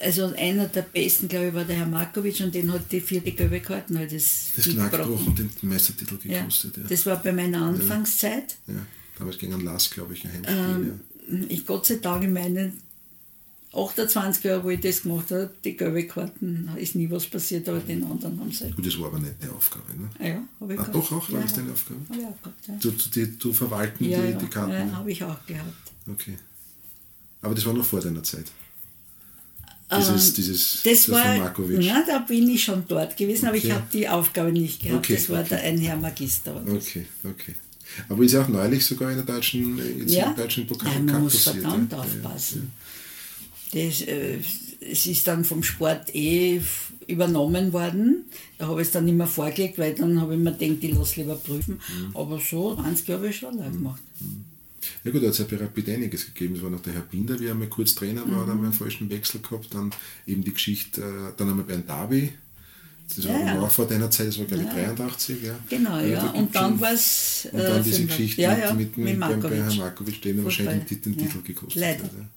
also 0.00 0.32
einer 0.36 0.68
der 0.68 0.82
besten, 0.82 1.26
glaube 1.26 1.48
ich, 1.48 1.54
war 1.54 1.64
der 1.64 1.76
Herr 1.76 1.86
Markovic 1.86 2.40
und 2.40 2.54
den 2.54 2.72
hat 2.72 2.92
die 2.92 3.00
vierte 3.00 3.32
Gelbe 3.32 3.60
Karten 3.60 3.98
halt 3.98 4.12
das, 4.12 4.50
Das 4.54 4.66
Knackbruch 4.66 5.26
und 5.26 5.38
den 5.38 5.50
Meistertitel 5.62 6.16
ja. 6.24 6.38
gekostet. 6.38 6.76
Ja. 6.76 6.82
Das 6.88 7.06
war 7.06 7.20
bei 7.20 7.32
meiner 7.32 7.62
Anfangszeit. 7.62 8.54
Ja. 8.68 8.74
Damals 9.18 9.38
gegen 9.38 9.54
einen 9.54 9.64
Lass, 9.64 9.90
glaube 9.90 10.14
ich, 10.14 10.24
ein 10.24 10.32
Heimspiel. 10.32 11.00
Ähm, 11.28 11.46
Ich 11.48 11.66
Gott 11.66 11.86
sei 11.86 11.96
Dank 11.96 12.22
in 12.22 12.32
meinen 12.32 12.80
28 13.72 14.42
Jahren, 14.44 14.64
wo 14.64 14.70
ich 14.70 14.80
das 14.80 15.02
gemacht 15.02 15.30
habe, 15.30 15.50
die 15.64 15.76
gelbe 15.76 16.04
Karten, 16.06 16.68
ist 16.76 16.96
nie 16.96 17.08
was 17.10 17.26
passiert, 17.26 17.68
aber 17.68 17.78
den 17.78 18.02
anderen 18.02 18.40
haben 18.40 18.50
sie. 18.50 18.64
ja. 18.64 18.70
Gut, 18.74 18.84
das 18.86 18.98
war 18.98 19.06
aber 19.06 19.18
nicht 19.20 19.34
eine 19.40 19.52
Aufgabe. 19.52 19.84
Ne? 19.96 20.08
Ah 20.18 20.26
ja, 20.26 20.42
habe 20.60 20.74
ich 20.74 20.80
Ah, 20.80 20.88
doch 20.92 21.12
auch, 21.12 21.30
war 21.30 21.38
ja, 21.40 21.46
das 21.46 21.54
deine 21.54 21.70
Aufgabe? 21.72 22.00
Habe 22.08 22.18
ich 22.20 22.26
auch 22.26 22.42
gehabt, 22.42 22.68
ja. 22.68 22.78
Zu, 22.80 22.90
die, 22.90 23.38
zu 23.38 23.52
verwalten 23.52 24.04
ja, 24.04 24.20
die, 24.22 24.30
ja, 24.32 24.38
die 24.38 24.46
Karten. 24.46 24.72
ja, 24.72 24.84
ne? 24.84 24.96
habe 24.96 25.10
ich 25.12 25.22
auch 25.22 25.46
gehabt. 25.46 25.92
Okay. 26.10 26.36
Aber 27.42 27.54
das 27.54 27.64
war 27.64 27.72
noch 27.72 27.84
vor 27.84 28.00
deiner 28.00 28.22
Zeit. 28.22 28.46
Dieses, 29.92 30.28
Ähm, 30.28 30.34
dieses 30.34 30.82
Das 30.84 31.04
von 31.06 31.14
war, 31.14 31.38
Markovic. 31.38 31.78
na, 31.82 32.04
da 32.06 32.18
bin 32.20 32.48
ich 32.48 32.62
schon 32.62 32.84
dort 32.86 33.16
gewesen, 33.16 33.46
aber 33.46 33.56
ich 33.56 33.64
Okay. 33.64 33.72
habe 33.74 33.86
die 33.92 34.08
Aufgabe 34.08 34.52
nicht 34.52 34.80
gehabt. 34.82 35.04
Okay, 35.04 35.14
das 35.16 35.28
war 35.30 35.40
okay. 35.40 35.48
der, 35.50 35.62
ein 35.62 35.78
Herr 35.78 35.96
Magister. 35.96 36.54
das. 36.64 36.74
Okay, 36.74 37.06
okay. 37.24 37.54
Aber 38.08 38.22
ist 38.22 38.32
ja 38.32 38.42
auch 38.42 38.48
neulich 38.48 38.84
sogar 38.86 39.10
in 39.10 39.16
der 39.16 39.24
deutschen, 39.26 39.78
jetzt 39.98 40.12
Ja, 40.12 40.32
deutschen 40.32 40.64
Pokal 40.66 40.92
Nein, 40.94 41.06
man 41.06 41.22
muss 41.24 41.44
passiert. 41.44 41.64
verdammt 41.64 41.90
ja. 41.92 41.98
Ja, 41.98 42.04
aufpassen. 42.04 42.70
Das, 43.72 44.02
äh, 44.02 44.38
es 44.80 45.06
ist 45.06 45.26
dann 45.28 45.44
vom 45.44 45.62
Sport 45.62 46.14
eh 46.14 46.60
übernommen 47.06 47.72
worden. 47.72 48.24
Da 48.58 48.68
habe 48.68 48.80
ich 48.82 48.88
es 48.88 48.92
dann 48.92 49.04
nicht 49.04 49.16
mehr 49.16 49.26
vorgelegt, 49.26 49.78
weil 49.78 49.94
dann 49.94 50.20
habe 50.20 50.34
ich 50.34 50.40
mir 50.40 50.52
gedacht, 50.52 50.78
ich 50.82 50.94
lasse 50.94 51.20
lieber 51.20 51.34
prüfen. 51.36 51.74
Mhm. 51.88 52.16
Aber 52.16 52.38
so, 52.40 52.74
20 52.76 53.08
Jahre 53.08 53.20
habe 53.22 53.30
ich 53.30 53.36
schon 53.36 53.56
lange 53.58 53.72
gemacht. 53.72 54.00
Ja 55.04 55.10
gut, 55.10 55.22
da 55.22 55.26
hat 55.26 55.32
es 55.34 55.38
ja 55.38 55.44
bei 55.50 55.56
Rapid 55.56 55.88
einiges 55.90 56.26
gegeben. 56.26 56.56
Es 56.56 56.62
war 56.62 56.70
noch 56.70 56.80
der 56.82 56.94
Herr 56.94 57.02
Binder, 57.02 57.38
wie 57.38 57.46
er 57.46 57.54
mal 57.54 57.68
kurz 57.68 57.94
Trainer 57.94 58.22
war, 58.22 58.26
Mhm. 58.28 58.46
da 58.46 58.52
haben 58.52 58.58
wir 58.60 58.64
einen 58.64 58.72
falschen 58.72 59.10
Wechsel 59.10 59.40
gehabt. 59.40 59.72
Dann 59.74 59.90
eben 60.26 60.42
die 60.42 60.52
Geschichte, 60.54 61.00
äh, 61.02 61.32
dann 61.36 61.48
haben 61.50 61.58
wir 61.58 61.64
bei 61.64 61.74
einem 61.74 61.86
Derby. 61.86 62.32
Das 63.14 63.26
war 63.26 63.38
Ja, 63.40 63.54
ja. 63.54 63.60
auch 63.60 63.70
vor 63.70 63.86
deiner 63.88 64.10
Zeit, 64.10 64.28
das 64.28 64.38
war 64.38 64.46
glaube 64.46 64.62
ich 64.62 64.68
83. 64.70 65.42
Ja. 65.42 65.58
Genau, 65.68 65.98
ja. 65.98 66.22
da 66.22 66.30
Und 66.30 66.54
dann 66.54 66.80
war 66.80 66.92
es. 66.92 67.48
Und 67.52 67.58
dann 67.58 67.82
diese 67.82 67.96
Fünfer- 67.98 68.16
Geschichte 68.16 68.42
ja, 68.42 68.50
mit, 68.54 68.64
ja, 68.64 68.74
mit, 68.74 68.96
mit 68.96 68.96
mit 68.96 69.20
beim, 69.20 69.28
bei 69.30 69.36
Markovic. 69.36 69.58
Herrn 69.58 69.76
Markovic, 69.78 70.22
den 70.22 70.38
er 70.38 70.44
wahrscheinlich 70.44 70.84
den, 70.84 71.02
den 71.02 71.14
Ja. 71.20 71.26
Titel 71.26 71.42
gekostet 71.42 71.80
Leider. 71.80 72.04
hat. 72.04 72.12
Ja. 72.12 72.28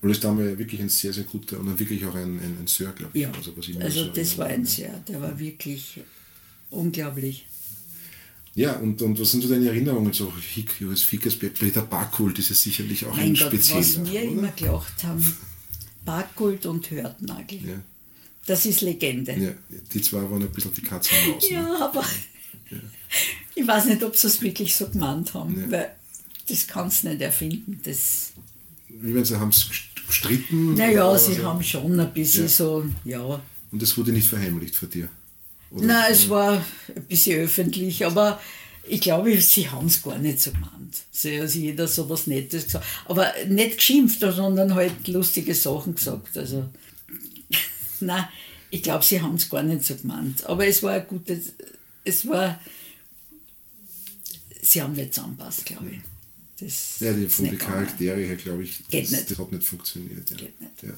Weil 0.00 0.10
das 0.10 0.20
damals 0.20 0.58
wirklich 0.58 0.80
ein 0.80 0.88
sehr, 0.88 1.12
sehr 1.12 1.24
guter 1.24 1.58
und 1.58 1.66
dann 1.66 1.78
wirklich 1.78 2.04
auch 2.04 2.14
ein, 2.14 2.38
ein, 2.38 2.56
ein 2.60 2.66
Sir, 2.66 2.92
glaube 2.92 3.10
ich. 3.16 3.22
Ja, 3.22 3.30
Also, 3.32 3.56
was 3.56 3.68
ich 3.68 3.80
also 3.80 4.04
so 4.04 4.10
das 4.10 4.36
war 4.38 4.46
ein 4.46 4.64
sehr, 4.64 4.92
der 5.08 5.20
war 5.20 5.38
wirklich 5.38 6.00
unglaublich. 6.70 7.46
Ja, 8.54 8.72
und, 8.76 9.02
und 9.02 9.18
was 9.20 9.30
sind 9.32 9.42
so 9.42 9.48
deine 9.48 9.68
Erinnerungen? 9.68 10.12
So 10.12 10.32
Hick, 10.54 10.80
Johannes 10.80 11.02
Fickersberg, 11.02 11.54
Peter 11.54 11.82
Backholt 11.82 12.38
ist 12.38 12.48
ja 12.48 12.54
sicherlich 12.54 13.04
auch 13.04 13.14
Mein 13.16 13.26
ein 13.30 13.34
Gott, 13.34 13.52
was 13.52 13.68
spezieller, 13.68 14.10
wir 14.12 14.22
immer 14.22 14.42
oder? 14.44 14.52
gelacht 14.52 15.04
haben, 15.04 15.36
Backgold 16.06 16.64
und 16.66 16.90
Hörtnagel. 16.90 17.58
Ja, 17.66 17.74
Das 18.46 18.64
ist 18.64 18.80
Legende. 18.80 19.32
ja, 19.34 19.52
die 19.92 20.00
zwei 20.00 20.22
waren 20.22 20.42
ein 20.42 20.50
bisschen 20.50 20.72
die 20.72 20.80
Katze 20.82 21.10
und 21.26 21.34
Maus. 21.34 21.44
ne? 21.50 21.50
Ja, 21.56 21.78
aber 21.88 22.04
ich 23.54 23.66
weiß 23.66 23.86
nicht, 23.86 24.02
ob 24.02 24.16
sie 24.16 24.26
es 24.28 24.40
wirklich 24.40 24.74
so 24.74 24.88
gemeint 24.88 25.34
haben, 25.34 25.60
Ja. 25.60 25.70
weil 25.70 25.96
das 26.48 26.66
kannst 26.66 27.04
du 27.04 27.08
nicht 27.08 27.20
erfinden. 27.20 27.80
Das, 27.82 28.32
Wie 28.88 29.14
wenn 29.14 29.24
sie 29.24 29.38
haben 29.38 29.50
es 29.50 29.66
gestritten. 30.06 30.74
naja, 30.74 31.16
sie 31.18 31.34
so. 31.34 31.44
haben 31.44 31.62
schon 31.62 31.98
ein 31.98 32.12
bisschen 32.12 32.44
Ja. 32.44 32.48
so, 32.48 32.84
ja. 33.04 33.40
Und 33.72 33.82
das 33.82 33.96
wurde 33.98 34.12
nicht 34.12 34.28
verheimlicht 34.28 34.76
von 34.76 34.88
dir. 34.90 35.08
Oder? 35.70 35.86
Na, 35.86 36.08
es 36.08 36.28
war 36.28 36.64
ein 36.94 37.04
bisschen 37.08 37.40
öffentlich, 37.40 38.06
aber 38.06 38.40
ich 38.88 39.00
glaube, 39.00 39.38
sie 39.40 39.68
haben 39.68 39.86
es 39.86 40.00
gar 40.02 40.18
nicht 40.18 40.40
so 40.40 40.52
gemeint. 40.52 41.02
Sie 41.10 41.40
hat 41.40 41.52
jeder 41.54 41.88
so 41.88 42.08
was 42.08 42.28
Nettes 42.28 42.66
gesagt. 42.66 42.86
Aber 43.06 43.32
nicht 43.48 43.78
geschimpft, 43.78 44.20
sondern 44.20 44.74
halt 44.74 45.08
lustige 45.08 45.54
Sachen 45.54 45.96
gesagt. 45.96 46.38
Also, 46.38 46.68
nein, 48.00 48.26
ich 48.70 48.82
glaube, 48.82 49.04
sie 49.04 49.20
haben 49.20 49.34
es 49.34 49.48
gar 49.50 49.64
nicht 49.64 49.84
so 49.84 49.96
gemeint. 49.96 50.46
Aber 50.46 50.66
es 50.66 50.82
war 50.84 50.92
ein 50.92 51.06
gutes, 51.08 51.52
es 52.04 52.26
war, 52.28 52.60
sie 54.62 54.80
haben 54.82 54.92
nicht 54.92 55.14
zusammenpasst, 55.14 55.66
glaube 55.66 55.90
ich. 55.90 55.98
Das 56.58 57.00
Ja, 57.00 57.12
die, 57.12 57.26
von 57.28 57.44
den. 57.46 57.58
Charaktere 57.58 58.16
her, 58.20 58.36
glaube 58.36 58.62
ich, 58.64 58.80
das, 58.90 59.26
das 59.26 59.38
hat 59.38 59.52
nicht 59.52 59.64
funktioniert. 59.64 60.30
Ja. 60.30 60.36
Nicht. 60.36 60.52
Ja. 60.82 60.90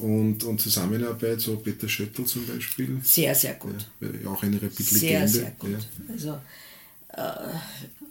Und, 0.00 0.42
und 0.44 0.60
Zusammenarbeit, 0.60 1.40
so 1.40 1.56
Peter 1.56 1.88
Schöttl 1.88 2.24
zum 2.24 2.46
Beispiel, 2.46 2.98
Sehr, 3.04 3.34
sehr 3.34 3.54
gut. 3.54 3.86
ja, 4.00 4.30
auch 4.30 4.42
eine 4.42 4.56
Rapid-Legende. 4.56 4.98
Sehr, 4.98 5.28
sehr 5.28 5.50
gut. 5.58 5.70
Ja. 5.70 6.12
Also, 6.14 6.40
äh, 7.08 7.54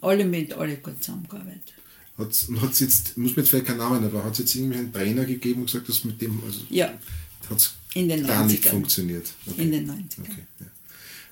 alle 0.00 0.24
mit 0.24 0.52
alle 0.52 0.76
gut 0.76 1.02
zusammengearbeitet. 1.02 1.72
Hat's, 2.18 2.44
und 2.44 2.60
hat's 2.60 2.78
jetzt, 2.80 3.16
muss 3.16 3.34
mir 3.34 3.42
jetzt 3.42 3.48
vielleicht 3.50 3.66
keinen 3.66 3.78
Namen, 3.78 4.04
aber 4.04 4.22
hat 4.22 4.32
es 4.34 4.38
jetzt 4.40 4.54
irgendwie 4.54 4.78
einen 4.78 4.92
Trainer 4.92 5.24
gegeben 5.24 5.60
und 5.62 5.66
gesagt, 5.66 5.88
dass 5.88 6.04
mit 6.04 6.20
dem, 6.20 6.40
also 6.44 6.60
Ja, 6.70 6.92
hat 7.50 7.58
es 7.58 7.74
gar 7.94 8.44
nicht 8.46 8.64
90ern. 8.64 8.68
funktioniert. 8.70 9.26
Okay. 9.46 9.62
in 9.62 9.72
den 9.72 9.90
90ern. 9.90 10.20
Okay, 10.20 10.42
ja. 10.60 10.66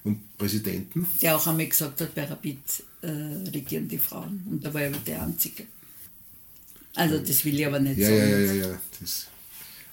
Und 0.03 0.37
Präsidenten? 0.39 1.07
Der 1.23 1.37
auch 1.37 1.47
einmal 1.47 1.67
gesagt 1.69 2.01
hat, 2.01 2.15
bei 2.15 2.25
Rapid 2.25 2.59
äh, 3.03 3.51
regieren 3.51 3.89
die 3.89 3.99
Frauen. 3.99 4.43
Und 4.51 4.65
da 4.65 4.73
war 4.75 4.83
er 4.83 4.91
der 4.91 5.23
Einzige. 5.23 5.65
Also 6.95 7.19
das 7.19 7.45
will 7.45 7.59
ich 7.59 7.67
aber 7.67 7.79
nicht 7.81 7.99
Ja, 7.99 8.09
sagen. 8.09 8.19
ja, 8.31 8.39
ja, 8.39 8.53
ja, 8.53 8.67
ja. 8.73 8.81
Das, 9.01 9.27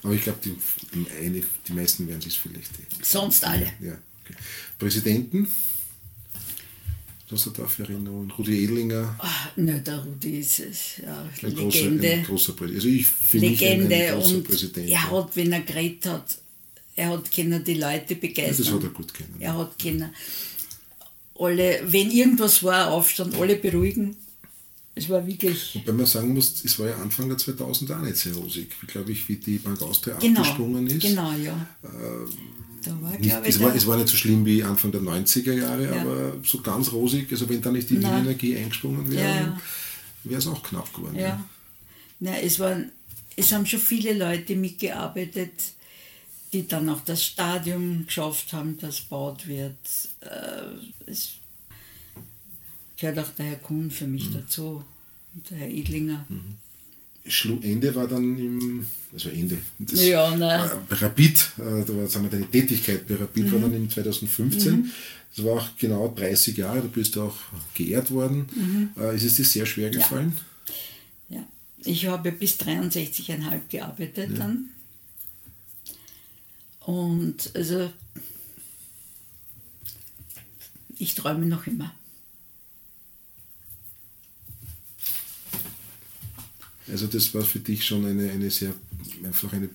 aber 0.02 0.14
ich 0.14 0.22
glaube, 0.22 0.38
die, 0.44 0.54
die, 0.94 1.44
die 1.66 1.72
meisten 1.72 2.06
werden 2.08 2.20
sich 2.20 2.38
vielleicht. 2.38 2.70
eh- 2.78 3.02
Sonst 3.04 3.44
alle. 3.44 3.66
Ja, 3.80 3.92
okay. 4.24 4.34
Präsidenten? 4.78 5.48
Was 7.30 7.44
hat 7.44 7.58
da 7.58 7.66
für 7.66 7.82
Erinnerungen? 7.82 8.30
Rudi 8.30 8.64
Edlinger, 8.64 9.14
Ah, 9.18 9.50
Nö, 9.56 9.78
der 9.80 9.98
Rudi 10.02 10.40
ist 10.40 10.60
es, 10.60 10.96
ja, 11.04 11.28
ein 11.42 11.54
großer, 11.54 11.78
Legende. 11.82 12.10
ein 12.10 12.24
großer 12.24 12.52
Präsident. 12.54 12.76
Also 12.84 12.88
ich 12.88 13.06
finde 13.06 13.46
ein, 13.48 13.52
Legende 13.52 13.94
ein 13.94 14.14
großer 14.14 14.34
und 14.36 14.44
Präsident. 14.44 14.88
er 14.88 15.10
hat, 15.10 15.36
wenn 15.36 15.52
er 15.52 15.60
geredet 15.60 16.06
hat, 16.06 16.38
er 16.96 17.08
hat 17.10 17.30
können 17.30 17.62
die 17.62 17.74
Leute 17.74 18.14
ja, 18.14 18.20
begeistern. 18.20 18.64
das 18.64 18.72
hat 18.74 18.82
er 18.82 18.88
gut 18.90 19.12
kennen. 19.12 19.34
Er 19.40 19.58
hat 19.58 19.78
können 19.78 20.10
alle, 21.38 21.80
wenn 21.86 22.10
irgendwas 22.10 22.62
war, 22.62 22.90
Aufstand, 22.90 23.34
alle 23.36 23.56
beruhigen. 23.56 24.16
Es 24.94 25.08
war 25.08 25.24
wirklich, 25.24 25.74
Wobei 25.76 25.92
man 25.92 26.06
sagen 26.06 26.34
muss, 26.34 26.64
es 26.64 26.76
war 26.78 26.88
ja 26.88 26.96
Anfang 26.96 27.28
der 27.28 27.38
2000 27.38 27.92
auch 27.92 28.00
nicht 28.00 28.16
sehr 28.16 28.34
rosig. 28.34 28.68
Wie 28.80 28.86
glaube 28.86 29.12
ich, 29.12 29.28
wie 29.28 29.36
die 29.36 29.58
Bank 29.58 29.80
Austria 29.80 30.16
genau, 30.18 30.40
abgesprungen 30.40 30.86
ist. 30.88 31.04
Ähm, 31.04 31.10
genau, 31.10 31.32
ja. 31.34 31.68
da 32.84 33.00
war, 33.00 33.16
Nicht, 33.16 33.36
es, 33.44 33.60
war, 33.60 33.74
es 33.76 33.86
war 33.86 33.96
nicht 33.96 34.08
so 34.08 34.16
schlimm 34.16 34.44
wie 34.44 34.62
Anfang 34.64 34.90
der 34.90 35.00
90er 35.00 35.52
Jahre, 35.52 35.84
Ja. 35.84 36.00
aber 36.00 36.34
so 36.44 36.60
ganz 36.60 36.90
rosig, 36.90 37.30
also 37.30 37.48
wenn 37.48 37.62
da 37.62 37.70
nicht 37.70 37.88
die 37.90 37.94
Nein. 37.98 38.16
Wienenergie 38.16 38.56
eingesprungen 38.56 39.08
wäre, 39.08 39.22
Ja, 39.22 39.36
ja. 39.36 39.60
wäre 40.24 40.38
es 40.38 40.46
auch 40.48 40.62
knapp 40.64 40.92
geworden. 40.92 41.16
Ja. 41.16 41.44
Na, 42.18 42.36
es, 42.40 42.58
waren, 42.58 42.90
es 43.36 43.52
haben 43.52 43.66
schon 43.66 43.78
viele 43.80 44.14
Leute 44.14 44.56
mitgearbeitet, 44.56 45.52
die 46.52 46.66
dann 46.66 46.88
auch 46.88 47.00
das 47.04 47.24
Stadion 47.24 48.06
geschafft 48.06 48.52
haben, 48.52 48.78
das 48.80 49.02
gebaut 49.02 49.46
wird. 49.46 49.76
Äh, 50.20 51.10
es 51.10 51.32
gehört 52.98 53.18
auch 53.18 53.28
der 53.36 53.46
Herr 53.46 53.56
Kuhn 53.56 53.90
für 53.90 54.06
mich 54.06 54.32
dazu, 54.32 54.84
und 55.34 55.50
der 55.50 55.58
Herr 55.58 55.68
Idlinger. 55.68 56.26
Ende 57.62 57.94
war 57.94 58.08
dann 58.08 58.38
im, 58.38 58.86
also 59.12 59.28
Ende, 59.28 59.58
das, 59.78 60.06
Ja, 60.06 60.34
äh, 60.34 60.70
Rapid, 60.90 61.50
äh, 61.58 61.84
da 61.84 61.96
war, 61.96 62.06
sagen 62.08 62.24
wir, 62.24 62.30
deine 62.30 62.50
Tätigkeit 62.50 63.06
bei 63.06 63.16
Rapid 63.16 63.44
Mhm. 63.44 63.52
war 63.52 63.60
dann 63.60 63.74
im 63.74 63.90
2015. 63.90 64.90
Das 65.36 65.44
war 65.44 65.58
auch 65.58 65.68
genau 65.78 66.08
30 66.16 66.56
Jahre, 66.56 66.80
du 66.80 66.88
bist 66.88 67.18
auch 67.18 67.36
geehrt 67.74 68.10
worden. 68.10 68.46
Mhm. 68.56 68.90
Äh, 69.00 69.16
ist 69.16 69.24
es 69.24 69.34
dir 69.36 69.44
sehr 69.44 69.66
schwer 69.66 69.90
gefallen? 69.90 70.36
Ja. 71.28 71.46
Ich 71.84 72.06
habe 72.06 72.32
bis 72.32 72.56
63,5 72.58 73.60
gearbeitet 73.68 74.30
dann. 74.38 74.70
Und 76.88 77.50
also 77.54 77.92
ich 80.98 81.14
träume 81.14 81.44
noch 81.44 81.66
immer. 81.66 81.94
Also 86.90 87.06
das 87.08 87.34
war 87.34 87.42
für 87.42 87.58
dich 87.58 87.84
schon 87.84 88.06
eine, 88.06 88.30
eine 88.30 88.50
sehr, 88.50 88.72
einfach 89.22 89.52
eine 89.52 89.68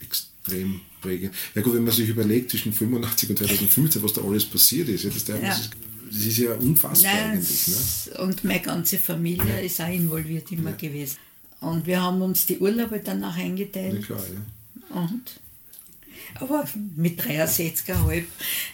extrem 0.00 0.80
prägende. 1.00 1.34
Ja 1.56 1.62
gut, 1.62 1.74
wenn 1.74 1.82
man 1.82 1.92
sich 1.92 2.08
überlegt, 2.08 2.52
zwischen 2.52 2.72
85 2.72 3.30
und 3.30 3.38
2015, 3.38 4.02
was 4.04 4.12
da 4.12 4.22
alles 4.22 4.44
passiert 4.44 4.88
ist, 4.90 5.02
ja, 5.02 5.10
das, 5.10 5.26
Ja. 5.26 5.52
sich- 5.52 5.70
das 6.08 6.16
ist 6.20 6.38
ja 6.38 6.54
unfassbar 6.54 7.12
Nein, 7.12 7.30
eigentlich. 7.32 7.66
Ne? 7.66 8.18
und 8.22 8.44
meine 8.44 8.60
ganze 8.60 8.96
Familie 8.98 9.60
ist 9.60 9.80
auch 9.80 9.88
involviert 9.92 10.52
immer 10.52 10.72
gewesen. 10.74 11.16
Und 11.60 11.84
wir 11.86 12.00
haben 12.00 12.22
uns 12.22 12.46
die 12.46 12.58
Urlaube 12.60 13.00
danach 13.04 13.36
Ja, 13.36 13.44
eingeteilt. 13.44 14.06
klar, 14.06 14.22
ja. 14.24 14.96
Und 15.00 15.22
aber 16.34 16.64
mit 16.96 17.20
63,5 17.20 18.24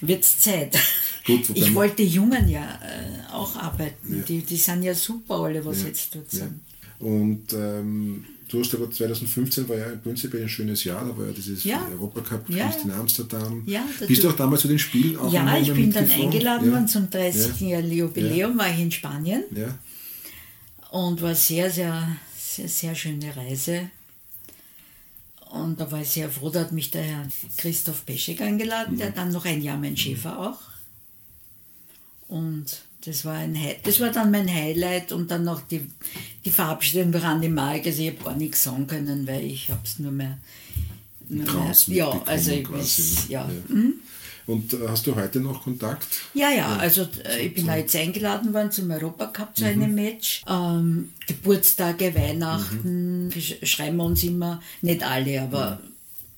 wird 0.00 0.22
es 0.22 0.38
Zeit. 0.40 0.78
Gut, 1.26 1.50
ich 1.54 1.74
wollte 1.74 2.02
Jungen 2.02 2.48
ja 2.48 2.78
äh, 2.82 3.32
auch 3.32 3.56
arbeiten. 3.56 4.16
Ja. 4.18 4.22
Die, 4.22 4.40
die 4.42 4.56
sind 4.56 4.82
ja 4.82 4.94
super, 4.94 5.40
alle, 5.40 5.64
was 5.64 5.82
Ja, 5.82 5.88
jetzt 5.88 6.14
dort 6.14 6.32
ja. 6.32 6.38
sind. 6.40 6.60
Und 6.98 7.52
ähm, 7.52 8.24
du 8.48 8.60
hast 8.60 8.74
aber 8.74 8.90
2015 8.90 9.68
war 9.68 9.76
ja 9.76 9.86
im 9.86 10.00
Prinzip 10.00 10.32
ein 10.34 10.48
schönes 10.48 10.84
Jahr, 10.84 11.04
da 11.04 11.16
war 11.16 11.26
ja 11.26 11.32
dieses 11.32 11.64
Ja. 11.64 11.86
Europacup 11.92 12.48
Ja, 12.48 12.72
in 12.82 12.90
Amsterdam. 12.90 13.62
Ja, 13.66 13.84
Bist 14.06 14.22
du 14.24 14.30
auch 14.30 14.36
damals 14.36 14.62
zu 14.62 14.68
den 14.68 14.78
Spielen 14.78 15.18
auch 15.18 15.30
Ja, 15.32 15.58
ich 15.58 15.72
bin 15.72 15.92
dann 15.92 16.08
eingeladen 16.10 16.70
worden 16.70 16.88
zum 16.88 17.06
30-jährigen 17.08 17.92
Jubiläum, 17.92 18.56
war 18.56 18.70
ich 18.70 18.80
in 18.80 18.90
Spanien 18.92 19.42
und 20.90 21.20
war 21.20 21.34
sehr, 21.34 21.70
sehr, 21.70 22.16
sehr, 22.38 22.68
sehr 22.68 22.94
schöne 22.94 23.36
Reise. 23.36 23.90
Und 25.50 25.80
da 25.80 25.90
war 25.90 26.00
ich 26.02 26.08
sehr 26.10 26.28
froh, 26.30 26.50
da 26.50 26.60
hat 26.60 26.72
mich 26.72 26.90
der 26.90 27.02
Herr 27.02 27.26
Christoph 27.56 28.04
Peschek 28.04 28.40
eingeladen, 28.40 28.94
Mhm. 28.94 28.98
der 28.98 29.10
dann 29.10 29.32
noch 29.32 29.44
ein 29.44 29.62
Jahr 29.62 29.78
mein 29.78 29.96
Schäfer 29.96 30.38
auch. 30.38 30.58
Und 32.28 32.66
das 33.04 33.24
war, 33.24 33.34
ein, 33.34 33.56
das 33.84 34.00
war 34.00 34.10
dann 34.10 34.32
mein 34.32 34.52
Highlight 34.52 35.12
und 35.12 35.30
dann 35.30 35.44
noch 35.44 35.60
die, 35.60 35.88
die 36.44 36.50
Verabschiedung 36.50 37.12
bei 37.12 37.20
Randy 37.20 37.48
Mark. 37.48 37.86
Also 37.86 38.02
ich 38.02 38.08
habe 38.10 38.24
gar 38.24 38.34
nichts 38.36 38.64
sagen 38.64 38.86
können, 38.86 39.26
weil 39.26 39.44
ich 39.44 39.70
habe 39.70 39.80
es 39.84 39.98
nur 39.98 40.12
mehr... 40.12 40.38
Nur 41.28 41.44
mehr 41.52 41.74
ja, 41.86 42.22
also 42.26 42.50
ich 42.52 42.70
weiß, 42.70 42.98
ne? 42.98 43.32
ja. 43.32 43.48
Ja. 43.68 43.74
Und 44.46 44.72
äh, 44.74 44.76
hast 44.88 45.06
du 45.06 45.14
heute 45.16 45.40
noch 45.40 45.64
Kontakt? 45.64 46.06
Ja, 46.34 46.50
ja, 46.50 46.76
also 46.76 47.06
äh, 47.24 47.46
ich 47.46 47.54
bin 47.54 47.68
auch 47.68 47.74
jetzt 47.74 47.96
eingeladen 47.96 48.52
worden 48.54 48.70
zum 48.70 48.90
Europacup 48.90 49.56
zu 49.56 49.64
einem 49.66 49.90
Mhm. 49.90 49.94
Match. 49.96 50.42
Ähm, 50.48 51.10
Geburtstage, 51.26 52.14
Weihnachten, 52.14 53.30
sch- 53.34 53.64
schreiben 53.66 53.96
wir 53.96 54.04
uns 54.04 54.22
immer, 54.22 54.62
nicht 54.82 55.02
alle, 55.02 55.42
aber 55.42 55.80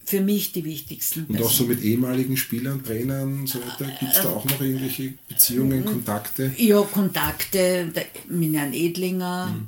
für 0.04 0.22
mich 0.22 0.52
die 0.52 0.64
wichtigsten. 0.64 1.26
Und 1.26 1.42
auch 1.42 1.52
so 1.52 1.64
mit 1.64 1.82
ehemaligen 1.82 2.38
Spielern, 2.38 2.82
Trainern 2.82 3.40
und 3.40 3.46
so 3.46 3.58
weiter. 3.60 3.84
Gibt 4.00 4.12
es 4.12 4.22
da 4.22 4.30
auch 4.30 4.44
noch 4.46 4.58
irgendwelche 4.60 5.12
Beziehungen, 5.28 5.84
Kontakte? 5.84 6.50
Ja, 6.56 6.80
Kontakte 6.80 7.92
mit 8.28 8.54
Herrn 8.54 8.72
Edlinger, 8.72 9.48
Mhm. 9.48 9.66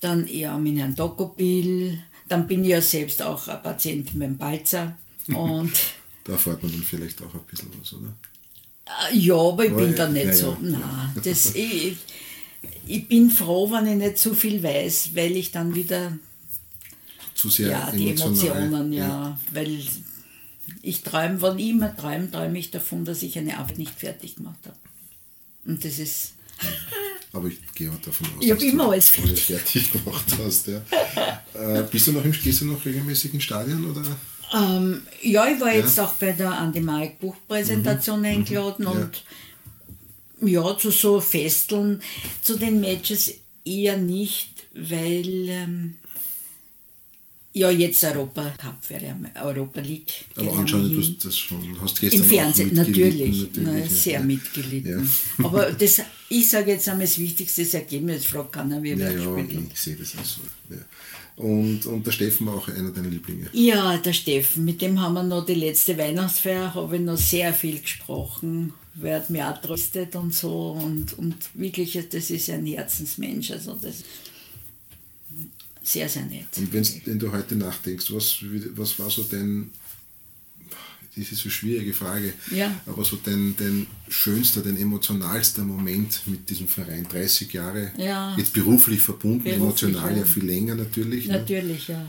dann 0.00 0.28
ja 0.28 0.58
mit 0.58 0.76
Herrn 0.78 0.94
Dokopil, 0.94 1.98
dann 2.28 2.46
bin 2.46 2.64
ich 2.64 2.70
ja 2.70 2.82
selbst 2.82 3.22
auch 3.22 3.48
ein 3.48 3.62
Patient 3.62 4.12
mit 4.14 4.28
dem 4.28 4.36
Balzer. 4.36 4.94
Und 5.28 5.72
Da 6.26 6.32
erfährt 6.32 6.62
man 6.62 6.72
dann 6.72 6.82
vielleicht 6.82 7.22
auch 7.22 7.32
ein 7.34 7.40
bisschen 7.50 7.70
was, 7.80 7.92
oder? 7.92 8.12
Äh, 9.12 9.16
Ja, 9.16 9.36
aber 9.36 9.64
ich 9.64 9.72
Aber, 9.72 9.82
bin 9.84 9.94
da 9.94 10.08
nicht 10.08 10.26
ja, 10.26 10.32
so. 10.32 10.56
ja. 10.62 10.68
Nein, 10.70 11.12
das, 11.24 11.54
ich, 11.54 11.96
ich 12.86 13.08
bin 13.08 13.30
froh, 13.30 13.70
wenn 13.70 13.86
ich 13.86 13.96
nicht 13.96 14.18
zu 14.18 14.34
viel 14.34 14.62
weiß, 14.62 15.10
weil 15.14 15.36
ich 15.36 15.50
dann 15.52 15.74
wieder 15.74 16.18
Zu 17.34 17.48
sehr 17.50 17.68
ja, 17.70 17.90
die. 17.90 18.10
Emotionen, 18.10 18.92
ja, 18.92 19.38
weil 19.52 19.80
ich 20.82 21.02
träume, 21.02 21.40
wann 21.42 21.58
ich 21.58 21.68
immer 21.70 21.96
träume, 21.96 22.30
träume 22.30 22.58
ich 22.58 22.70
davon, 22.70 23.04
dass 23.04 23.22
ich 23.22 23.38
eine 23.38 23.58
Arbeit 23.58 23.78
nicht 23.78 23.94
fertig 23.98 24.36
gemacht 24.36 24.58
habe. 24.64 24.76
Und 25.64 25.84
das 25.84 25.98
ist, 25.98 26.32
Aber 27.32 27.48
ich 27.48 27.58
gehe 27.74 27.90
auch 27.90 28.00
davon 28.00 28.26
aus, 28.38 28.42
Ich 28.44 28.48
dass 28.48 28.62
immer 28.62 28.84
du 28.84 28.90
alles 28.92 29.10
fertig. 29.10 29.42
fertig 29.44 29.92
gemacht 29.92 30.24
hast. 30.42 30.68
Ja. 30.68 30.82
äh, 31.54 31.82
bist 31.90 32.06
du 32.06 32.12
noch 32.12 32.24
im, 32.24 32.32
gehst 32.32 32.62
du 32.62 32.64
noch 32.66 32.82
regelmäßig 32.84 33.34
in 33.34 33.40
Stadion? 33.40 33.84
Oder? 33.90 34.02
Ähm, 34.54 35.02
ja, 35.22 35.48
ich 35.48 35.60
war 35.60 35.68
Ja. 35.74 35.80
jetzt 35.80 35.98
auch 36.00 36.14
bei 36.14 36.32
der 36.32 36.52
Andi 36.52 36.80
Mark 36.80 37.18
Buchpräsentation 37.18 38.24
eingeladen 38.24 38.84
Ja. 38.84 38.90
und 38.90 39.24
ja, 40.42 40.76
zu 40.78 40.90
so 40.90 41.20
Festeln, 41.20 42.02
zu 42.42 42.58
den 42.58 42.80
Matches 42.80 43.32
eher 43.64 43.96
nicht, 43.96 44.50
weil 44.74 45.48
ähm, 45.48 45.96
ja 47.54 47.70
jetzt 47.70 48.04
Europa 48.04 48.50
Cup 48.58 48.78
wäre 48.90 49.06
ja 49.34 49.42
Europa 49.44 49.80
League. 49.80 50.26
Aber 50.36 50.44
ja 50.44 50.62
du 50.62 50.76
hin. 50.78 50.98
hast 50.98 51.24
das 51.24 51.38
schon, 51.38 51.80
hast 51.80 51.98
gestern 52.00 52.20
Im 52.22 52.28
Fernsehen, 52.28 52.74
mitgelitten, 52.74 53.14
natürlich, 53.24 53.48
na, 53.56 53.78
ja. 53.78 53.88
sehr 53.88 54.20
mitgelitten. 54.20 55.10
Ja. 55.38 55.44
Aber 55.46 55.72
das, 55.72 56.02
ich 56.28 56.48
sage 56.48 56.72
jetzt 56.72 56.86
einmal, 56.88 57.06
das 57.06 57.18
wichtigste 57.18 57.64
das 57.64 57.72
Ergebnis, 57.74 58.26
fragt 58.26 58.52
keiner, 58.52 58.82
wie 58.82 58.90
Ja, 58.90 58.98
wir 58.98 59.06
ja, 59.10 59.12
gespielt 59.14 59.56
haben. 59.56 59.70
ich 59.72 59.80
sehe 59.80 59.96
das 59.96 60.14
auch 60.18 60.24
so. 60.24 60.40
Und, 61.36 61.84
und 61.84 62.06
der 62.06 62.12
Steffen 62.12 62.46
war 62.46 62.54
auch 62.54 62.68
einer 62.68 62.90
deiner 62.90 63.10
Lieblinge. 63.10 63.48
Ja, 63.52 63.98
der 63.98 64.14
Steffen, 64.14 64.64
mit 64.64 64.80
dem 64.80 65.00
haben 65.00 65.14
wir 65.14 65.22
noch 65.22 65.44
die 65.44 65.54
letzte 65.54 65.98
Weihnachtsfeier, 65.98 66.74
habe 66.74 66.96
ich 66.96 67.02
noch 67.02 67.18
sehr 67.18 67.52
viel 67.52 67.78
gesprochen, 67.80 68.72
wer 68.94 69.16
hat 69.16 69.28
mich 69.28 69.42
auch 69.42 69.60
tröstet 69.60 70.16
und 70.16 70.34
so 70.34 70.72
und, 70.72 71.18
und 71.18 71.36
wirklich, 71.54 71.98
das 72.10 72.30
ist 72.30 72.48
ein 72.48 72.64
Herzensmensch, 72.64 73.50
also 73.50 73.78
das 73.80 74.02
sehr, 75.82 76.08
sehr 76.08 76.24
nett. 76.24 76.48
Und 76.56 76.72
wenn 76.72 77.18
du 77.18 77.30
heute 77.30 77.54
nachdenkst, 77.54 78.12
was, 78.12 78.38
was 78.74 78.98
war 78.98 79.10
so 79.10 79.22
dein, 79.22 79.70
das 81.16 81.32
ist 81.32 81.42
eine 81.42 81.50
schwierige 81.50 81.94
Frage, 81.94 82.34
Ja. 82.50 82.70
aber 82.86 83.04
so 83.04 83.16
dein, 83.24 83.54
dein 83.58 83.86
schönster, 84.08 84.60
dein 84.60 84.76
emotionalster 84.76 85.62
Moment 85.62 86.20
mit 86.26 86.48
diesem 86.50 86.68
Verein, 86.68 87.06
30 87.10 87.52
Jahre, 87.52 87.92
Ja. 87.96 88.34
jetzt 88.36 88.52
beruflich 88.52 89.00
verbunden, 89.00 89.44
Beruflich, 89.44 89.62
emotional 89.62 90.16
ja. 90.18 90.24
viel 90.24 90.44
länger 90.44 90.74
natürlich. 90.74 91.26
Ne? 91.28 91.38
Natürlich, 91.38 91.88
ja. 91.88 92.04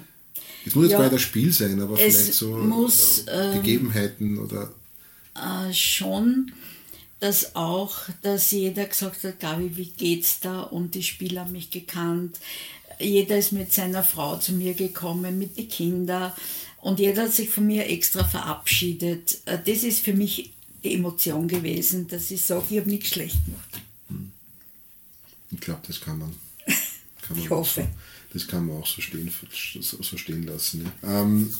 Es 0.66 0.76
muss 0.76 0.86
jetzt 0.89 0.99
Ja. 0.99 1.08
das 1.10 1.22
Spiel 1.22 1.51
sein, 1.53 1.80
aber 1.82 1.95
vielleicht 1.95 2.34
so 2.34 2.58
muss, 2.58 3.20
äh, 3.28 3.32
ähm, 3.32 3.53
Gegebenheiten 3.64 4.38
oder 4.38 4.74
äh, 5.36 5.74
schon, 5.74 6.51
dass 7.20 7.55
auch, 7.55 7.95
dass 8.22 8.51
jeder 8.51 8.86
gesagt 8.86 9.24
hat, 9.24 9.39
Gabi, 9.39 9.72
wie 9.78 9.86
geht's 9.97 10.39
da? 10.41 10.62
Und 10.62 10.93
die 10.95 11.03
Spieler 11.03 11.41
haben 11.45 11.53
mich 11.53 11.72
gekannt. 11.72 12.38
Jeder 12.99 13.38
ist 13.38 13.53
mit 13.53 13.72
seiner 13.72 14.03
Frau 14.03 14.38
zu 14.38 14.53
mir 14.53 14.74
gekommen, 14.74 15.38
mit 15.39 15.58
den 15.58 15.70
Kindern. 15.70 16.32
Und 16.82 16.99
jeder 16.99 17.23
hat 17.23 17.34
sich 17.34 17.49
von 17.49 17.65
mir 17.65 17.88
extra 17.88 18.23
verabschiedet. 18.23 19.39
Äh, 19.45 19.57
Das 19.65 19.84
ist 19.84 19.99
für 19.99 20.13
mich 20.13 20.51
die 20.84 20.93
Emotion 20.93 21.47
gewesen, 21.47 22.07
dass 22.07 22.32
ich 22.32 22.41
sage, 22.41 22.65
ich 22.69 22.78
habe 22.78 22.89
nichts 22.89 23.09
schlecht 23.09 23.38
gemacht. 23.45 23.82
ich 25.51 25.59
glaube, 25.59 25.82
das 25.88 25.99
kann 25.99 26.19
man. 26.19 26.34
Kann 27.21 27.36
man 27.36 27.39
Ich 27.39 27.51
auch 27.51 27.57
hoffe. 27.57 27.82
So, 27.82 27.88
das 28.34 28.47
kann 28.47 28.67
man 28.67 28.78
auch 28.78 28.88
so 28.88 29.01
stehen, 29.01 29.32
so, 29.82 30.17
stehen 30.17 30.43
lassen. 30.43 30.89
Ja. 31.01 31.21
Ähm, 31.21 31.51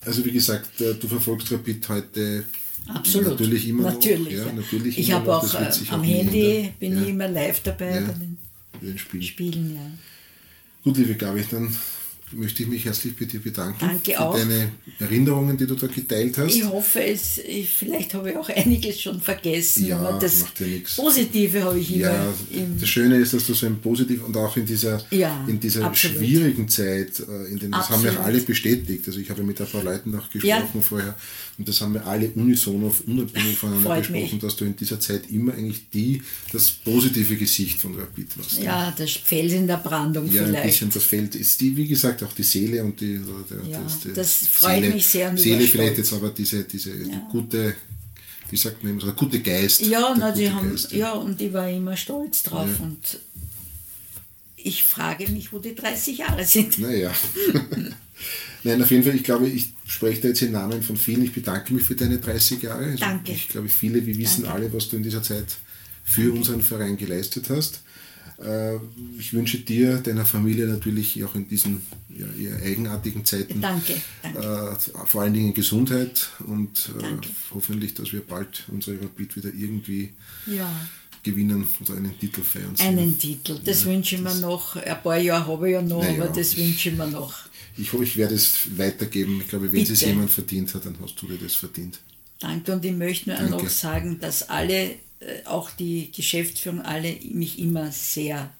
also 0.00 0.24
wie 0.24 0.32
gesagt, 0.32 0.80
äh, 0.80 0.94
du 0.94 1.06
verfolgst 1.08 1.52
Rapid 1.52 1.88
heute 1.88 2.44
Absolut. 2.86 3.30
natürlich 3.30 3.68
immer 3.68 3.84
natürlich, 3.84 4.18
noch. 4.18 4.30
Ja, 4.30 4.46
ja. 4.46 4.52
natürlich 4.52 4.98
ich 4.98 5.12
habe 5.12 5.36
auch 5.36 5.54
äh, 5.54 5.70
am 5.90 6.00
auch 6.00 6.04
Handy, 6.04 6.72
bin 6.78 6.94
ja, 6.94 7.02
ich 7.02 7.08
immer 7.08 7.28
live 7.28 7.60
dabei 7.62 8.00
bei 8.00 8.12
den 8.12 8.38
bei 8.72 8.86
den 8.86 8.98
Spielen. 8.98 9.22
Spielen. 9.22 9.98
Gut, 10.84 10.96
liebe 10.96 11.14
Gabi, 11.16 11.44
dann 11.50 11.76
möchte 12.32 12.62
ich 12.64 12.68
mich 12.68 12.84
herzlich 12.84 13.16
bei 13.16 13.24
dir 13.24 13.40
bedanken 13.40 13.78
Danke 13.80 14.12
für 14.12 14.20
auch. 14.20 14.36
deine 14.36 14.72
Erinnerungen, 14.98 15.56
die 15.56 15.66
du 15.66 15.74
da 15.74 15.86
geteilt 15.86 16.36
hast. 16.38 16.54
Ich 16.54 16.64
hoffe, 16.64 17.02
es, 17.04 17.38
ich, 17.38 17.68
vielleicht 17.68 18.14
habe 18.14 18.30
ich 18.30 18.36
auch 18.36 18.48
einiges 18.48 19.00
schon 19.00 19.20
vergessen, 19.20 19.86
Ja, 19.86 19.98
aber 19.98 20.18
das 20.18 20.40
macht 20.40 20.58
ja 20.60 20.66
nichts. 20.66 20.96
Positive 20.96 21.62
habe 21.62 21.78
ich 21.78 21.94
immer 21.94 22.00
Ja, 22.06 22.34
im 22.52 22.80
das 22.80 22.88
Schöne 22.88 23.16
ist, 23.18 23.32
dass 23.32 23.46
du 23.46 23.54
so 23.54 23.66
ein 23.66 23.78
positiv 23.80 24.24
und 24.24 24.36
auch 24.36 24.56
in 24.56 24.66
dieser, 24.66 25.04
Ja, 25.10 25.44
in 25.46 25.60
dieser 25.60 25.84
absolut. 25.84 26.16
schwierigen 26.18 26.68
Zeit, 26.68 27.20
äh, 27.20 27.46
in 27.52 27.58
dem, 27.58 27.70
das 27.70 27.90
haben 27.90 28.02
ja 28.02 28.10
Absolut. 28.10 28.18
alle 28.26 28.40
bestätigt. 28.40 29.06
Also 29.06 29.20
ich 29.20 29.30
habe 29.30 29.42
mit 29.44 29.60
ein 29.60 29.66
paar 29.68 29.84
Leuten 29.84 30.14
auch 30.18 30.28
gesprochen 30.30 30.70
Ja. 30.74 30.80
vorher 30.80 31.14
und 31.58 31.68
das 31.68 31.80
haben 31.80 31.94
wir 31.94 32.06
alle 32.06 32.28
unisono, 32.30 32.94
unabhängig 33.06 33.56
voneinander 33.56 33.88
Freut 33.88 34.00
besprochen, 34.00 34.30
mich. 34.32 34.38
dass 34.40 34.56
du 34.56 34.64
in 34.64 34.76
dieser 34.76 35.00
Zeit 35.00 35.30
immer 35.30 35.54
eigentlich 35.54 35.88
die, 35.90 36.22
das 36.52 36.70
positive 36.70 37.36
Gesicht 37.36 37.80
von 37.80 37.94
Rapid 37.94 38.36
warst. 38.36 38.60
Ja, 38.62 38.92
das 38.96 39.12
Fels 39.12 39.52
in 39.52 39.66
der 39.66 39.76
Brandung 39.78 40.30
Ja, 40.30 40.42
ein 40.42 40.48
vielleicht. 40.48 40.64
bisschen 40.66 40.90
das 40.90 41.04
Feld 41.04 41.34
ist 41.34 41.60
die, 41.60 41.76
wie 41.76 41.86
gesagt, 41.86 42.15
auch 42.22 42.32
die 42.32 42.42
Seele 42.42 42.82
und 42.84 43.00
die, 43.00 43.20
der, 43.50 43.70
Ja, 43.70 43.80
die 44.04 44.12
das 44.12 44.32
freut 44.46 44.80
Seele, 44.80 44.94
mich 44.94 45.06
sehr 45.06 45.36
Seele 45.36 45.66
vielleicht 45.66 45.98
jetzt 45.98 46.12
aber 46.12 46.30
diese, 46.30 46.64
diese 46.64 46.92
gute, 47.30 47.74
wie 48.50 48.56
sagt 48.56 48.82
man 48.82 48.92
immer, 48.92 49.00
so, 49.00 49.06
der 49.06 49.16
gute 49.16 49.40
Geist. 49.40 49.80
Ja, 49.82 50.14
na, 50.18 50.30
die 50.32 50.50
haben, 50.50 50.70
Geist, 50.70 50.92
ja, 50.92 51.12
und 51.12 51.40
ich 51.40 51.52
war 51.52 51.68
immer 51.68 51.96
stolz 51.96 52.42
drauf. 52.42 52.68
Ja. 52.78 52.84
Und 52.84 53.20
ich 54.56 54.82
frage 54.84 55.28
mich, 55.28 55.52
wo 55.52 55.58
die 55.58 55.74
30 55.74 56.18
Jahre 56.18 56.44
sind. 56.44 56.78
Naja. 56.78 57.12
Nein, 58.64 58.82
auf 58.82 58.90
jeden 58.90 59.04
Fall, 59.04 59.14
ich 59.14 59.22
glaube, 59.22 59.46
ich 59.48 59.68
spreche 59.86 60.22
da 60.22 60.28
jetzt 60.28 60.42
im 60.42 60.52
Namen 60.52 60.82
von 60.82 60.96
vielen. 60.96 61.22
Ich 61.22 61.32
bedanke 61.32 61.72
mich 61.72 61.84
für 61.84 61.94
deine 61.94 62.18
30 62.18 62.62
Jahre. 62.62 62.84
Also 62.84 62.98
Danke. 62.98 63.32
Ich 63.32 63.48
glaube, 63.48 63.68
viele, 63.68 64.04
wir 64.04 64.18
wissen 64.18 64.42
Danke. 64.42 64.56
alle, 64.56 64.72
was 64.72 64.88
du 64.88 64.96
in 64.96 65.04
dieser 65.04 65.22
Zeit 65.22 65.46
für 66.04 66.22
Danke. 66.22 66.38
unseren 66.38 66.62
Verein 66.62 66.96
geleistet 66.96 67.48
hast. 67.48 67.80
Äh, 68.42 68.76
ich 69.18 69.32
wünsche 69.32 69.58
dir, 69.58 69.98
deiner 69.98 70.24
Familie 70.24 70.66
natürlich 70.66 71.22
auch 71.24 71.34
in 71.34 71.48
diesen 71.48 71.82
ja, 72.08 72.56
eigenartigen 72.64 73.24
Zeiten 73.24 73.60
danke, 73.60 73.94
danke. 74.22 74.38
Äh, 74.38 75.06
vor 75.06 75.22
allen 75.22 75.34
Dingen 75.34 75.54
Gesundheit 75.54 76.28
und 76.46 76.90
äh, 77.00 77.26
hoffentlich, 77.54 77.94
dass 77.94 78.12
wir 78.12 78.20
bald 78.20 78.64
unsere 78.68 79.00
Rapid 79.00 79.36
wieder 79.36 79.52
irgendwie 79.54 80.12
ja. 80.46 80.70
gewinnen 81.22 81.66
oder 81.80 81.96
einen 81.96 82.18
Titel 82.18 82.42
feiern. 82.42 82.74
Einen 82.78 83.18
Titel, 83.18 83.58
das 83.64 83.84
ja, 83.84 83.90
wünsche 83.90 84.16
ich 84.16 84.22
mir 84.22 84.34
noch. 84.34 84.76
Ein 84.76 85.02
paar 85.02 85.18
Jahre 85.18 85.46
habe 85.46 85.68
ich 85.68 85.74
ja 85.74 85.82
noch, 85.82 86.02
naja, 86.02 86.24
aber 86.24 86.32
das 86.32 86.56
wünsche 86.56 86.90
ich 86.90 86.96
mir 86.96 87.06
noch. 87.06 87.34
Ich 87.78 87.92
hoffe, 87.92 88.04
ich 88.04 88.16
werde 88.16 88.34
es 88.34 88.78
weitergeben. 88.78 89.40
Ich 89.42 89.48
glaube, 89.48 89.70
wenn 89.70 89.82
es 89.82 90.00
jemand 90.00 90.30
verdient 90.30 90.74
hat, 90.74 90.86
dann 90.86 90.96
hast 91.02 91.20
du 91.20 91.26
dir 91.26 91.38
das 91.38 91.54
verdient. 91.54 91.98
Danke 92.38 92.72
und 92.72 92.84
ich 92.84 92.92
möchte 92.92 93.30
nur 93.30 93.38
Danke. 93.38 93.52
noch 93.52 93.68
sagen, 93.68 94.18
dass 94.20 94.48
alle 94.48 94.96
auch 95.44 95.70
die 95.70 96.10
Geschäftsführung 96.12 96.82
alle 96.82 97.16
mich 97.32 97.58
immer 97.58 97.90
sehr 97.92 98.50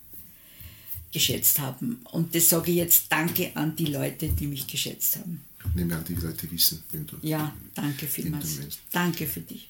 geschätzt 1.12 1.58
haben. 1.58 2.00
Und 2.12 2.34
das 2.34 2.48
sage 2.48 2.70
ich 2.70 2.78
jetzt 2.78 3.06
Danke 3.10 3.50
an 3.54 3.76
die 3.76 3.86
Leute, 3.86 4.28
die 4.28 4.46
mich 4.46 4.66
geschätzt 4.66 5.16
haben. 5.16 5.42
Ich 5.68 5.74
nehme 5.74 5.96
an, 5.96 6.04
die 6.04 6.14
Leute 6.14 6.50
wissen, 6.50 6.82
wenn 6.92 7.06
du. 7.06 7.16
Ja, 7.22 7.54
danke 7.74 8.06
vielmals. 8.06 8.58
Danke 8.92 9.26
für 9.26 9.40
dich. 9.40 9.68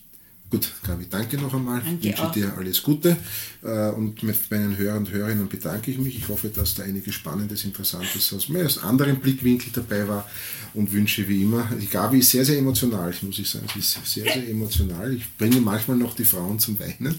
Gut, 0.48 0.72
Gabi, 0.84 1.06
danke 1.10 1.36
noch 1.38 1.52
einmal. 1.52 1.80
Danke 1.80 1.98
ich 2.00 2.06
wünsche 2.10 2.26
auch. 2.28 2.32
dir 2.32 2.54
alles 2.56 2.82
Gute. 2.82 3.16
Und 3.62 4.22
mit 4.22 4.50
meinen 4.50 4.76
Hörern 4.76 4.98
und 4.98 5.10
Hörerinnen 5.10 5.48
bedanke 5.48 5.90
ich 5.90 5.98
mich. 5.98 6.16
Ich 6.16 6.28
hoffe, 6.28 6.48
dass 6.50 6.76
da 6.76 6.84
einiges 6.84 7.14
Spannendes, 7.14 7.64
Interessantes 7.64 8.32
aus 8.32 8.48
mehr 8.48 8.64
aus 8.64 8.78
anderen 8.78 9.18
Blickwinkel 9.18 9.72
dabei 9.72 10.06
war 10.06 10.28
und 10.74 10.92
wünsche 10.92 11.26
wie 11.28 11.42
immer. 11.42 11.68
Die 11.80 11.88
Gabi 11.88 12.20
ist 12.20 12.30
sehr, 12.30 12.44
sehr 12.44 12.58
emotional, 12.58 13.12
muss 13.22 13.40
ich 13.40 13.50
sagen. 13.50 13.66
Sie 13.72 13.80
ist 13.80 13.98
sehr, 14.04 14.24
sehr 14.24 14.48
emotional. 14.48 15.14
Ich 15.14 15.36
bringe 15.36 15.60
manchmal 15.60 15.96
noch 15.96 16.14
die 16.14 16.24
Frauen 16.24 16.60
zum 16.60 16.78
Weinen. 16.78 17.18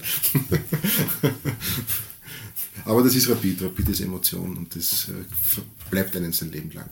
Aber 2.86 3.02
das 3.02 3.14
ist 3.14 3.28
Rapid. 3.28 3.60
Rapid 3.60 3.88
ist 3.90 4.00
Emotion 4.00 4.56
und 4.56 4.74
das 4.74 5.08
bleibt 5.90 6.16
einen 6.16 6.32
sein 6.32 6.50
Leben 6.50 6.70
lang. 6.70 6.88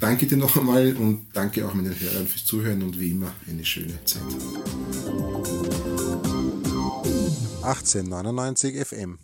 Danke 0.00 0.26
dir 0.26 0.38
noch 0.38 0.56
einmal 0.56 0.96
und 0.96 1.26
danke 1.34 1.66
auch 1.66 1.74
meinen 1.74 1.94
Hörern 2.00 2.26
fürs 2.26 2.46
Zuhören 2.46 2.82
und 2.82 2.98
wie 2.98 3.10
immer 3.10 3.32
eine 3.46 3.64
schöne 3.64 4.02
Zeit. 4.06 4.22
1899 7.62 8.86
FM 8.86 9.18